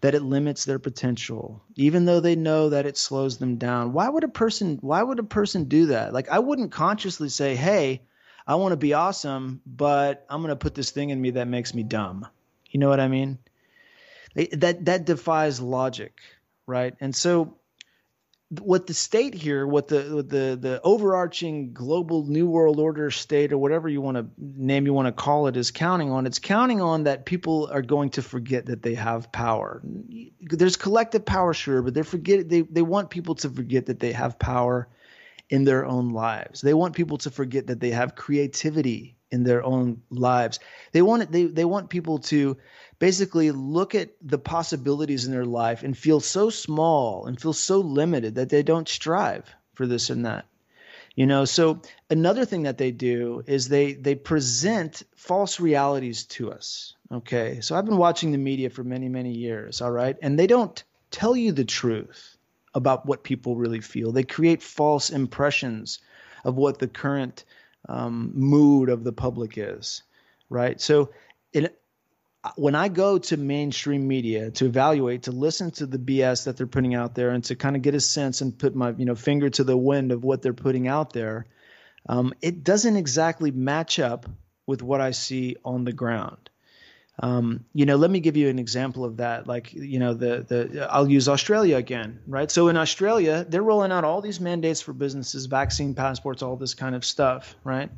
that 0.00 0.14
it 0.14 0.22
limits 0.22 0.64
their 0.64 0.78
potential, 0.78 1.60
even 1.74 2.04
though 2.04 2.20
they 2.20 2.36
know 2.36 2.68
that 2.68 2.86
it 2.86 2.96
slows 2.96 3.38
them 3.38 3.56
down. 3.56 3.92
Why 3.92 4.08
would 4.08 4.22
a 4.22 4.28
person 4.28 4.78
why 4.80 5.02
would 5.02 5.18
a 5.18 5.24
person 5.24 5.64
do 5.64 5.86
that? 5.86 6.12
Like 6.12 6.28
I 6.28 6.38
wouldn't 6.38 6.70
consciously 6.70 7.28
say, 7.28 7.56
"Hey, 7.56 8.02
I 8.46 8.54
want 8.54 8.70
to 8.70 8.76
be 8.76 8.94
awesome, 8.94 9.60
but 9.66 10.24
I'm 10.30 10.40
going 10.42 10.50
to 10.50 10.56
put 10.56 10.76
this 10.76 10.92
thing 10.92 11.10
in 11.10 11.20
me 11.20 11.30
that 11.30 11.48
makes 11.48 11.74
me 11.74 11.82
dumb." 11.82 12.28
You 12.70 12.78
know 12.78 12.88
what 12.88 13.00
I 13.00 13.08
mean? 13.08 13.38
That 14.34 14.84
that 14.84 15.04
defies 15.04 15.60
logic, 15.60 16.20
right? 16.66 16.94
And 17.00 17.14
so 17.14 17.58
what 18.50 18.86
the 18.86 18.94
state 18.94 19.34
here, 19.34 19.66
what 19.66 19.88
the 19.88 20.24
the 20.26 20.58
the 20.60 20.80
overarching 20.82 21.72
global 21.74 22.24
new 22.24 22.46
world 22.46 22.80
order 22.80 23.10
state 23.10 23.52
or 23.52 23.58
whatever 23.58 23.88
you 23.88 24.00
want 24.00 24.16
to 24.16 24.26
name 24.38 24.86
you 24.86 24.94
want 24.94 25.06
to 25.06 25.12
call 25.12 25.48
it 25.48 25.56
is 25.56 25.70
counting 25.70 26.10
on, 26.10 26.26
it's 26.26 26.38
counting 26.38 26.80
on 26.80 27.04
that 27.04 27.26
people 27.26 27.68
are 27.70 27.82
going 27.82 28.08
to 28.10 28.22
forget 28.22 28.66
that 28.66 28.82
they 28.82 28.94
have 28.94 29.30
power. 29.32 29.82
There's 30.40 30.76
collective 30.76 31.26
power, 31.26 31.52
sure, 31.52 31.82
but 31.82 31.92
they're 31.92 32.04
forget 32.04 32.48
they 32.48 32.62
they 32.62 32.82
want 32.82 33.10
people 33.10 33.34
to 33.36 33.50
forget 33.50 33.86
that 33.86 34.00
they 34.00 34.12
have 34.12 34.38
power 34.38 34.88
in 35.50 35.64
their 35.64 35.84
own 35.84 36.10
lives. 36.10 36.62
They 36.62 36.74
want 36.74 36.96
people 36.96 37.18
to 37.18 37.30
forget 37.30 37.66
that 37.66 37.80
they 37.80 37.90
have 37.90 38.14
creativity 38.14 39.16
in 39.30 39.44
their 39.44 39.62
own 39.62 40.02
lives. 40.10 40.58
They 40.92 41.02
want 41.02 41.30
they 41.30 41.44
they 41.44 41.66
want 41.66 41.90
people 41.90 42.18
to 42.20 42.56
basically 42.98 43.50
look 43.50 43.94
at 43.94 44.10
the 44.22 44.38
possibilities 44.38 45.24
in 45.24 45.32
their 45.32 45.44
life 45.44 45.82
and 45.82 45.96
feel 45.96 46.20
so 46.20 46.50
small 46.50 47.26
and 47.26 47.40
feel 47.40 47.52
so 47.52 47.78
limited 47.78 48.34
that 48.34 48.48
they 48.48 48.62
don't 48.62 48.88
strive 48.88 49.54
for 49.74 49.86
this 49.86 50.10
and 50.10 50.26
that 50.26 50.46
you 51.14 51.26
know? 51.26 51.44
So 51.44 51.82
another 52.08 52.44
thing 52.44 52.62
that 52.62 52.78
they 52.78 52.92
do 52.92 53.42
is 53.46 53.68
they 53.68 53.94
they 53.94 54.14
present 54.14 55.02
false 55.16 55.58
realities 55.58 56.24
to 56.36 56.52
us 56.52 56.94
okay? 57.10 57.60
So 57.60 57.76
i've 57.76 57.86
been 57.86 57.96
watching 57.96 58.32
the 58.32 58.38
media 58.38 58.70
for 58.70 58.84
many 58.84 59.08
many 59.08 59.32
years 59.32 59.80
all 59.80 59.90
right? 59.90 60.16
And 60.22 60.38
they 60.38 60.46
don't 60.46 60.82
tell 61.10 61.36
you 61.36 61.52
the 61.52 61.64
truth 61.64 62.36
about 62.74 63.06
what 63.06 63.24
people 63.24 63.56
really 63.56 63.80
feel. 63.80 64.12
They 64.12 64.22
create 64.22 64.62
false 64.62 65.10
impressions 65.10 65.98
of 66.44 66.54
what 66.54 66.78
the 66.78 66.86
current 66.86 67.44
um, 67.88 68.30
mood 68.34 68.88
of 68.88 69.02
the 69.02 69.12
public 69.12 69.54
is 69.56 70.02
right? 70.50 70.80
So 70.80 71.10
in 71.52 71.68
when 72.56 72.74
I 72.74 72.88
go 72.88 73.18
to 73.18 73.36
mainstream 73.36 74.06
media 74.06 74.50
to 74.52 74.66
evaluate, 74.66 75.24
to 75.24 75.32
listen 75.32 75.70
to 75.72 75.86
the 75.86 75.98
BS 75.98 76.44
that 76.44 76.56
they're 76.56 76.66
putting 76.66 76.94
out 76.94 77.14
there, 77.14 77.30
and 77.30 77.42
to 77.44 77.56
kind 77.56 77.76
of 77.76 77.82
get 77.82 77.94
a 77.94 78.00
sense 78.00 78.40
and 78.40 78.56
put 78.56 78.74
my 78.74 78.90
you 78.90 79.04
know 79.04 79.14
finger 79.14 79.50
to 79.50 79.64
the 79.64 79.76
wind 79.76 80.12
of 80.12 80.24
what 80.24 80.42
they're 80.42 80.52
putting 80.52 80.88
out 80.88 81.12
there, 81.12 81.46
um, 82.08 82.32
it 82.42 82.64
doesn't 82.64 82.96
exactly 82.96 83.50
match 83.50 83.98
up 83.98 84.26
with 84.66 84.82
what 84.82 85.00
I 85.00 85.12
see 85.12 85.56
on 85.64 85.84
the 85.84 85.92
ground. 85.92 86.50
Um, 87.20 87.64
you 87.74 87.84
know, 87.84 87.96
let 87.96 88.10
me 88.10 88.20
give 88.20 88.36
you 88.36 88.48
an 88.48 88.58
example 88.58 89.04
of 89.04 89.16
that. 89.16 89.46
Like, 89.46 89.72
you 89.72 89.98
know, 89.98 90.14
the 90.14 90.44
the 90.46 90.88
I'll 90.90 91.10
use 91.10 91.28
Australia 91.28 91.76
again, 91.76 92.20
right? 92.26 92.50
So 92.50 92.68
in 92.68 92.76
Australia, 92.76 93.44
they're 93.48 93.62
rolling 93.62 93.90
out 93.90 94.04
all 94.04 94.20
these 94.20 94.40
mandates 94.40 94.80
for 94.80 94.92
businesses, 94.92 95.46
vaccine 95.46 95.94
passports, 95.94 96.42
all 96.42 96.56
this 96.56 96.74
kind 96.74 96.94
of 96.94 97.04
stuff, 97.04 97.56
right? 97.64 97.90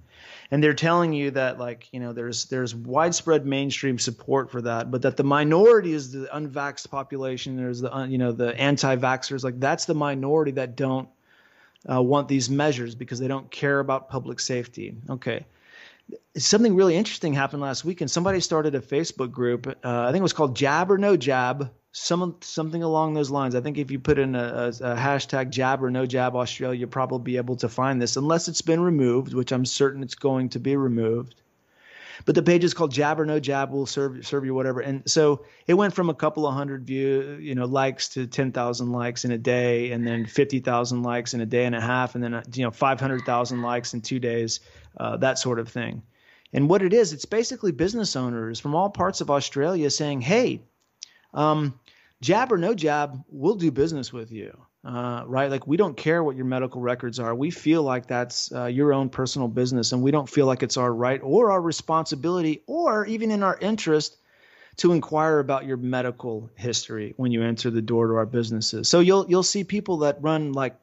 and 0.51 0.63
they're 0.63 0.75
telling 0.75 1.13
you 1.13 1.31
that 1.31 1.59
like 1.59 1.89
you 1.93 2.01
know 2.01 2.13
there's 2.13 2.47
there's 2.47 2.75
widespread 2.75 3.47
mainstream 3.47 3.99
support 3.99 4.51
for 4.51 4.63
that 4.63 4.91
but 4.91 5.03
that 5.03 5.17
the 5.17 5.25
minority 5.25 5.93
is 5.93 6.13
the 6.13 6.29
unvaxxed 6.33 6.91
population 6.91 7.57
there's 7.57 7.81
the 7.81 8.07
you 8.09 8.19
know 8.19 8.33
the 8.33 8.55
anti-vaxxers 8.59 9.45
like 9.45 9.59
that's 9.61 9.85
the 9.85 9.95
minority 9.95 10.53
that 10.53 10.77
don't 10.77 11.09
uh, 11.91 12.03
want 12.03 12.29
these 12.29 12.51
measures 12.51 12.95
because 12.95 13.19
they 13.19 13.29
don't 13.29 13.51
care 13.51 13.81
about 13.81 14.09
public 14.09 14.41
safety 14.41 14.95
okay 15.09 15.47
something 16.37 16.75
really 16.75 16.97
interesting 16.97 17.33
happened 17.33 17.63
last 17.63 17.85
week 17.85 18.01
and 18.01 18.11
somebody 18.11 18.41
started 18.41 18.75
a 18.75 18.81
facebook 18.81 19.31
group 19.31 19.67
uh, 19.67 19.73
i 20.03 20.07
think 20.07 20.21
it 20.21 20.23
was 20.23 20.33
called 20.33 20.57
jab 20.57 20.91
or 20.91 20.99
no 20.99 21.17
jab 21.17 21.71
some 21.93 22.37
something 22.41 22.83
along 22.83 23.15
those 23.15 23.31
lines. 23.31 23.55
I 23.55 23.61
think 23.61 23.79
if 23.79 23.91
you 23.91 23.99
put 23.99 24.19
in 24.19 24.35
a, 24.35 24.39
a, 24.39 24.69
a, 24.69 24.97
hashtag 24.97 25.51
jab 25.51 25.83
or 25.83 25.91
no 25.91 26.07
jab 26.07 26.37
Australia, 26.37 26.79
you'll 26.79 26.89
probably 26.89 27.33
be 27.33 27.37
able 27.37 27.57
to 27.57 27.69
find 27.69 28.01
this, 28.01 28.17
unless 28.17 28.49
it's 28.49 28.63
been 28.63 28.81
removed, 28.81 29.35
which 29.35 29.53
I'm 29.53 29.67
certain 29.67 30.03
it's 30.03 30.15
going 30.15 30.51
to 30.51 30.61
be 30.61 30.77
removed. 30.77 31.35
But 32.25 32.35
the 32.35 32.43
page 32.43 32.65
is 32.65 32.75
called 32.75 32.93
Jab 32.93 33.21
or 33.21 33.27
No 33.27 33.41
Jab. 33.41 33.71
Will 33.71 33.87
serve 33.87 34.27
serve 34.27 34.45
you 34.45 34.55
whatever. 34.55 34.81
And 34.81 35.09
so 35.11 35.45
it 35.67 35.75
went 35.75 35.95
from 35.95 36.11
a 36.11 36.15
couple 36.15 36.47
of 36.47 36.55
hundred 36.55 36.87
view, 36.87 37.39
you 37.41 37.55
know, 37.55 37.67
likes 37.67 38.09
to 38.11 38.27
ten 38.27 38.53
thousand 38.53 38.93
likes 38.93 39.25
in 39.25 39.31
a 39.33 39.39
day, 39.39 39.93
and 39.93 40.07
then 40.07 40.27
fifty 40.27 40.61
thousand 40.61 41.03
likes 41.03 41.35
in 41.35 41.41
a 41.41 41.47
day 41.47 41.65
and 41.65 41.75
a 41.75 41.81
half, 41.81 42.15
and 42.15 42.23
then 42.23 42.43
you 42.55 42.65
know 42.65 42.71
five 42.71 43.01
hundred 43.01 43.25
thousand 43.25 43.63
likes 43.63 43.95
in 43.95 44.01
two 44.01 44.19
days, 44.19 44.61
uh, 44.99 45.17
that 45.19 45.39
sort 45.39 45.59
of 45.59 45.69
thing. 45.69 46.03
And 46.53 46.69
what 46.69 46.83
it 46.83 46.93
is, 46.93 47.13
it's 47.13 47.27
basically 47.27 47.73
business 47.73 48.17
owners 48.17 48.59
from 48.59 48.75
all 48.75 48.91
parts 48.91 49.21
of 49.21 49.31
Australia 49.31 49.89
saying, 49.91 50.21
"Hey, 50.21 50.63
um, 51.33 51.79
jab 52.21 52.53
or 52.53 52.59
no 52.59 52.75
jab, 52.75 53.23
we'll 53.29 53.55
do 53.55 53.71
business 53.71 54.13
with 54.13 54.33
you. 54.33 54.67
Uh, 54.83 55.25
right? 55.27 55.51
Like 55.51 55.67
we 55.67 55.77
don't 55.77 55.97
care 55.97 56.25
what 56.25 56.37
your 56.37 56.47
medical 56.47 56.81
records 56.81 57.19
are. 57.19 57.35
We 57.35 57.51
feel 57.51 57.83
like 57.83 58.07
that's 58.07 58.51
uh, 58.51 58.65
your 58.65 58.95
own 58.95 59.11
personal 59.11 59.47
business, 59.47 59.93
and 59.93 60.03
we 60.03 60.11
don't 60.11 60.29
feel 60.29 60.47
like 60.47 60.63
it's 60.63 60.79
our 60.79 60.93
right 60.93 61.21
or 61.23 61.51
our 61.51 61.61
responsibility 61.61 62.63
or 62.67 63.05
even 63.05 63.31
in 63.31 63.43
our 63.43 63.59
interest 63.59 64.17
to 64.77 64.93
inquire 64.93 65.39
about 65.39 65.67
your 65.67 65.77
medical 65.77 66.49
history 66.55 67.13
when 67.19 67.31
you 67.31 67.43
enter 67.43 67.69
the 67.69 67.83
door 67.83 68.07
to 68.07 68.15
our 68.15 68.25
businesses. 68.25 68.89
So 68.89 69.01
you'll 69.01 69.27
you'll 69.29 69.43
see 69.43 69.65
people 69.65 69.99
that 69.99 70.23
run 70.23 70.53
like 70.53 70.81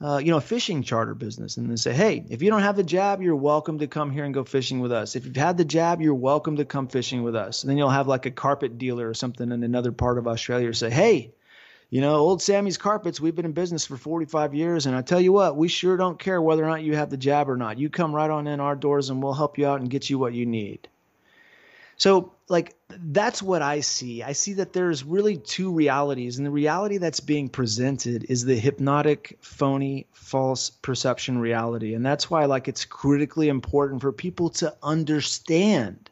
uh, 0.00 0.18
you 0.18 0.30
know, 0.30 0.36
a 0.36 0.40
fishing 0.40 0.82
charter 0.82 1.14
business 1.14 1.56
and 1.56 1.68
then 1.68 1.76
say, 1.76 1.92
hey, 1.92 2.24
if 2.30 2.40
you 2.40 2.50
don't 2.50 2.62
have 2.62 2.76
the 2.76 2.84
jab, 2.84 3.20
you're 3.20 3.34
welcome 3.34 3.80
to 3.80 3.88
come 3.88 4.12
here 4.12 4.24
and 4.24 4.32
go 4.32 4.44
fishing 4.44 4.78
with 4.78 4.92
us. 4.92 5.16
If 5.16 5.26
you've 5.26 5.34
had 5.34 5.56
the 5.56 5.64
jab, 5.64 6.00
you're 6.00 6.14
welcome 6.14 6.56
to 6.56 6.64
come 6.64 6.86
fishing 6.86 7.24
with 7.24 7.34
us. 7.34 7.62
And 7.62 7.70
then 7.70 7.78
you'll 7.78 7.90
have 7.90 8.06
like 8.06 8.24
a 8.26 8.30
carpet 8.30 8.78
dealer 8.78 9.08
or 9.08 9.14
something 9.14 9.50
in 9.50 9.64
another 9.64 9.90
part 9.90 10.18
of 10.18 10.28
Australia 10.28 10.72
say, 10.72 10.90
hey, 10.90 11.34
you 11.90 12.00
know, 12.00 12.16
old 12.16 12.42
Sammy's 12.42 12.76
carpets, 12.76 13.20
we've 13.20 13.34
been 13.34 13.46
in 13.46 13.52
business 13.52 13.86
for 13.86 13.96
45 13.96 14.54
years. 14.54 14.86
And 14.86 14.94
I 14.94 15.02
tell 15.02 15.20
you 15.20 15.32
what, 15.32 15.56
we 15.56 15.68
sure 15.68 15.96
don't 15.96 16.18
care 16.18 16.40
whether 16.40 16.62
or 16.62 16.68
not 16.68 16.82
you 16.82 16.96
have 16.96 17.10
the 17.10 17.16
jab 17.16 17.48
or 17.48 17.56
not. 17.56 17.78
You 17.78 17.88
come 17.88 18.14
right 18.14 18.30
on 18.30 18.46
in 18.46 18.60
our 18.60 18.76
doors 18.76 19.08
and 19.08 19.22
we'll 19.22 19.32
help 19.32 19.56
you 19.56 19.66
out 19.66 19.80
and 19.80 19.88
get 19.88 20.10
you 20.10 20.18
what 20.18 20.34
you 20.34 20.44
need. 20.44 20.88
So, 21.98 22.32
like, 22.48 22.76
that's 22.88 23.42
what 23.42 23.60
I 23.60 23.80
see. 23.80 24.22
I 24.22 24.32
see 24.32 24.52
that 24.54 24.72
there's 24.72 25.02
really 25.02 25.36
two 25.36 25.72
realities, 25.72 26.38
and 26.38 26.46
the 26.46 26.50
reality 26.50 26.96
that's 26.98 27.18
being 27.18 27.48
presented 27.48 28.26
is 28.28 28.44
the 28.44 28.54
hypnotic, 28.54 29.36
phony, 29.40 30.06
false 30.12 30.70
perception 30.70 31.38
reality. 31.38 31.94
And 31.94 32.06
that's 32.06 32.30
why, 32.30 32.44
like, 32.44 32.68
it's 32.68 32.84
critically 32.84 33.48
important 33.48 34.00
for 34.00 34.12
people 34.12 34.48
to 34.50 34.76
understand 34.80 36.08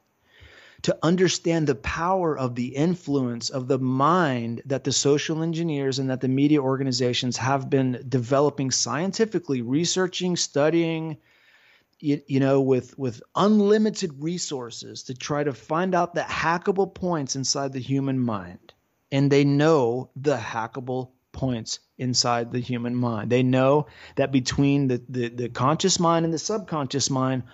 to 0.82 0.96
understand 1.02 1.66
the 1.66 1.74
power 1.74 2.36
of 2.36 2.54
the 2.54 2.68
influence 2.68 3.50
of 3.50 3.68
the 3.68 3.78
mind 3.78 4.62
that 4.66 4.84
the 4.84 4.92
social 4.92 5.42
engineers 5.42 5.98
and 5.98 6.10
that 6.10 6.20
the 6.20 6.28
media 6.28 6.60
organizations 6.60 7.36
have 7.36 7.70
been 7.70 8.04
developing 8.08 8.70
scientifically, 8.70 9.62
researching, 9.62 10.36
studying, 10.36 11.16
you, 11.98 12.20
you 12.26 12.40
know 12.40 12.60
with 12.60 12.98
with 12.98 13.22
unlimited 13.34 14.22
resources 14.22 15.04
to 15.04 15.14
try 15.14 15.42
to 15.42 15.52
find 15.52 15.94
out 15.94 16.14
the 16.14 16.20
hackable 16.20 16.92
points 16.92 17.36
inside 17.36 17.72
the 17.72 17.80
human 17.80 18.18
mind. 18.18 18.72
And 19.12 19.30
they 19.30 19.44
know 19.44 20.10
the 20.16 20.36
hackable 20.36 21.10
points 21.32 21.78
inside 21.98 22.50
the 22.50 22.60
human 22.60 22.96
mind. 22.96 23.30
They 23.30 23.42
know 23.42 23.86
that 24.16 24.32
between 24.32 24.88
the, 24.88 25.02
the, 25.08 25.28
the 25.28 25.48
conscious 25.48 26.00
mind 26.00 26.24
and 26.24 26.34
the 26.34 26.38
subconscious 26.38 27.08
mind 27.08 27.44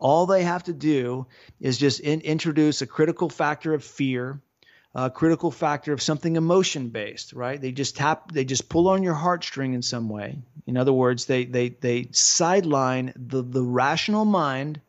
all 0.00 0.26
they 0.26 0.42
have 0.42 0.64
to 0.64 0.72
do 0.72 1.26
is 1.60 1.78
just 1.78 2.00
in, 2.00 2.20
introduce 2.22 2.82
a 2.82 2.86
critical 2.86 3.28
factor 3.28 3.74
of 3.74 3.84
fear 3.84 4.40
a 4.94 5.10
critical 5.10 5.50
factor 5.50 5.92
of 5.92 6.02
something 6.02 6.36
emotion 6.36 6.88
based, 6.88 7.32
right? 7.32 7.60
They 7.60 7.72
just 7.72 7.96
tap, 7.96 8.32
they 8.32 8.44
just 8.44 8.68
pull 8.68 8.88
on 8.88 9.02
your 9.02 9.14
heartstring 9.14 9.74
in 9.74 9.82
some 9.82 10.08
way. 10.08 10.38
In 10.66 10.76
other 10.76 10.92
words, 10.92 11.26
they 11.26 11.44
they 11.44 11.68
they 11.68 12.08
sideline 12.12 13.12
the 13.16 13.42
the 13.42 13.62
rational 13.62 14.24
mind 14.24 14.80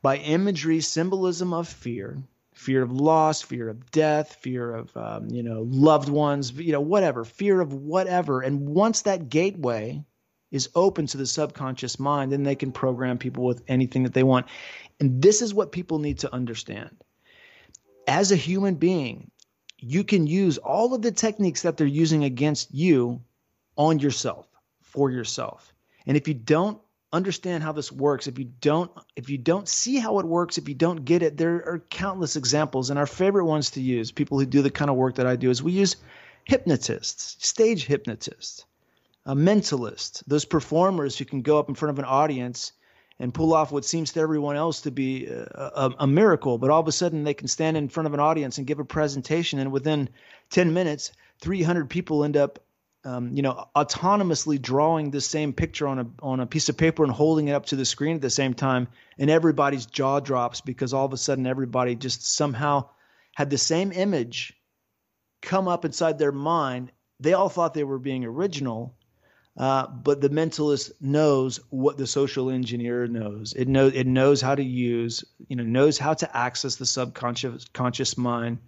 by 0.00 0.16
imagery, 0.16 0.80
symbolism 0.80 1.52
of 1.52 1.68
fear, 1.68 2.18
fear 2.54 2.82
of 2.82 2.90
loss, 2.90 3.42
fear 3.42 3.68
of 3.68 3.90
death, 3.92 4.38
fear 4.40 4.74
of 4.74 4.96
um, 4.96 5.28
you 5.30 5.44
know 5.44 5.64
loved 5.68 6.08
ones, 6.08 6.52
you 6.52 6.72
know 6.72 6.80
whatever, 6.80 7.24
fear 7.24 7.60
of 7.60 7.72
whatever. 7.72 8.40
And 8.40 8.68
once 8.68 9.02
that 9.02 9.28
gateway 9.28 10.04
is 10.52 10.68
open 10.76 11.06
to 11.08 11.16
the 11.16 11.26
subconscious 11.26 11.98
mind, 11.98 12.30
then 12.30 12.44
they 12.44 12.54
can 12.54 12.70
program 12.70 13.18
people 13.18 13.44
with 13.44 13.62
anything 13.66 14.04
that 14.04 14.14
they 14.14 14.22
want. 14.22 14.46
And 15.00 15.20
this 15.20 15.42
is 15.42 15.52
what 15.52 15.72
people 15.72 15.98
need 15.98 16.20
to 16.20 16.32
understand 16.32 16.96
as 18.06 18.32
a 18.32 18.36
human 18.36 18.74
being, 18.74 19.30
you 19.78 20.04
can 20.04 20.26
use 20.26 20.58
all 20.58 20.94
of 20.94 21.02
the 21.02 21.12
techniques 21.12 21.62
that 21.62 21.76
they're 21.76 21.86
using 21.86 22.24
against 22.24 22.72
you 22.72 23.22
on 23.76 23.98
yourself, 23.98 24.46
for 24.80 25.10
yourself. 25.10 25.72
And 26.06 26.16
if 26.16 26.28
you 26.28 26.34
don't 26.34 26.80
understand 27.12 27.62
how 27.62 27.72
this 27.72 27.92
works, 27.92 28.26
if 28.26 28.38
you 28.38 28.44
don't 28.44 28.90
if 29.16 29.28
you 29.28 29.38
don't 29.38 29.68
see 29.68 29.98
how 29.98 30.18
it 30.18 30.26
works, 30.26 30.58
if 30.58 30.68
you 30.68 30.74
don't 30.74 31.04
get 31.04 31.22
it, 31.22 31.36
there 31.36 31.56
are 31.68 31.84
countless 31.90 32.36
examples 32.36 32.90
and 32.90 32.98
our 32.98 33.06
favorite 33.06 33.44
ones 33.44 33.70
to 33.70 33.80
use, 33.80 34.10
people 34.10 34.38
who 34.38 34.46
do 34.46 34.62
the 34.62 34.70
kind 34.70 34.90
of 34.90 34.96
work 34.96 35.16
that 35.16 35.26
I 35.26 35.36
do 35.36 35.50
is 35.50 35.62
we 35.62 35.72
use 35.72 35.96
hypnotists, 36.44 37.36
stage 37.46 37.86
hypnotists, 37.86 38.64
a 39.24 39.34
mentalist, 39.34 40.22
those 40.26 40.44
performers 40.44 41.16
who 41.16 41.24
can 41.24 41.42
go 41.42 41.58
up 41.58 41.68
in 41.68 41.74
front 41.74 41.90
of 41.90 41.98
an 41.98 42.04
audience 42.04 42.72
and 43.18 43.32
pull 43.32 43.54
off 43.54 43.70
what 43.70 43.84
seems 43.84 44.12
to 44.12 44.20
everyone 44.20 44.56
else 44.56 44.80
to 44.80 44.90
be 44.90 45.26
a, 45.26 45.44
a, 45.44 45.94
a, 46.00 46.06
miracle, 46.06 46.58
but 46.58 46.70
all 46.70 46.80
of 46.80 46.88
a 46.88 46.92
sudden 46.92 47.22
they 47.22 47.34
can 47.34 47.46
stand 47.46 47.76
in 47.76 47.88
front 47.88 48.08
of 48.08 48.14
an 48.14 48.20
audience 48.20 48.58
and 48.58 48.66
give 48.66 48.80
a 48.80 48.84
presentation, 48.84 49.60
and 49.60 49.70
within 49.70 50.08
10 50.50 50.72
minutes, 50.72 51.12
300 51.40 51.88
people 51.88 52.24
end 52.24 52.36
up, 52.36 52.58
um, 53.04 53.32
you 53.32 53.42
know, 53.42 53.68
autonomously 53.76 54.60
drawing 54.60 55.10
the 55.10 55.20
same 55.20 55.52
picture 55.52 55.86
on 55.86 55.98
a 56.00 56.06
on 56.20 56.40
a 56.40 56.46
piece 56.46 56.68
of 56.68 56.76
paper 56.76 57.04
and 57.04 57.12
holding 57.12 57.48
it 57.48 57.52
up 57.52 57.66
to 57.66 57.76
the 57.76 57.84
screen 57.84 58.16
at 58.16 58.22
the 58.22 58.30
same 58.30 58.54
time, 58.54 58.88
and 59.18 59.30
everybody's 59.30 59.86
jaw 59.86 60.18
drops 60.18 60.60
because 60.60 60.92
all 60.92 61.06
of 61.06 61.12
a 61.12 61.16
sudden 61.16 61.46
everybody 61.46 61.94
just 61.94 62.34
somehow 62.34 62.88
had 63.34 63.50
the 63.50 63.58
same 63.58 63.92
image 63.92 64.52
come 65.42 65.68
up 65.68 65.84
inside 65.84 66.18
their 66.18 66.32
mind. 66.32 66.90
They 67.20 67.34
all 67.34 67.48
thought 67.48 67.74
they 67.74 67.84
were 67.84 67.98
being 67.98 68.24
original, 68.24 68.96
uh, 69.56 69.86
but 69.86 70.20
the 70.20 70.30
mentalist 70.30 70.92
knows 71.00 71.60
what 71.68 71.98
the 71.98 72.06
social 72.06 72.48
engineer 72.50 73.06
knows. 73.06 73.52
It 73.52 73.68
knows 73.68 73.92
it 73.94 74.06
knows 74.06 74.40
how 74.40 74.54
to 74.54 74.62
use, 74.62 75.24
you 75.48 75.56
know, 75.56 75.62
knows 75.62 75.98
how 75.98 76.14
to 76.14 76.36
access 76.36 76.76
the 76.76 76.86
subconscious 76.86 77.66
conscious 77.74 78.16
mind 78.16 78.58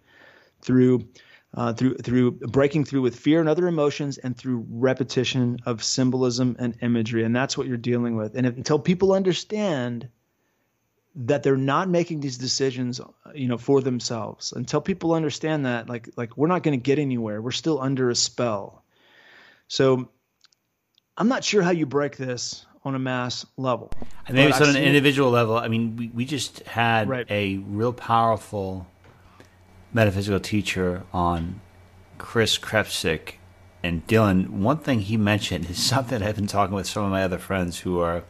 through 0.60 1.08
uh, 1.54 1.72
through 1.72 1.96
through 1.96 2.32
breaking 2.32 2.84
through 2.84 3.00
with 3.00 3.16
fear 3.16 3.40
and 3.40 3.48
other 3.48 3.66
emotions, 3.66 4.18
and 4.18 4.36
through 4.36 4.66
repetition 4.68 5.58
of 5.64 5.82
symbolism 5.82 6.56
and 6.58 6.76
imagery. 6.82 7.24
And 7.24 7.34
that's 7.34 7.56
what 7.56 7.66
you're 7.66 7.76
dealing 7.78 8.16
with. 8.16 8.34
And 8.34 8.46
if, 8.46 8.56
until 8.56 8.78
people 8.78 9.12
understand 9.14 10.08
that 11.14 11.44
they're 11.44 11.56
not 11.56 11.88
making 11.88 12.20
these 12.20 12.36
decisions, 12.38 13.00
you 13.34 13.46
know, 13.48 13.56
for 13.56 13.80
themselves, 13.80 14.52
until 14.52 14.80
people 14.82 15.14
understand 15.14 15.64
that, 15.64 15.88
like 15.88 16.10
like 16.16 16.36
we're 16.36 16.48
not 16.48 16.62
going 16.62 16.78
to 16.78 16.82
get 16.82 16.98
anywhere. 16.98 17.40
We're 17.40 17.52
still 17.52 17.80
under 17.80 18.10
a 18.10 18.14
spell. 18.14 18.84
So 19.68 20.10
I'm 21.16 21.28
not 21.28 21.44
sure 21.44 21.62
how 21.62 21.70
you 21.70 21.86
break 21.86 22.16
this 22.16 22.66
on 22.84 22.94
a 22.94 22.98
mass 22.98 23.46
level. 23.56 23.90
And 24.26 24.36
maybe 24.36 24.50
it's 24.50 24.60
on 24.60 24.70
an 24.70 24.82
individual 24.82 25.30
level. 25.30 25.56
I 25.56 25.68
mean, 25.68 25.96
we, 25.96 26.08
we 26.08 26.24
just 26.24 26.60
had 26.64 27.08
right. 27.08 27.26
a 27.30 27.58
real 27.58 27.92
powerful 27.92 28.86
metaphysical 29.92 30.40
teacher 30.40 31.04
on 31.12 31.60
Chris 32.18 32.58
Krebsick 32.58 33.34
and 33.82 34.06
Dylan. 34.06 34.48
One 34.50 34.78
thing 34.78 35.00
he 35.00 35.16
mentioned 35.16 35.70
is 35.70 35.78
something 35.82 36.22
I've 36.22 36.36
been 36.36 36.46
talking 36.46 36.74
with 36.74 36.86
some 36.86 37.04
of 37.04 37.10
my 37.10 37.22
other 37.22 37.38
friends 37.38 37.80
who 37.80 38.00
are 38.00 38.24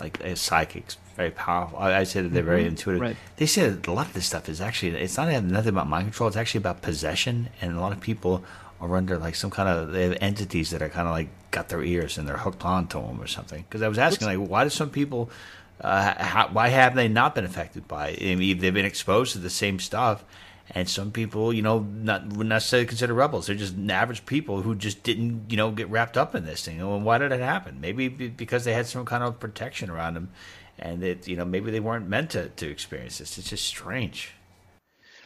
like 0.00 0.20
psychics, 0.34 0.96
very 1.16 1.30
powerful. 1.30 1.78
I, 1.78 1.98
I 1.98 2.04
say 2.04 2.22
that 2.22 2.28
they're 2.28 2.42
mm-hmm. 2.42 2.50
very 2.50 2.66
intuitive. 2.66 3.00
Right. 3.00 3.16
They 3.36 3.46
say 3.46 3.68
that 3.68 3.86
a 3.86 3.92
lot 3.92 4.06
of 4.06 4.12
this 4.12 4.26
stuff 4.26 4.48
is 4.48 4.60
actually 4.60 4.96
it's 4.96 5.16
not 5.16 5.28
nothing 5.44 5.70
about 5.70 5.88
mind 5.88 6.06
control. 6.06 6.28
It's 6.28 6.36
actually 6.36 6.58
about 6.58 6.82
possession, 6.82 7.48
and 7.60 7.76
a 7.76 7.80
lot 7.80 7.92
of 7.92 8.00
people 8.00 8.44
are 8.80 8.96
under 8.96 9.18
like 9.18 9.34
some 9.34 9.50
kind 9.50 9.68
of 9.68 9.92
they 9.92 10.04
have 10.04 10.18
entities 10.20 10.70
that 10.70 10.82
are 10.82 10.88
kind 10.88 11.08
of 11.08 11.12
like 11.12 11.28
got 11.50 11.68
their 11.68 11.82
ears 11.82 12.18
and 12.18 12.28
they're 12.28 12.36
hooked 12.36 12.64
onto 12.64 13.00
them 13.00 13.20
or 13.20 13.26
something. 13.26 13.64
Because 13.68 13.82
I 13.82 13.88
was 13.88 13.98
asking 13.98 14.28
like, 14.28 14.48
why 14.48 14.64
do 14.64 14.70
some 14.70 14.90
people, 14.90 15.30
uh, 15.80 16.22
how, 16.22 16.48
why 16.48 16.68
have 16.68 16.94
they 16.94 17.08
not 17.08 17.34
been 17.34 17.44
affected 17.44 17.88
by 17.88 18.08
it? 18.10 18.32
I 18.32 18.34
mean, 18.34 18.58
they've 18.58 18.74
been 18.74 18.84
exposed 18.84 19.32
to 19.32 19.38
the 19.38 19.50
same 19.50 19.78
stuff, 19.78 20.24
and 20.70 20.88
some 20.88 21.10
people, 21.10 21.52
you 21.52 21.62
know, 21.62 21.80
not 21.80 22.32
would 22.34 22.46
necessarily 22.46 22.86
consider 22.86 23.14
rebels. 23.14 23.46
They're 23.46 23.56
just 23.56 23.76
average 23.88 24.26
people 24.26 24.62
who 24.62 24.74
just 24.74 25.02
didn't, 25.02 25.50
you 25.50 25.56
know, 25.56 25.70
get 25.70 25.88
wrapped 25.88 26.16
up 26.16 26.34
in 26.34 26.44
this 26.44 26.64
thing. 26.64 26.80
And 26.80 27.04
why 27.04 27.18
did 27.18 27.32
it 27.32 27.40
happen? 27.40 27.80
Maybe 27.80 28.08
because 28.08 28.64
they 28.64 28.74
had 28.74 28.86
some 28.86 29.04
kind 29.04 29.24
of 29.24 29.40
protection 29.40 29.88
around 29.90 30.14
them, 30.14 30.30
and 30.78 31.02
that 31.02 31.26
you 31.26 31.36
know 31.36 31.44
maybe 31.44 31.70
they 31.70 31.80
weren't 31.80 32.08
meant 32.08 32.30
to 32.30 32.50
to 32.50 32.70
experience 32.70 33.18
this. 33.18 33.38
It's 33.38 33.50
just 33.50 33.66
strange 33.66 34.34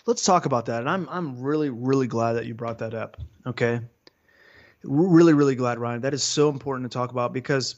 let's 0.06 0.24
talk 0.24 0.46
about 0.46 0.66
that. 0.66 0.80
And 0.80 0.90
I'm 0.90 1.08
I'm 1.08 1.40
really 1.40 1.70
really 1.70 2.06
glad 2.06 2.34
that 2.34 2.46
you 2.46 2.54
brought 2.54 2.78
that 2.78 2.94
up. 2.94 3.16
Okay, 3.46 3.80
really 4.84 5.34
really 5.34 5.54
glad, 5.54 5.78
Ryan. 5.78 6.02
That 6.02 6.14
is 6.14 6.22
so 6.22 6.48
important 6.48 6.90
to 6.90 6.96
talk 6.96 7.10
about 7.10 7.32
because 7.32 7.76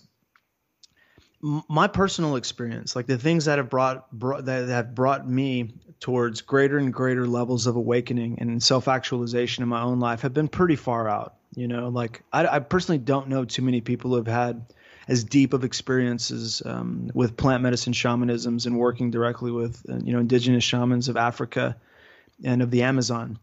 my 1.68 1.86
personal 1.86 2.36
experience, 2.36 2.96
like 2.96 3.06
the 3.06 3.18
things 3.18 3.44
that 3.44 3.58
have 3.58 3.68
brought, 3.68 4.10
brought 4.12 4.46
that 4.46 4.68
have 4.68 4.94
brought 4.94 5.28
me 5.28 5.74
towards 6.00 6.40
greater 6.40 6.78
and 6.78 6.92
greater 6.92 7.26
levels 7.26 7.66
of 7.66 7.76
awakening 7.76 8.38
and 8.40 8.62
self 8.62 8.88
actualization 8.88 9.62
in 9.62 9.68
my 9.68 9.82
own 9.82 10.00
life, 10.00 10.22
have 10.22 10.32
been 10.32 10.48
pretty 10.48 10.76
far 10.76 11.08
out. 11.08 11.34
You 11.54 11.68
know, 11.68 11.88
like 11.88 12.22
I, 12.32 12.46
I 12.46 12.58
personally 12.60 12.98
don't 12.98 13.28
know 13.28 13.44
too 13.44 13.62
many 13.62 13.80
people 13.80 14.10
who 14.10 14.16
have 14.16 14.26
had 14.26 14.64
as 15.06 15.22
deep 15.22 15.52
of 15.52 15.64
experiences 15.64 16.62
um, 16.64 17.10
with 17.14 17.36
plant 17.36 17.62
medicine 17.62 17.92
shamanisms 17.92 18.64
and 18.66 18.78
working 18.78 19.10
directly 19.10 19.50
with 19.50 19.84
uh, 19.88 19.98
you 20.02 20.14
know 20.14 20.20
indigenous 20.20 20.64
shamans 20.64 21.08
of 21.08 21.16
Africa 21.16 21.76
and 22.42 22.62
of 22.62 22.70
the 22.70 22.82
Amazon 22.82 23.38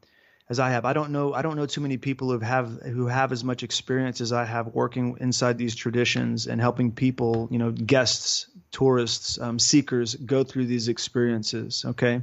as 0.51 0.59
I 0.59 0.71
have. 0.71 0.83
I 0.83 0.91
don't 0.91 1.11
know 1.11 1.33
I 1.33 1.41
don't 1.41 1.55
know 1.55 1.65
too 1.65 1.79
many 1.79 1.95
people 1.95 2.29
who 2.29 2.39
have 2.39 2.81
who 2.81 3.07
have 3.07 3.31
as 3.31 3.41
much 3.41 3.63
experience 3.63 4.19
as 4.19 4.33
I 4.33 4.43
have 4.43 4.67
working 4.67 5.15
inside 5.21 5.57
these 5.57 5.75
traditions 5.75 6.45
and 6.45 6.59
helping 6.59 6.91
people, 6.91 7.47
you 7.49 7.57
know, 7.57 7.71
guests, 7.71 8.47
tourists, 8.69 9.39
um, 9.39 9.57
seekers 9.59 10.13
go 10.15 10.43
through 10.43 10.65
these 10.65 10.89
experiences. 10.89 11.85
Okay, 11.87 12.21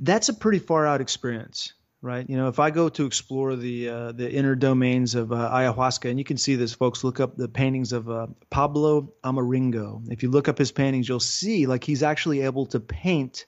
that's 0.00 0.28
a 0.28 0.34
pretty 0.34 0.58
far 0.58 0.88
out 0.88 1.00
experience, 1.00 1.74
right? 2.02 2.28
You 2.28 2.36
know, 2.36 2.48
if 2.48 2.58
I 2.58 2.70
go 2.70 2.88
to 2.88 3.06
explore 3.06 3.54
the 3.54 3.88
uh, 3.88 4.10
the 4.10 4.28
inner 4.28 4.56
domains 4.56 5.14
of 5.14 5.30
uh, 5.30 5.36
ayahuasca, 5.36 6.10
and 6.10 6.18
you 6.18 6.24
can 6.24 6.36
see 6.36 6.56
this, 6.56 6.74
folks, 6.74 7.04
look 7.04 7.20
up 7.20 7.36
the 7.36 7.48
paintings 7.48 7.92
of 7.92 8.10
uh, 8.10 8.26
Pablo 8.50 9.12
Amaringo. 9.22 10.02
If 10.10 10.24
you 10.24 10.32
look 10.32 10.48
up 10.48 10.58
his 10.58 10.72
paintings, 10.72 11.08
you'll 11.08 11.20
see 11.20 11.66
like 11.66 11.84
he's 11.84 12.02
actually 12.02 12.40
able 12.40 12.66
to 12.66 12.80
paint 12.80 13.46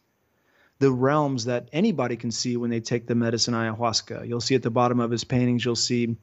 the 0.78 0.90
realms 0.90 1.46
that 1.46 1.68
anybody 1.72 2.16
can 2.16 2.30
see 2.30 2.56
when 2.56 2.70
they 2.70 2.80
take 2.80 3.06
the 3.06 3.14
medicine 3.14 3.54
ayahuasca. 3.54 4.28
You'll 4.28 4.40
see 4.40 4.54
at 4.54 4.62
the 4.62 4.70
bottom 4.70 5.00
of 5.00 5.10
his 5.10 5.24
paintings, 5.24 5.64
you'll 5.64 5.76
see, 5.76 6.16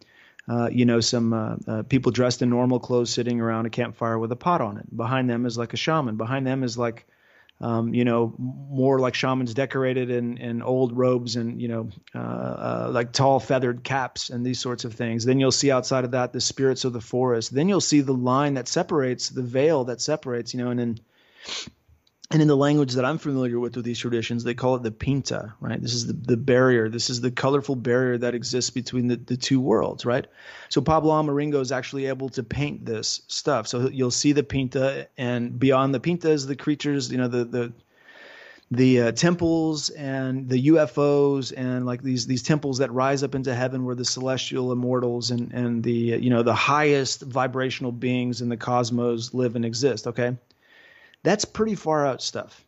uh, 0.47 0.69
you 0.71 0.85
know, 0.85 0.99
some 0.99 1.33
uh, 1.33 1.55
uh, 1.67 1.83
people 1.83 2.11
dressed 2.11 2.41
in 2.41 2.49
normal 2.49 2.79
clothes 2.79 3.11
sitting 3.11 3.41
around 3.41 3.65
a 3.65 3.69
campfire 3.69 4.19
with 4.19 4.31
a 4.31 4.35
pot 4.35 4.61
on 4.61 4.77
it. 4.77 4.95
Behind 4.95 5.29
them 5.29 5.45
is 5.45 5.57
like 5.57 5.73
a 5.73 5.77
shaman. 5.77 6.17
Behind 6.17 6.45
them 6.45 6.63
is 6.63 6.77
like, 6.77 7.07
um, 7.61 7.93
you 7.93 8.03
know, 8.03 8.35
more 8.37 8.99
like 8.99 9.15
shamans 9.15 9.53
decorated 9.53 10.11
in, 10.11 10.37
in 10.37 10.61
old 10.61 10.97
robes 10.97 11.35
and, 11.35 11.61
you 11.61 11.69
know, 11.69 11.89
uh, 12.13 12.19
uh, 12.19 12.89
like 12.91 13.13
tall 13.13 13.39
feathered 13.39 13.83
caps 13.83 14.29
and 14.29 14.45
these 14.45 14.59
sorts 14.59 14.85
of 14.85 14.93
things. 14.93 15.23
Then 15.23 15.39
you'll 15.39 15.51
see 15.51 15.71
outside 15.71 16.03
of 16.03 16.11
that 16.11 16.33
the 16.33 16.41
spirits 16.41 16.83
of 16.83 16.93
the 16.93 17.01
forest. 17.01 17.55
Then 17.55 17.69
you'll 17.69 17.79
see 17.79 18.01
the 18.01 18.13
line 18.13 18.55
that 18.55 18.67
separates, 18.67 19.29
the 19.29 19.43
veil 19.43 19.85
that 19.85 20.01
separates, 20.01 20.53
you 20.53 20.63
know, 20.63 20.71
and 20.71 20.79
then 20.79 20.99
and 22.33 22.41
in 22.41 22.47
the 22.47 22.57
language 22.57 22.93
that 22.93 23.05
I'm 23.05 23.19
familiar 23.19 23.59
with 23.59 23.75
with 23.75 23.85
these 23.85 23.99
traditions, 23.99 24.43
they 24.43 24.55
call 24.55 24.75
it 24.75 24.81
the 24.81 24.91
pinta, 24.91 25.53
right? 25.59 25.79
This 25.79 25.93
is 25.93 26.07
the, 26.07 26.13
the 26.13 26.35
barrier. 26.35 26.89
This 26.89 27.11
is 27.11 27.21
the 27.21 27.29
colorful 27.29 27.75
barrier 27.75 28.17
that 28.17 28.33
exists 28.33 28.71
between 28.71 29.07
the, 29.07 29.17
the 29.17 29.37
two 29.37 29.61
worlds, 29.61 30.03
right? 30.03 30.25
So 30.69 30.81
Pablo 30.81 31.13
Amaringo 31.21 31.61
is 31.61 31.71
actually 31.71 32.07
able 32.07 32.29
to 32.29 32.41
paint 32.41 32.87
this 32.87 33.21
stuff. 33.27 33.67
So 33.67 33.87
you'll 33.87 34.09
see 34.09 34.31
the 34.31 34.41
pinta, 34.41 35.09
and 35.15 35.59
beyond 35.59 35.93
the 35.93 35.99
pinta 35.99 36.31
is 36.31 36.47
the 36.47 36.55
creatures, 36.55 37.11
you 37.11 37.19
know, 37.19 37.27
the 37.27 37.45
the 37.45 37.73
the 38.71 39.01
uh, 39.01 39.11
temples 39.11 39.91
and 39.91 40.49
the 40.49 40.69
UFOs 40.69 41.53
and 41.55 41.85
like 41.85 42.01
these 42.01 42.25
these 42.25 42.41
temples 42.41 42.79
that 42.79 42.91
rise 42.91 43.21
up 43.21 43.35
into 43.35 43.53
heaven 43.53 43.85
where 43.85 43.93
the 43.93 44.05
celestial 44.05 44.71
immortals 44.71 45.29
and 45.29 45.53
and 45.53 45.83
the 45.83 45.91
you 45.91 46.31
know 46.31 46.41
the 46.41 46.55
highest 46.55 47.21
vibrational 47.21 47.91
beings 47.91 48.41
in 48.41 48.49
the 48.49 48.57
cosmos 48.57 49.35
live 49.35 49.55
and 49.55 49.65
exist. 49.65 50.07
Okay 50.07 50.35
that's 51.23 51.45
pretty 51.45 51.75
far 51.75 52.05
out 52.05 52.21
stuff, 52.21 52.65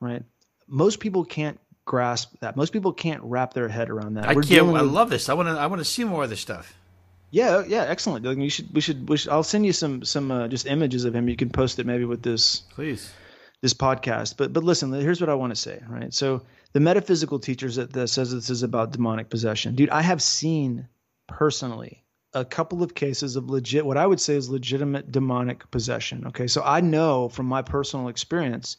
right? 0.00 0.22
Most 0.68 1.00
people 1.00 1.24
can't 1.24 1.58
grasp 1.84 2.34
that. 2.40 2.56
Most 2.56 2.72
people 2.72 2.92
can't 2.92 3.22
wrap 3.22 3.54
their 3.54 3.68
head 3.68 3.90
around 3.90 4.14
that. 4.14 4.28
I 4.28 4.34
We're 4.34 4.42
can't. 4.42 4.68
I 4.76 4.80
love 4.80 5.10
this. 5.10 5.28
I 5.28 5.34
want 5.34 5.48
to. 5.48 5.52
I 5.52 5.66
want 5.66 5.80
to 5.80 5.84
see 5.84 6.04
more 6.04 6.24
of 6.24 6.30
this 6.30 6.40
stuff. 6.40 6.76
Yeah, 7.30 7.64
yeah, 7.66 7.84
excellent. 7.84 8.26
You 8.26 8.50
should. 8.50 8.74
We 8.74 8.80
should. 8.80 9.08
We 9.08 9.16
should 9.16 9.30
I'll 9.30 9.42
send 9.42 9.64
you 9.64 9.72
some 9.72 10.04
some 10.04 10.30
uh, 10.30 10.48
just 10.48 10.66
images 10.66 11.04
of 11.04 11.14
him. 11.14 11.28
You 11.28 11.36
can 11.36 11.50
post 11.50 11.78
it 11.78 11.86
maybe 11.86 12.04
with 12.04 12.22
this. 12.22 12.62
Please. 12.74 13.12
This 13.62 13.74
podcast, 13.74 14.36
but 14.36 14.52
but 14.52 14.64
listen. 14.64 14.92
Here's 14.92 15.20
what 15.20 15.30
I 15.30 15.34
want 15.34 15.52
to 15.52 15.60
say. 15.60 15.80
Right. 15.88 16.12
So 16.12 16.42
the 16.72 16.80
metaphysical 16.80 17.38
teachers 17.38 17.76
that, 17.76 17.92
that 17.92 18.08
says 18.08 18.32
this 18.32 18.50
is 18.50 18.62
about 18.62 18.92
demonic 18.92 19.30
possession, 19.30 19.74
dude. 19.76 19.90
I 19.90 20.02
have 20.02 20.20
seen 20.20 20.88
personally 21.28 22.01
a 22.34 22.44
couple 22.44 22.82
of 22.82 22.94
cases 22.94 23.36
of 23.36 23.50
legit, 23.50 23.84
what 23.84 23.98
I 23.98 24.06
would 24.06 24.20
say 24.20 24.34
is 24.34 24.48
legitimate 24.48 25.12
demonic 25.12 25.70
possession. 25.70 26.26
Okay, 26.28 26.46
so 26.46 26.62
I 26.64 26.80
know 26.80 27.28
from 27.28 27.46
my 27.46 27.62
personal 27.62 28.08
experience, 28.08 28.78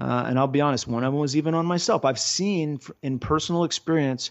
uh, 0.00 0.24
and 0.26 0.38
I'll 0.38 0.46
be 0.46 0.60
honest, 0.60 0.86
one 0.86 1.04
of 1.04 1.12
them 1.12 1.20
was 1.20 1.36
even 1.36 1.54
on 1.54 1.66
myself. 1.66 2.04
I've 2.04 2.18
seen 2.18 2.80
in 3.02 3.18
personal 3.18 3.64
experience 3.64 4.30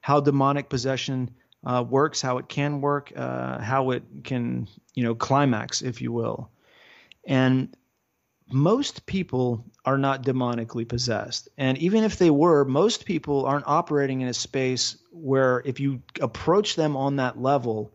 how 0.00 0.20
demonic 0.20 0.68
possession 0.68 1.30
uh, 1.64 1.84
works, 1.88 2.20
how 2.20 2.38
it 2.38 2.48
can 2.48 2.80
work, 2.80 3.12
uh, 3.16 3.60
how 3.60 3.90
it 3.90 4.04
can, 4.22 4.68
you 4.94 5.02
know, 5.02 5.14
climax, 5.14 5.82
if 5.82 6.00
you 6.00 6.12
will. 6.12 6.50
And 7.26 7.76
most 8.52 9.06
people 9.06 9.64
are 9.84 9.98
not 9.98 10.22
demonically 10.22 10.86
possessed. 10.86 11.48
And 11.58 11.76
even 11.78 12.04
if 12.04 12.18
they 12.18 12.30
were, 12.30 12.64
most 12.64 13.04
people 13.04 13.44
aren't 13.46 13.66
operating 13.66 14.20
in 14.20 14.28
a 14.28 14.34
space 14.34 14.96
where 15.10 15.62
if 15.64 15.80
you 15.80 16.00
approach 16.20 16.76
them 16.76 16.96
on 16.96 17.16
that 17.16 17.40
level, 17.42 17.92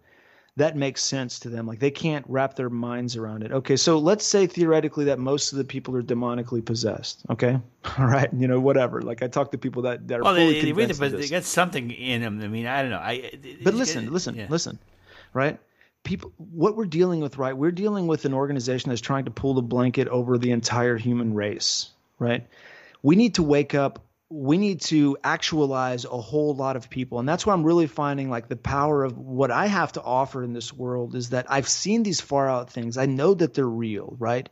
that 0.58 0.76
makes 0.76 1.02
sense 1.02 1.40
to 1.40 1.50
them. 1.50 1.66
Like 1.66 1.80
they 1.80 1.92
can't 1.92 2.26
wrap 2.28 2.56
their 2.56 2.70
minds 2.70 3.16
around 3.16 3.44
it. 3.44 3.52
Okay, 3.52 3.78
so 3.78 3.98
let's 3.98 4.26
say 4.26 4.48
theoretically 4.48 5.06
that 5.06 5.18
most 5.18 5.52
of 5.52 5.58
the 5.58 5.64
people 5.64 5.96
are 5.96 6.04
demonically 6.04 6.64
possessed. 6.64 7.24
Okay, 7.30 7.58
all 7.98 8.06
right, 8.06 8.30
you 8.34 8.48
know 8.48 8.60
whatever. 8.60 9.02
Like 9.02 9.24
I 9.24 9.28
talk 9.28 9.52
to 9.52 9.58
people 9.58 9.84
that 9.84 10.08
that 10.10 10.20
are 10.20 10.24
well, 10.24 10.36
fully 10.36 10.54
they, 10.54 10.68
convinced 10.68 11.00
they, 11.00 11.10
but 11.10 11.18
they 11.18 11.28
got 11.28 11.44
something 11.44 11.92
in 11.92 12.22
them. 12.22 12.42
I 12.42 12.48
mean, 12.48 12.68
I 12.68 12.82
don't 12.82 12.92
know. 12.92 12.98
I 12.98 13.32
But 13.64 13.76
listen, 13.76 14.12
listen, 14.12 14.36
yeah. 14.36 14.48
listen, 14.50 14.78
right? 15.34 15.58
People, 16.04 16.34
what 16.38 16.76
we're 16.76 16.86
dealing 16.86 17.20
with, 17.20 17.38
right? 17.38 17.56
We're 17.56 17.72
dealing 17.72 18.08
with 18.08 18.26
an 18.26 18.34
organization 18.34 18.90
that's 18.90 19.02
trying 19.02 19.26
to 19.26 19.32
pull 19.32 19.54
the 19.54 19.62
blanket 19.62 20.08
over 20.08 20.40
the 20.40 20.52
entire 20.52 20.98
human 20.98 21.36
race, 21.36 21.92
right? 22.18 22.46
We 23.04 23.16
need 23.16 23.36
to 23.36 23.44
wake 23.44 23.76
up. 23.76 24.04
We 24.34 24.58
need 24.58 24.80
to 24.82 25.18
actualize 25.26 26.06
a 26.06 26.10
whole 26.10 26.56
lot 26.56 26.78
of 26.78 26.90
people. 26.90 27.20
And 27.20 27.28
that's 27.28 27.46
why 27.46 27.54
I'm 27.54 27.66
really 27.66 27.86
finding 27.86 28.30
like 28.30 28.48
the 28.48 28.56
power 28.56 29.04
of 29.04 29.18
what 29.18 29.52
I 29.52 29.68
have 29.68 29.92
to 29.94 30.02
offer 30.02 30.42
in 30.42 30.54
this 30.54 30.72
world 30.72 31.16
is 31.16 31.32
that 31.32 31.46
I've 31.50 31.68
seen 31.68 32.04
these 32.04 32.22
far 32.22 32.50
out 32.50 32.72
things. 32.72 32.98
I 32.98 33.08
know 33.08 33.34
that 33.34 33.54
they're 33.54 33.68
real, 33.68 34.16
right? 34.20 34.48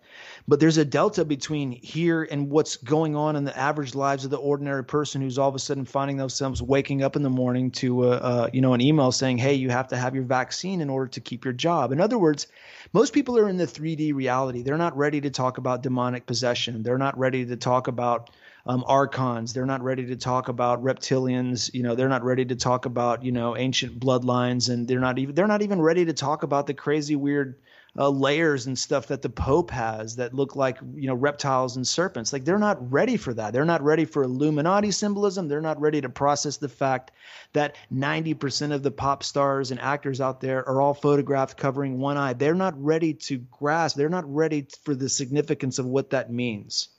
But 0.50 0.60
there's 0.60 0.78
a 0.78 0.84
delta 0.84 1.24
between 1.24 1.72
here 1.72 2.28
and 2.30 2.50
what's 2.50 2.76
going 2.76 3.16
on 3.16 3.38
in 3.38 3.46
the 3.46 3.58
average 3.58 3.96
lives 3.96 4.26
of 4.26 4.32
the 4.32 4.38
ordinary 4.38 4.84
person 4.84 5.22
who's 5.22 5.38
all 5.38 5.48
of 5.48 5.56
a 5.56 5.60
sudden 5.60 5.86
finding 5.86 6.18
themselves 6.18 6.62
waking 6.62 7.02
up 7.02 7.16
in 7.16 7.24
the 7.24 7.30
morning 7.30 7.72
to, 7.72 8.04
uh, 8.04 8.08
uh, 8.08 8.50
you 8.52 8.60
know, 8.60 8.74
an 8.74 8.82
email 8.82 9.14
saying, 9.14 9.38
"Hey, 9.38 9.54
you 9.54 9.70
have 9.70 9.88
to 9.90 9.98
have 9.98 10.14
your 10.14 10.26
vaccine 10.26 10.82
in 10.82 10.90
order 10.90 11.08
to 11.12 11.22
keep 11.22 11.46
your 11.46 11.54
job." 11.54 11.94
In 11.94 12.02
other 12.02 12.18
words, 12.18 12.48
most 12.92 13.14
people 13.14 13.38
are 13.38 13.48
in 13.48 13.56
the 13.56 13.68
3D 13.68 14.12
reality. 14.12 14.62
They're 14.62 14.78
not 14.78 14.98
ready 14.98 15.22
to 15.22 15.30
talk 15.30 15.58
about 15.58 15.84
demonic 15.84 16.26
possession. 16.26 16.84
They're 16.84 16.98
not 16.98 17.18
ready 17.18 17.46
to 17.46 17.56
talk 17.56 17.88
about 17.88 18.30
um, 18.66 18.84
archons. 18.88 19.54
They're 19.54 19.66
not 19.66 19.82
ready 19.82 20.06
to 20.08 20.16
talk 20.16 20.48
about 20.48 20.84
reptilians. 20.84 21.74
You 21.74 21.84
know, 21.84 21.96
they're 21.96 22.10
not 22.10 22.24
ready 22.24 22.46
to 22.46 22.56
talk 22.56 22.86
about 22.86 23.24
you 23.24 23.32
know 23.32 23.58
ancient 23.58 24.00
bloodlines, 24.00 24.70
and 24.70 24.88
they're 24.88 25.00
not 25.00 25.20
even 25.20 25.36
they're 25.36 25.48
not 25.48 25.62
even 25.62 25.82
ready 25.82 26.06
to 26.06 26.14
talk 26.14 26.44
about 26.44 26.68
the 26.68 26.74
crazy 26.74 27.16
weird 27.16 27.56
uh, 27.98 28.10
layers 28.10 28.68
and 28.68 28.78
stuff 28.78 29.08
that 29.08 29.22
the 29.22 29.30
Pope 29.30 29.72
has 29.72 30.18
that 30.18 30.34
look 30.34 30.56
like 30.56 30.78
you 30.96 31.08
know 31.08 31.16
reptiles 31.16 31.76
and 31.76 31.88
serpents. 31.88 32.32
Like 32.32 32.46
they're 32.46 32.60
not 32.60 32.92
ready 32.92 33.18
for 33.18 33.34
that. 33.34 33.54
They're 33.54 33.66
not 33.66 33.82
ready 33.82 34.06
for 34.06 34.24
Illuminati 34.24 34.92
symbolism. 34.92 35.48
They're 35.48 35.62
not 35.62 35.82
ready 35.82 36.02
to 36.02 36.10
process 36.10 36.58
the 36.58 36.70
fact 36.70 37.12
that 37.54 37.76
90% 37.92 38.74
of 38.74 38.84
the 38.84 38.92
pop 38.92 39.24
stars 39.24 39.72
and 39.72 39.80
actors 39.80 40.22
out 40.22 40.40
there 40.40 40.68
are 40.68 40.82
all 40.82 40.94
photographed 40.94 41.58
covering 41.58 42.00
one 42.00 42.18
eye. 42.18 42.34
They're 42.34 42.54
not 42.54 42.82
ready 42.82 43.16
to 43.16 43.38
grasp. 43.38 43.98
They're 43.98 44.10
not 44.10 44.32
ready 44.34 44.68
for 44.84 44.94
the 44.94 45.10
significance 45.10 45.80
of 45.80 45.86
what 45.86 46.12
that 46.12 46.32
means. 46.32 46.90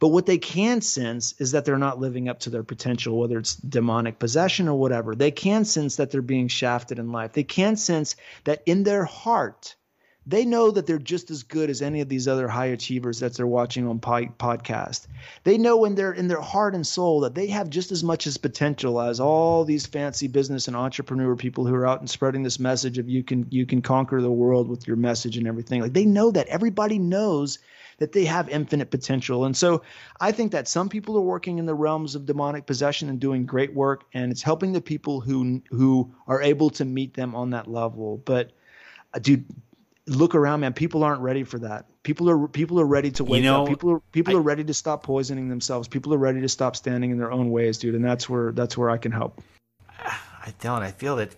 But 0.00 0.08
what 0.08 0.24
they 0.24 0.38
can 0.38 0.80
sense 0.80 1.34
is 1.38 1.52
that 1.52 1.66
they're 1.66 1.76
not 1.78 2.00
living 2.00 2.28
up 2.28 2.40
to 2.40 2.50
their 2.50 2.62
potential, 2.62 3.18
whether 3.18 3.38
it's 3.38 3.54
demonic 3.56 4.18
possession 4.18 4.66
or 4.66 4.78
whatever. 4.78 5.14
They 5.14 5.30
can 5.30 5.66
sense 5.66 5.96
that 5.96 6.10
they're 6.10 6.22
being 6.22 6.48
shafted 6.48 6.98
in 6.98 7.12
life. 7.12 7.34
They 7.34 7.44
can 7.44 7.76
sense 7.76 8.16
that 8.44 8.62
in 8.64 8.82
their 8.84 9.04
heart, 9.04 9.76
they 10.26 10.46
know 10.46 10.70
that 10.70 10.86
they're 10.86 10.98
just 10.98 11.30
as 11.30 11.42
good 11.42 11.68
as 11.68 11.82
any 11.82 12.00
of 12.00 12.08
these 12.08 12.28
other 12.28 12.48
high 12.48 12.66
achievers 12.66 13.20
that 13.20 13.34
they're 13.34 13.46
watching 13.46 13.86
on 13.86 14.00
po- 14.00 14.32
podcast. 14.38 15.06
They 15.44 15.58
know 15.58 15.84
in 15.84 15.96
their 15.96 16.12
in 16.12 16.28
their 16.28 16.40
heart 16.40 16.74
and 16.74 16.86
soul 16.86 17.20
that 17.20 17.34
they 17.34 17.48
have 17.48 17.68
just 17.68 17.92
as 17.92 18.02
much 18.02 18.26
as 18.26 18.38
potential 18.38 19.02
as 19.02 19.20
all 19.20 19.64
these 19.64 19.86
fancy 19.86 20.28
business 20.28 20.66
and 20.66 20.76
entrepreneur 20.76 21.36
people 21.36 21.66
who 21.66 21.74
are 21.74 21.86
out 21.86 22.00
and 22.00 22.08
spreading 22.08 22.42
this 22.42 22.58
message 22.58 22.96
of 22.96 23.08
you 23.08 23.22
can 23.22 23.46
you 23.50 23.66
can 23.66 23.82
conquer 23.82 24.22
the 24.22 24.30
world 24.30 24.68
with 24.68 24.86
your 24.86 24.96
message 24.96 25.36
and 25.36 25.46
everything. 25.46 25.82
Like 25.82 25.92
they 25.92 26.06
know 26.06 26.30
that 26.30 26.48
everybody 26.48 26.98
knows 26.98 27.58
that 28.00 28.10
they 28.12 28.24
have 28.24 28.48
infinite 28.48 28.90
potential. 28.90 29.44
And 29.44 29.56
so 29.56 29.82
I 30.20 30.32
think 30.32 30.50
that 30.52 30.66
some 30.66 30.88
people 30.88 31.16
are 31.16 31.22
working 31.22 31.58
in 31.58 31.66
the 31.66 31.74
realms 31.74 32.16
of 32.16 32.26
demonic 32.26 32.66
possession 32.66 33.08
and 33.08 33.20
doing 33.20 33.46
great 33.46 33.72
work 33.72 34.04
and 34.12 34.32
it's 34.32 34.42
helping 34.42 34.72
the 34.72 34.80
people 34.80 35.20
who 35.20 35.62
who 35.70 36.12
are 36.26 36.42
able 36.42 36.70
to 36.70 36.84
meet 36.84 37.14
them 37.14 37.34
on 37.34 37.50
that 37.50 37.68
level. 37.68 38.16
But 38.24 38.50
uh, 39.14 39.20
dude 39.20 39.44
look 40.06 40.34
around 40.34 40.60
man 40.60 40.72
people 40.72 41.04
aren't 41.04 41.20
ready 41.20 41.44
for 41.44 41.58
that 41.58 41.84
people 42.02 42.28
are 42.28 42.48
people 42.48 42.80
are 42.80 42.86
ready 42.86 43.12
to 43.12 43.22
wake 43.22 43.44
know, 43.44 43.62
up 43.62 43.68
people 43.68 43.90
are 43.92 44.00
people 44.10 44.34
I- 44.34 44.38
are 44.38 44.42
ready 44.42 44.64
to 44.64 44.74
stop 44.74 45.04
poisoning 45.04 45.48
themselves 45.48 45.86
people 45.86 46.12
are 46.14 46.18
ready 46.18 46.40
to 46.40 46.48
stop 46.48 46.74
standing 46.74 47.12
in 47.12 47.18
their 47.18 47.30
own 47.30 47.50
ways 47.50 47.78
dude 47.78 47.94
and 47.94 48.04
that's 48.04 48.28
where 48.28 48.50
that's 48.50 48.76
where 48.76 48.90
i 48.90 48.96
can 48.96 49.12
help 49.12 49.40
I 50.42 50.54
don't. 50.60 50.82
I 50.82 50.90
feel 50.90 51.16
that 51.16 51.34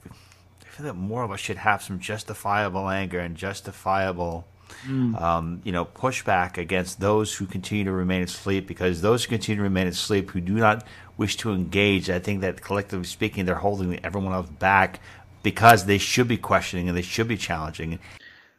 I 0.63 0.69
feel 0.69 0.87
that 0.87 0.95
more 0.95 1.23
of 1.23 1.31
us 1.31 1.41
should 1.41 1.59
have 1.59 1.83
some 1.83 1.99
justifiable 1.99 2.89
anger 2.89 3.19
and 3.19 3.37
justifiable, 3.37 4.47
um, 4.89 5.61
you 5.65 5.73
know, 5.73 5.85
pushback 5.85 6.59
against 6.59 7.01
those 7.01 7.35
who 7.35 7.47
continue 7.47 7.85
to 7.85 7.93
remain 7.93 8.23
asleep. 8.23 8.67
Because 8.67 9.01
those 9.01 9.25
who 9.25 9.31
continue 9.31 9.59
to 9.59 9.63
remain 9.63 9.87
asleep, 9.87 10.31
who 10.31 10.41
do 10.41 10.55
not 10.55 10.85
wish 11.17 11.37
to 11.39 11.53
engage, 11.53 12.11
I 12.11 12.19
think 12.19 12.41
that 12.41 12.61
collectively 12.61 13.07
speaking, 13.07 13.45
they're 13.45 13.55
holding 13.55 14.05
everyone 14.05 14.33
else 14.33 14.49
back 14.49 15.01
because 15.43 15.87
they 15.87 15.99
should 15.99 16.29
be 16.29 16.37
questioning 16.37 16.89
and 16.89 16.97
they 16.97 17.03
should 17.03 17.29
be 17.29 17.37
challenging. 17.37 17.99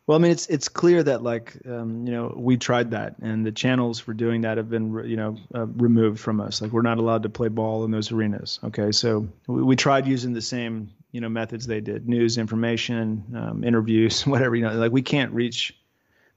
Well, 0.06 0.18
I 0.18 0.22
mean, 0.22 0.32
it's 0.32 0.48
it's 0.48 0.68
clear 0.68 1.02
that 1.04 1.24
like 1.24 1.56
um, 1.66 2.06
you 2.06 2.12
know 2.12 2.34
we 2.36 2.58
tried 2.58 2.92
that, 2.92 3.16
and 3.22 3.46
the 3.46 3.54
channels 3.54 4.00
for 4.00 4.14
doing 4.14 4.42
that 4.42 4.58
have 4.58 4.70
been 4.70 4.94
you 5.08 5.16
know 5.16 5.38
uh, 5.56 5.66
removed 5.66 6.20
from 6.20 6.42
us. 6.42 6.62
Like 6.62 6.72
we're 6.72 6.82
not 6.82 6.98
allowed 6.98 7.24
to 7.24 7.30
play 7.30 7.48
ball 7.48 7.86
in 7.86 7.92
those 7.92 8.12
arenas. 8.12 8.60
Okay, 8.66 8.92
so 8.92 9.30
we, 9.48 9.64
we 9.64 9.76
tried 9.78 10.06
using 10.06 10.34
the 10.34 10.42
same 10.42 10.92
you 11.14 11.22
know 11.22 11.30
methods 11.30 11.68
they 11.68 11.80
did: 11.80 12.10
news, 12.10 12.38
information, 12.38 13.24
um, 13.34 13.64
interviews, 13.64 14.28
whatever. 14.28 14.58
You 14.58 14.64
know, 14.64 14.74
like 14.74 14.92
we 14.92 15.02
can't 15.02 15.32
reach 15.32 15.74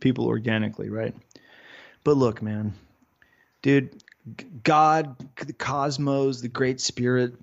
people 0.00 0.26
organically, 0.26 0.90
right? 0.90 1.14
But 2.04 2.16
look, 2.16 2.42
man, 2.42 2.74
dude, 3.62 4.02
God, 4.62 5.16
the 5.44 5.52
cosmos, 5.52 6.40
the 6.40 6.48
Great 6.48 6.80
Spirit, 6.80 7.34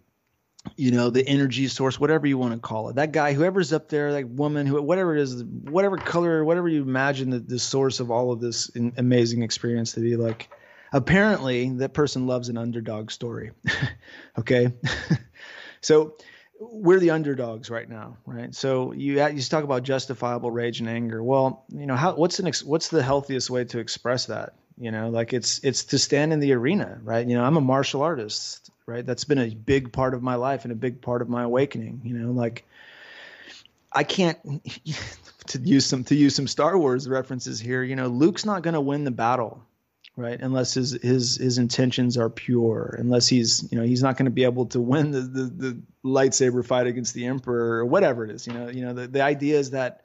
you 0.76 0.92
know, 0.92 1.10
the 1.10 1.28
energy 1.28 1.68
source, 1.68 2.00
whatever 2.00 2.26
you 2.26 2.38
want 2.38 2.54
to 2.54 2.60
call 2.60 2.90
it. 2.90 2.96
That 2.96 3.12
guy, 3.12 3.34
whoever's 3.34 3.74
up 3.74 3.90
there, 3.90 4.14
that 4.14 4.30
woman, 4.30 4.66
who, 4.66 4.82
whatever 4.82 5.16
it 5.16 5.22
is, 5.22 5.44
whatever 5.44 5.98
color, 5.98 6.44
whatever 6.44 6.70
you 6.70 6.82
imagine 6.82 7.30
the, 7.30 7.40
the 7.40 7.60
source 7.60 8.00
of 8.00 8.12
all 8.12 8.32
of 8.32 8.40
this 8.40 8.70
in, 8.70 8.94
amazing 8.98 9.44
experience 9.44 9.94
to 9.94 10.00
be 10.00 10.16
like, 10.16 10.50
apparently 10.94 11.70
that 11.78 11.94
person 11.94 12.28
loves 12.28 12.50
an 12.50 12.58
underdog 12.58 13.12
story. 13.12 13.52
okay. 14.38 14.72
so 15.82 16.16
we're 16.60 17.00
the 17.00 17.12
underdogs 17.12 17.70
right 17.70 17.90
now, 17.90 18.18
right? 18.26 18.54
So 18.54 18.92
you 18.94 19.26
you 19.28 19.42
talk 19.42 19.64
about 19.64 19.84
justifiable 19.84 20.52
rage 20.52 20.80
and 20.80 20.90
anger. 20.90 21.24
Well, 21.24 21.66
you 21.70 21.86
know, 21.86 21.96
how 21.96 22.16
what's 22.16 22.40
an 22.40 22.48
ex, 22.48 22.64
what's 22.64 22.90
the 22.90 23.04
healthiest 23.04 23.50
way 23.50 23.66
to 23.66 23.80
express 23.80 24.28
that? 24.28 24.54
You 24.78 24.92
know, 24.92 25.10
like 25.10 25.34
it's 25.34 25.60
it's 25.64 25.86
to 25.86 26.00
stand 26.00 26.34
in 26.34 26.40
the 26.40 26.54
arena, 26.54 27.00
right? 27.04 27.26
You 27.28 27.36
know, 27.36 27.44
I'm 27.44 27.58
a 27.58 27.62
martial 27.62 28.02
artist, 28.02 28.72
right? 28.86 29.06
That's 29.06 29.24
been 29.24 29.40
a 29.40 29.50
big 29.50 29.92
part 29.92 30.14
of 30.14 30.24
my 30.24 30.36
life 30.36 30.64
and 30.64 30.72
a 30.72 30.76
big 30.76 31.02
part 31.02 31.22
of 31.22 31.30
my 31.30 31.44
awakening. 31.44 32.02
You 32.04 32.14
know, 32.14 32.32
like 32.32 32.66
I 33.92 34.04
can't 34.04 34.38
to 35.48 35.60
use 35.60 35.86
some 35.86 36.04
to 36.06 36.16
use 36.16 36.36
some 36.36 36.48
Star 36.48 36.78
Wars 36.78 37.08
references 37.08 37.60
here. 37.60 37.84
You 37.84 37.96
know, 37.96 38.08
Luke's 38.08 38.46
not 38.46 38.64
going 38.64 38.74
to 38.74 38.82
win 38.82 39.04
the 39.04 39.12
battle, 39.12 39.64
right? 40.16 40.40
Unless 40.40 40.74
his 40.76 40.92
his 40.92 41.38
his 41.38 41.58
intentions 41.58 42.18
are 42.18 42.30
pure. 42.30 42.96
Unless 43.00 43.28
he's 43.28 43.68
you 43.72 43.78
know 43.78 43.84
he's 43.84 44.04
not 44.04 44.18
going 44.18 44.26
to 44.26 44.32
be 44.32 44.44
able 44.44 44.66
to 44.68 44.80
win 44.80 45.12
the, 45.12 45.22
the 45.22 45.44
the 45.44 45.82
lightsaber 46.06 46.66
fight 46.66 46.88
against 46.88 47.14
the 47.14 47.26
Emperor 47.26 47.78
or 47.78 47.86
whatever 47.86 48.24
it 48.24 48.32
is. 48.32 48.48
You 48.48 48.54
know, 48.54 48.70
you 48.70 48.86
know 48.86 48.94
the 48.94 49.08
the 49.08 49.22
idea 49.22 49.58
is 49.58 49.72
that 49.72 50.04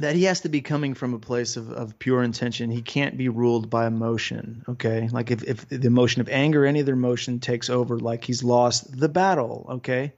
that 0.00 0.14
he 0.14 0.24
has 0.24 0.40
to 0.42 0.48
be 0.48 0.60
coming 0.60 0.94
from 0.94 1.14
a 1.14 1.18
place 1.18 1.56
of, 1.56 1.70
of 1.70 1.98
pure 1.98 2.22
intention. 2.22 2.70
He 2.70 2.82
can't 2.82 3.16
be 3.16 3.28
ruled 3.28 3.68
by 3.68 3.86
emotion. 3.86 4.64
Okay. 4.68 5.08
Like 5.10 5.30
if, 5.30 5.42
if 5.42 5.68
the 5.68 5.86
emotion 5.86 6.20
of 6.20 6.28
anger, 6.28 6.64
any 6.64 6.80
other 6.80 6.92
emotion 6.92 7.40
takes 7.40 7.68
over, 7.68 7.98
like 7.98 8.24
he's 8.24 8.44
lost 8.44 8.96
the 8.96 9.08
battle. 9.08 9.66
Okay. 9.70 10.12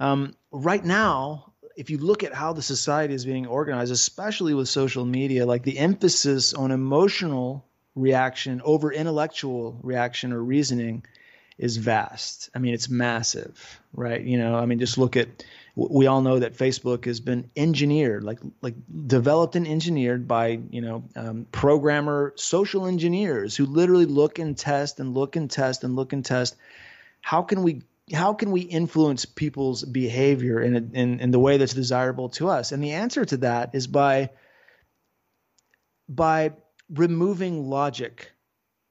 Um, 0.00 0.34
right 0.50 0.84
now, 0.84 1.52
if 1.76 1.90
you 1.90 1.98
look 1.98 2.22
at 2.22 2.32
how 2.32 2.52
the 2.52 2.62
society 2.62 3.14
is 3.14 3.24
being 3.24 3.46
organized, 3.46 3.92
especially 3.92 4.54
with 4.54 4.68
social 4.68 5.04
media, 5.04 5.46
like 5.46 5.62
the 5.62 5.78
emphasis 5.78 6.54
on 6.54 6.70
emotional 6.70 7.64
reaction 7.94 8.60
over 8.64 8.92
intellectual 8.92 9.78
reaction 9.82 10.32
or 10.32 10.42
reasoning 10.42 11.04
is 11.58 11.76
vast. 11.76 12.50
I 12.54 12.58
mean, 12.58 12.74
it's 12.74 12.88
massive, 12.88 13.80
right? 13.92 14.20
You 14.20 14.38
know, 14.38 14.56
I 14.56 14.66
mean, 14.66 14.78
just 14.78 14.98
look 14.98 15.16
at 15.16 15.44
we 15.76 16.06
all 16.06 16.20
know 16.20 16.38
that 16.38 16.56
Facebook 16.56 17.04
has 17.04 17.20
been 17.20 17.50
engineered, 17.56 18.22
like 18.22 18.38
like 18.60 18.74
developed 19.06 19.56
and 19.56 19.66
engineered 19.66 20.28
by 20.28 20.60
you 20.70 20.80
know 20.80 21.04
um, 21.16 21.46
programmer 21.50 22.32
social 22.36 22.86
engineers 22.86 23.56
who 23.56 23.66
literally 23.66 24.06
look 24.06 24.38
and 24.38 24.56
test 24.56 25.00
and 25.00 25.14
look 25.14 25.36
and 25.36 25.50
test 25.50 25.84
and 25.84 25.96
look 25.96 26.12
and 26.12 26.24
test. 26.24 26.56
How 27.20 27.42
can 27.42 27.62
we 27.62 27.82
how 28.12 28.34
can 28.34 28.50
we 28.50 28.60
influence 28.60 29.24
people's 29.24 29.82
behavior 29.82 30.60
in, 30.60 30.76
a, 30.76 30.98
in 30.98 31.20
in 31.20 31.30
the 31.30 31.38
way 31.38 31.56
that's 31.56 31.74
desirable 31.74 32.28
to 32.30 32.48
us? 32.48 32.72
And 32.72 32.82
the 32.82 32.92
answer 32.92 33.24
to 33.24 33.36
that 33.38 33.74
is 33.74 33.86
by 33.86 34.30
by 36.08 36.52
removing 36.90 37.68
logic 37.68 38.34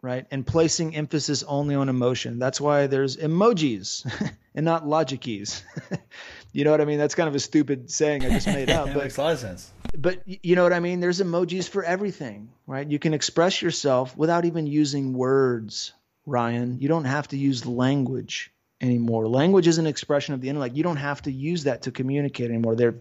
right? 0.04 0.28
And 0.30 0.46
placing 0.46 0.96
emphasis 0.96 1.44
only 1.44 1.74
on 1.74 1.90
emotion. 1.90 2.38
That's 2.38 2.62
why 2.62 2.88
there's 2.88 3.18
emojis 3.18 4.06
and 4.56 4.66
not 4.66 4.84
logickies. 4.84 5.64
you 6.52 6.66
know 6.66 6.72
what 6.72 6.82
I 6.82 6.86
mean? 6.86 7.00
That's 7.00 7.16
kind 7.16 7.30
of 7.30 7.34
a 7.34 7.40
stupid 7.40 7.90
saying 7.90 8.24
I 8.26 8.30
just 8.30 8.46
made 8.46 8.70
up. 8.70 8.88
it 8.90 8.94
but, 8.94 9.04
makes 9.04 9.18
a 9.18 9.22
lot 9.24 9.34
of 9.34 9.40
sense. 9.40 9.72
but 9.98 10.22
you 10.26 10.56
know 10.56 10.64
what 10.64 10.74
I 10.74 10.82
mean? 10.82 11.00
There's 11.00 11.22
emojis 11.22 11.70
for 11.70 11.84
everything, 11.84 12.50
right? 12.68 12.86
You 12.86 13.00
can 13.00 13.14
express 13.14 13.62
yourself 13.62 14.16
without 14.16 14.44
even 14.44 14.68
using 14.68 15.14
words, 15.14 15.94
Ryan. 16.26 16.80
You 16.82 16.90
don't 16.90 17.06
have 17.06 17.30
to 17.30 17.38
use 17.38 17.66
language 17.66 18.53
anymore. 18.84 19.28
Language 19.28 19.68
is 19.68 19.78
an 19.78 19.88
expression 19.88 20.34
of 20.34 20.42
the 20.42 20.50
intellect. 20.50 20.76
You 20.76 20.84
don't 20.84 20.98
have 20.98 21.22
to 21.24 21.32
use 21.32 21.64
that 21.64 21.84
to 21.84 21.92
communicate 21.92 22.50
anymore. 22.50 22.76
They're 22.76 22.96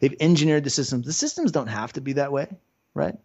they've 0.00 0.16
engineered 0.20 0.64
the 0.64 0.70
systems. 0.70 1.06
The 1.06 1.12
systems 1.12 1.52
don't 1.52 1.68
have 1.68 1.92
to 1.94 2.00
be 2.00 2.14
that 2.14 2.32
way, 2.32 2.48
right? 2.94 3.16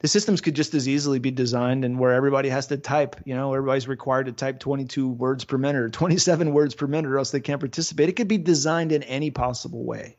The 0.00 0.08
systems 0.08 0.42
could 0.42 0.54
just 0.54 0.74
as 0.74 0.86
easily 0.86 1.18
be 1.18 1.30
designed 1.30 1.84
and 1.84 1.98
where 1.98 2.12
everybody 2.12 2.50
has 2.50 2.66
to 2.66 2.76
type, 2.76 3.16
you 3.24 3.34
know, 3.34 3.54
everybody's 3.54 3.88
required 3.88 4.26
to 4.26 4.32
type 4.32 4.58
22 4.58 5.08
words 5.08 5.44
per 5.44 5.56
minute 5.56 5.80
or 5.80 5.88
27 5.88 6.52
words 6.52 6.74
per 6.74 6.86
minute 6.86 7.10
or 7.10 7.16
else 7.16 7.30
they 7.30 7.40
can't 7.40 7.60
participate. 7.60 8.10
It 8.10 8.16
could 8.16 8.28
be 8.28 8.36
designed 8.36 8.92
in 8.92 9.02
any 9.04 9.30
possible 9.30 9.82
way. 9.82 10.18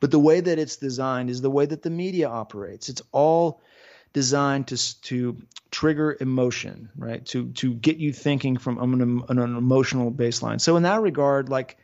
But 0.00 0.10
the 0.10 0.18
way 0.18 0.40
that 0.40 0.58
it's 0.58 0.76
designed 0.76 1.30
is 1.30 1.40
the 1.40 1.50
way 1.50 1.66
that 1.66 1.82
the 1.82 1.90
media 1.90 2.28
operates. 2.28 2.88
It's 2.88 3.02
all 3.12 3.60
designed 4.12 4.68
to 4.68 5.00
to 5.02 5.36
trigger 5.70 6.16
emotion, 6.20 6.90
right? 6.96 7.24
To 7.26 7.50
to 7.52 7.74
get 7.74 7.98
you 7.98 8.12
thinking 8.12 8.56
from 8.56 8.78
an, 8.78 9.22
an 9.28 9.38
emotional 9.38 10.12
baseline. 10.12 10.60
So 10.60 10.76
in 10.76 10.84
that 10.84 11.00
regard, 11.00 11.48
like, 11.48 11.78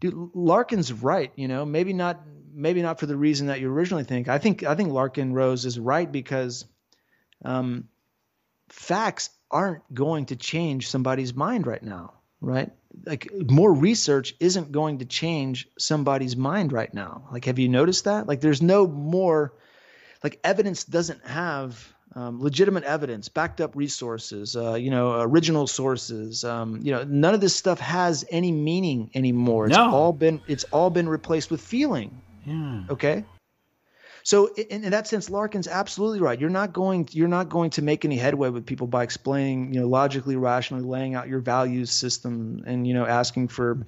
dude, 0.00 0.14
Larken's 0.34 0.92
right. 0.92 1.32
You 1.36 1.48
know, 1.48 1.64
maybe 1.64 1.92
not 1.92 2.20
maybe 2.52 2.82
not 2.82 3.00
for 3.00 3.06
the 3.06 3.16
reason 3.16 3.48
that 3.48 3.60
you 3.60 3.70
originally 3.70 4.04
think. 4.04 4.28
I 4.28 4.38
think 4.38 4.62
I 4.62 4.74
think 4.74 4.90
Larken 4.90 5.32
Rose 5.32 5.64
is 5.64 5.78
right 5.78 6.10
because 6.10 6.64
um, 7.44 7.88
facts 8.68 9.30
aren't 9.50 9.82
going 9.92 10.26
to 10.26 10.36
change 10.36 10.88
somebody's 10.88 11.34
mind 11.34 11.66
right 11.66 11.82
now, 11.82 12.14
right? 12.40 12.70
like 13.04 13.28
more 13.32 13.72
research 13.72 14.34
isn't 14.40 14.72
going 14.72 14.98
to 14.98 15.04
change 15.04 15.68
somebody's 15.78 16.36
mind 16.36 16.72
right 16.72 16.92
now. 16.92 17.28
Like, 17.30 17.44
have 17.46 17.58
you 17.58 17.68
noticed 17.68 18.04
that? 18.04 18.26
Like, 18.26 18.40
there's 18.40 18.62
no 18.62 18.86
more, 18.86 19.52
like, 20.26 20.40
evidence 20.42 20.82
doesn't 20.82 21.24
have 21.24 21.94
um, 22.16 22.42
legitimate 22.42 22.82
evidence, 22.82 23.28
backed 23.28 23.60
up 23.60 23.76
resources, 23.76 24.56
uh, 24.56 24.74
you 24.74 24.90
know, 24.90 25.20
original 25.20 25.68
sources. 25.68 26.44
Um, 26.44 26.80
you 26.82 26.90
know, 26.90 27.04
none 27.04 27.32
of 27.32 27.40
this 27.40 27.54
stuff 27.54 27.78
has 27.78 28.24
any 28.28 28.50
meaning 28.50 29.10
anymore. 29.14 29.66
It's 29.66 29.76
no. 29.76 29.90
all 29.94 30.12
been 30.12 30.40
it's 30.48 30.64
all 30.64 30.90
been 30.90 31.08
replaced 31.08 31.50
with 31.50 31.60
feeling. 31.60 32.20
Yeah. 32.44 32.82
Okay. 32.90 33.24
So 34.24 34.52
in, 34.54 34.82
in, 34.82 34.90
that 34.90 35.06
sense, 35.06 35.28
Larken's 35.28 35.68
absolutely 35.68 36.18
right. 36.18 36.40
You're 36.40 36.50
not 36.50 36.72
going 36.72 37.08
you're 37.12 37.28
not 37.28 37.48
going 37.48 37.70
to 37.70 37.82
make 37.82 38.04
any 38.04 38.16
headway 38.16 38.48
with 38.48 38.66
people 38.66 38.88
by 38.88 39.04
explaining, 39.04 39.72
you 39.72 39.80
know, 39.80 39.86
logically, 39.86 40.34
rationally, 40.34 40.82
laying 40.82 41.14
out 41.14 41.28
your 41.28 41.38
values 41.38 41.92
system, 41.92 42.64
and 42.66 42.84
you 42.88 42.94
know, 42.94 43.06
asking 43.06 43.46
for, 43.46 43.86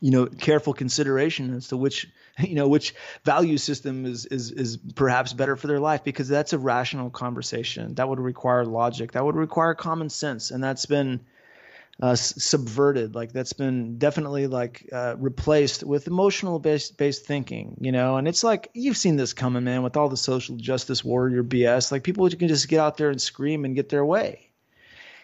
you 0.00 0.10
know, 0.10 0.26
careful 0.26 0.74
consideration 0.74 1.54
as 1.54 1.68
to 1.68 1.76
which 1.76 2.08
you 2.38 2.54
know 2.54 2.68
which 2.68 2.94
value 3.24 3.58
system 3.58 4.06
is 4.06 4.26
is 4.26 4.50
is 4.50 4.76
perhaps 4.94 5.32
better 5.32 5.56
for 5.56 5.66
their 5.66 5.80
life 5.80 6.04
because 6.04 6.28
that's 6.28 6.52
a 6.52 6.58
rational 6.58 7.10
conversation 7.10 7.94
that 7.94 8.08
would 8.08 8.18
require 8.18 8.64
logic 8.64 9.12
that 9.12 9.24
would 9.24 9.36
require 9.36 9.72
common 9.72 10.10
sense 10.10 10.50
and 10.50 10.62
that's 10.64 10.86
been 10.86 11.20
uh, 12.02 12.14
subverted. 12.14 13.14
Like 13.14 13.32
that's 13.32 13.52
been 13.52 13.98
definitely 13.98 14.46
like 14.46 14.88
uh, 14.92 15.14
replaced 15.18 15.84
with 15.84 16.06
emotional 16.06 16.58
based 16.58 16.96
based 16.96 17.24
thinking, 17.24 17.76
you 17.80 17.92
know. 17.92 18.16
And 18.16 18.26
it's 18.26 18.42
like 18.42 18.70
you've 18.74 18.96
seen 18.96 19.16
this 19.16 19.32
coming, 19.32 19.64
man, 19.64 19.82
with 19.82 19.96
all 19.96 20.08
the 20.08 20.16
social 20.16 20.56
justice 20.56 21.04
warrior 21.04 21.44
BS. 21.44 21.92
Like 21.92 22.02
people 22.02 22.28
can 22.30 22.48
just 22.48 22.68
get 22.68 22.80
out 22.80 22.96
there 22.96 23.10
and 23.10 23.20
scream 23.20 23.64
and 23.64 23.74
get 23.74 23.88
their 23.88 24.04
way. 24.04 24.50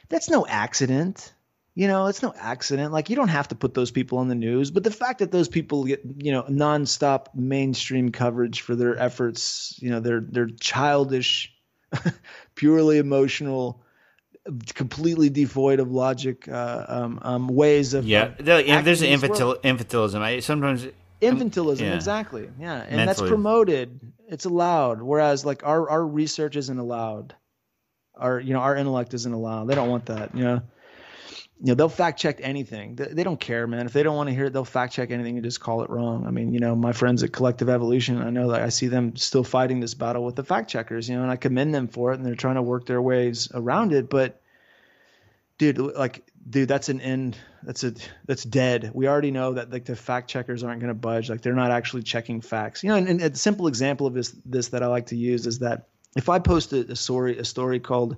That's 0.08 0.30
no 0.30 0.46
accident. 0.46 1.32
You 1.74 1.86
know, 1.86 2.06
it's 2.06 2.22
no 2.22 2.34
accident. 2.36 2.92
Like 2.92 3.10
you 3.10 3.16
don't 3.16 3.28
have 3.28 3.48
to 3.48 3.54
put 3.54 3.74
those 3.74 3.90
people 3.90 4.18
on 4.18 4.28
the 4.28 4.34
news, 4.34 4.70
but 4.70 4.82
the 4.82 4.90
fact 4.90 5.20
that 5.20 5.30
those 5.30 5.48
people 5.48 5.84
get, 5.84 6.02
you 6.18 6.32
know, 6.32 6.42
nonstop 6.42 7.26
mainstream 7.34 8.10
coverage 8.10 8.62
for 8.62 8.74
their 8.74 8.98
efforts, 8.98 9.78
you 9.80 9.90
know, 9.90 10.00
their 10.00 10.20
their 10.20 10.48
childish, 10.48 11.54
purely 12.56 12.98
emotional, 12.98 13.82
completely 14.74 15.30
devoid 15.30 15.78
of 15.78 15.92
logic 15.92 16.48
uh, 16.48 16.84
um, 16.88 17.18
um, 17.22 17.48
ways 17.48 17.94
of 17.94 18.04
yeah. 18.04 18.24
Of 18.24 18.44
there's 18.44 19.02
infantil- 19.02 19.60
infantilism. 19.62 20.20
I 20.20 20.40
sometimes 20.40 20.88
infantilism 21.22 21.80
yeah. 21.80 21.94
exactly 21.94 22.50
yeah, 22.58 22.80
and 22.80 22.96
Mentally. 22.96 23.04
that's 23.06 23.20
promoted. 23.20 24.00
It's 24.28 24.44
allowed, 24.44 25.02
whereas 25.02 25.44
like 25.44 25.64
our 25.64 25.88
our 25.88 26.04
research 26.04 26.56
isn't 26.56 26.78
allowed. 26.78 27.36
Our 28.16 28.40
you 28.40 28.54
know 28.54 28.60
our 28.60 28.74
intellect 28.74 29.14
isn't 29.14 29.32
allowed. 29.32 29.66
They 29.66 29.76
don't 29.76 29.88
want 29.88 30.06
that. 30.06 30.34
You 30.34 30.42
know 30.42 30.62
you 31.61 31.66
know, 31.66 31.74
they'll 31.74 31.89
fact 31.89 32.18
check 32.18 32.39
anything. 32.41 32.97
They, 32.97 33.22
don't 33.22 33.39
care, 33.39 33.66
man. 33.66 33.87
If 33.87 33.93
they 33.93 34.03
don't 34.03 34.16
want 34.16 34.28
to 34.28 34.35
hear 34.35 34.47
it, 34.47 34.53
they'll 34.53 34.64
fact 34.64 34.93
check 34.93 35.11
anything 35.11 35.37
and 35.37 35.45
just 35.45 35.61
call 35.61 35.83
it 35.83 35.91
wrong. 35.91 36.26
I 36.26 36.31
mean, 36.31 36.55
you 36.55 36.61
know, 36.61 36.74
my 36.74 36.93
friends 36.93 37.22
at 37.22 37.33
Collective 37.33 37.68
Evolution, 37.68 38.22
I 38.22 38.31
know 38.31 38.51
that 38.51 38.62
I 38.62 38.70
see 38.70 38.89
them 38.89 39.16
still 39.16 39.45
fighting 39.45 39.81
this 39.81 39.95
battle 39.95 40.24
with 40.24 40.37
the 40.37 40.45
fact 40.45 40.70
checkers, 40.70 41.09
you 41.09 41.16
know, 41.16 41.22
and 41.22 41.31
I 41.31 41.37
commend 41.37 41.74
them 41.74 41.89
for 41.89 42.12
it 42.12 42.16
and 42.16 42.26
they're 42.26 42.35
trying 42.35 42.55
to 42.55 42.62
work 42.62 42.87
their 42.87 43.03
ways 43.03 43.49
around 43.53 43.93
it. 43.93 44.09
But 44.09 44.41
dude, 45.59 45.78
like, 45.78 46.24
dude, 46.49 46.68
that's 46.68 46.89
an 46.89 47.01
end. 47.01 47.37
That's 47.62 47.85
a, 47.85 47.93
that's 48.26 48.45
dead. 48.45 48.91
We 48.95 49.07
already 49.07 49.31
know 49.31 49.53
that 49.55 49.70
like 49.70 49.85
the 49.85 49.97
fact 49.97 50.31
checkers 50.31 50.64
aren't 50.64 50.81
going 50.81 50.89
to 50.89 50.95
budge. 50.95 51.28
Like 51.28 51.43
they're 51.43 51.53
not 51.53 51.70
actually 51.70 52.03
checking 52.03 52.41
facts, 52.41 52.83
you 52.83 52.89
know, 52.89 52.97
and, 52.97 53.09
and 53.09 53.20
a 53.20 53.37
simple 53.37 53.66
example 53.66 54.07
of 54.07 54.14
this, 54.14 54.35
this 54.47 54.68
that 54.68 54.83
I 54.83 54.87
like 54.87 55.07
to 55.07 55.16
use 55.16 55.47
is 55.47 55.59
that 55.59 55.89
if 56.16 56.28
I 56.28 56.39
post 56.39 56.72
a, 56.72 56.91
a 56.91 56.97
story, 56.97 57.39
a 57.39 57.45
story 57.45 57.81
called, 57.81 58.16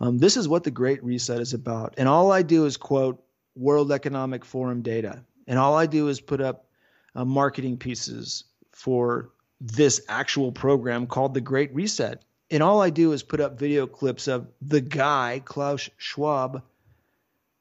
um, 0.00 0.18
this 0.18 0.36
is 0.36 0.48
what 0.48 0.64
the 0.64 0.70
Great 0.70 1.04
Reset 1.04 1.40
is 1.40 1.52
about. 1.52 1.94
And 1.98 2.08
all 2.08 2.32
I 2.32 2.42
do 2.42 2.64
is 2.64 2.76
quote 2.76 3.22
World 3.54 3.92
Economic 3.92 4.44
Forum 4.44 4.82
data. 4.82 5.22
And 5.46 5.58
all 5.58 5.76
I 5.76 5.86
do 5.86 6.08
is 6.08 6.20
put 6.20 6.40
up 6.40 6.66
uh, 7.14 7.24
marketing 7.24 7.76
pieces 7.76 8.44
for 8.72 9.30
this 9.60 10.00
actual 10.08 10.52
program 10.52 11.06
called 11.06 11.34
the 11.34 11.40
Great 11.40 11.74
Reset. 11.74 12.22
And 12.50 12.62
all 12.62 12.80
I 12.80 12.90
do 12.90 13.12
is 13.12 13.22
put 13.22 13.40
up 13.40 13.58
video 13.58 13.86
clips 13.86 14.26
of 14.26 14.48
the 14.62 14.80
guy, 14.80 15.42
Klaus 15.44 15.90
Schwab, 15.98 16.62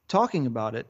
talking 0.07 0.47
about 0.47 0.75
it. 0.75 0.87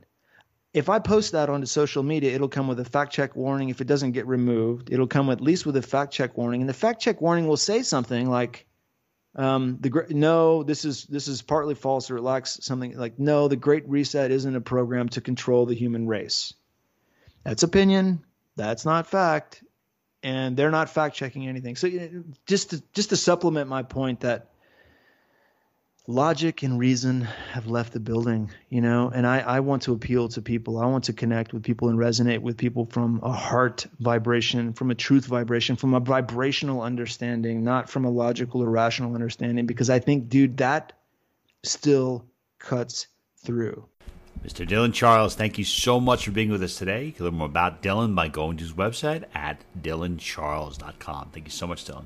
If 0.72 0.88
I 0.88 1.00
post 1.00 1.32
that 1.32 1.50
onto 1.50 1.66
social 1.66 2.04
media, 2.04 2.34
it'll 2.34 2.48
come 2.48 2.68
with 2.68 2.80
a 2.80 2.86
fact 2.86 3.12
check 3.12 3.36
warning. 3.36 3.70
If 3.70 3.82
it 3.82 3.88
doesn't 3.88 4.12
get 4.12 4.28
removed, 4.28 4.94
it'll 4.94 5.08
come 5.08 5.32
at 5.32 5.42
least 5.42 5.66
with 5.66 5.76
a 5.78 5.82
fact 5.82 6.14
check 6.14 6.38
warning. 6.38 6.62
And 6.62 6.70
the 6.70 6.76
fact 6.76 7.02
check 7.02 7.22
warning 7.22 7.48
will 7.48 7.58
say 7.58 7.82
something 7.82 8.30
like, 8.30 8.68
um, 9.36 9.78
the 9.80 10.06
no, 10.10 10.64
this 10.64 10.86
is 10.86 11.06
this 11.06 11.28
is 11.28 11.42
partly 11.42 11.76
false 11.76 12.10
or 12.10 12.18
it 12.18 12.22
lacks 12.22 12.60
something 12.62 12.98
like 12.98 13.20
no, 13.20 13.48
the 13.48 13.56
Great 13.56 13.88
Reset 13.88 14.32
isn't 14.32 14.56
a 14.56 14.62
program 14.62 15.10
to 15.10 15.22
control 15.22 15.66
the 15.66 15.76
human 15.76 16.08
race. 16.08 16.54
That's 17.44 17.64
opinion. 17.64 18.24
That's 18.56 18.86
not 18.86 19.08
fact, 19.08 19.64
and 20.24 20.58
they're 20.58 20.72
not 20.72 20.90
fact 20.90 21.16
checking 21.16 21.48
anything. 21.48 21.76
So 21.76 21.90
just 22.46 22.72
to, 22.72 22.84
just 22.94 23.10
to 23.10 23.18
supplement 23.18 23.70
my 23.70 23.84
point 23.84 24.22
that 24.22 24.49
logic 26.08 26.64
and 26.64 26.80
reason 26.80 27.22
have 27.52 27.68
left 27.68 27.94
the 27.94 28.00
building, 28.00 28.50
you 28.70 28.82
know, 28.82 29.12
and 29.14 29.28
I, 29.28 29.40
I 29.40 29.60
want 29.60 29.84
to 29.84 29.94
appeal 29.94 30.28
to 30.30 30.42
people. 30.42 30.80
I 30.80 30.86
want 30.88 31.04
to 31.06 31.14
connect 31.14 31.54
with 31.54 31.64
people 31.64 31.90
and 31.90 32.00
resonate 32.00 32.40
with 32.40 32.58
people 32.58 32.86
from 32.86 33.20
a 33.24 33.32
heart 33.32 33.86
vibration, 34.00 34.74
from 34.74 34.92
a 34.92 34.96
truth 34.96 35.26
vibration, 35.26 35.76
from 35.76 35.94
a 35.94 36.00
vibrational 36.00 36.82
understanding, 36.82 37.64
not 37.64 37.90
from 37.90 38.06
a 38.06 38.10
logical 38.10 38.64
or 38.64 38.70
rational 38.70 39.14
understanding, 39.14 39.66
because 39.66 39.90
I 39.90 40.00
think, 40.00 40.30
dude, 40.30 40.58
that 40.58 40.94
still 41.64 42.26
cuts 42.58 43.08
through. 43.44 43.86
Mr. 44.44 44.66
Dylan 44.66 44.94
Charles, 44.94 45.36
thank 45.36 45.58
you 45.58 45.66
so 45.66 46.00
much 46.00 46.26
for 46.26 46.32
being 46.32 46.50
with 46.50 46.64
us 46.64 46.78
today. 46.78 47.06
You 47.06 47.12
can 47.12 47.26
learn 47.26 47.36
more 47.36 47.48
about 47.48 47.84
Dylan 47.84 48.16
by 48.16 48.30
going 48.30 48.58
to 48.58 48.64
his 48.64 48.74
website 48.74 49.26
at 49.36 49.62
dylancharles.com. 49.80 51.30
Thank 51.34 51.46
you 51.46 51.52
so 51.52 51.68
much, 51.68 51.86
Dylan. 51.86 52.06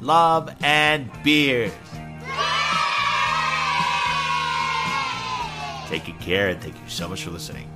love, 0.00 0.54
and 0.62 1.10
beers. 1.22 1.72
Take 5.88 6.04
good 6.04 6.20
care 6.20 6.48
and 6.48 6.60
thank 6.60 6.74
you 6.74 6.88
so 6.88 7.08
much 7.08 7.24
for 7.24 7.30
listening. 7.30 7.67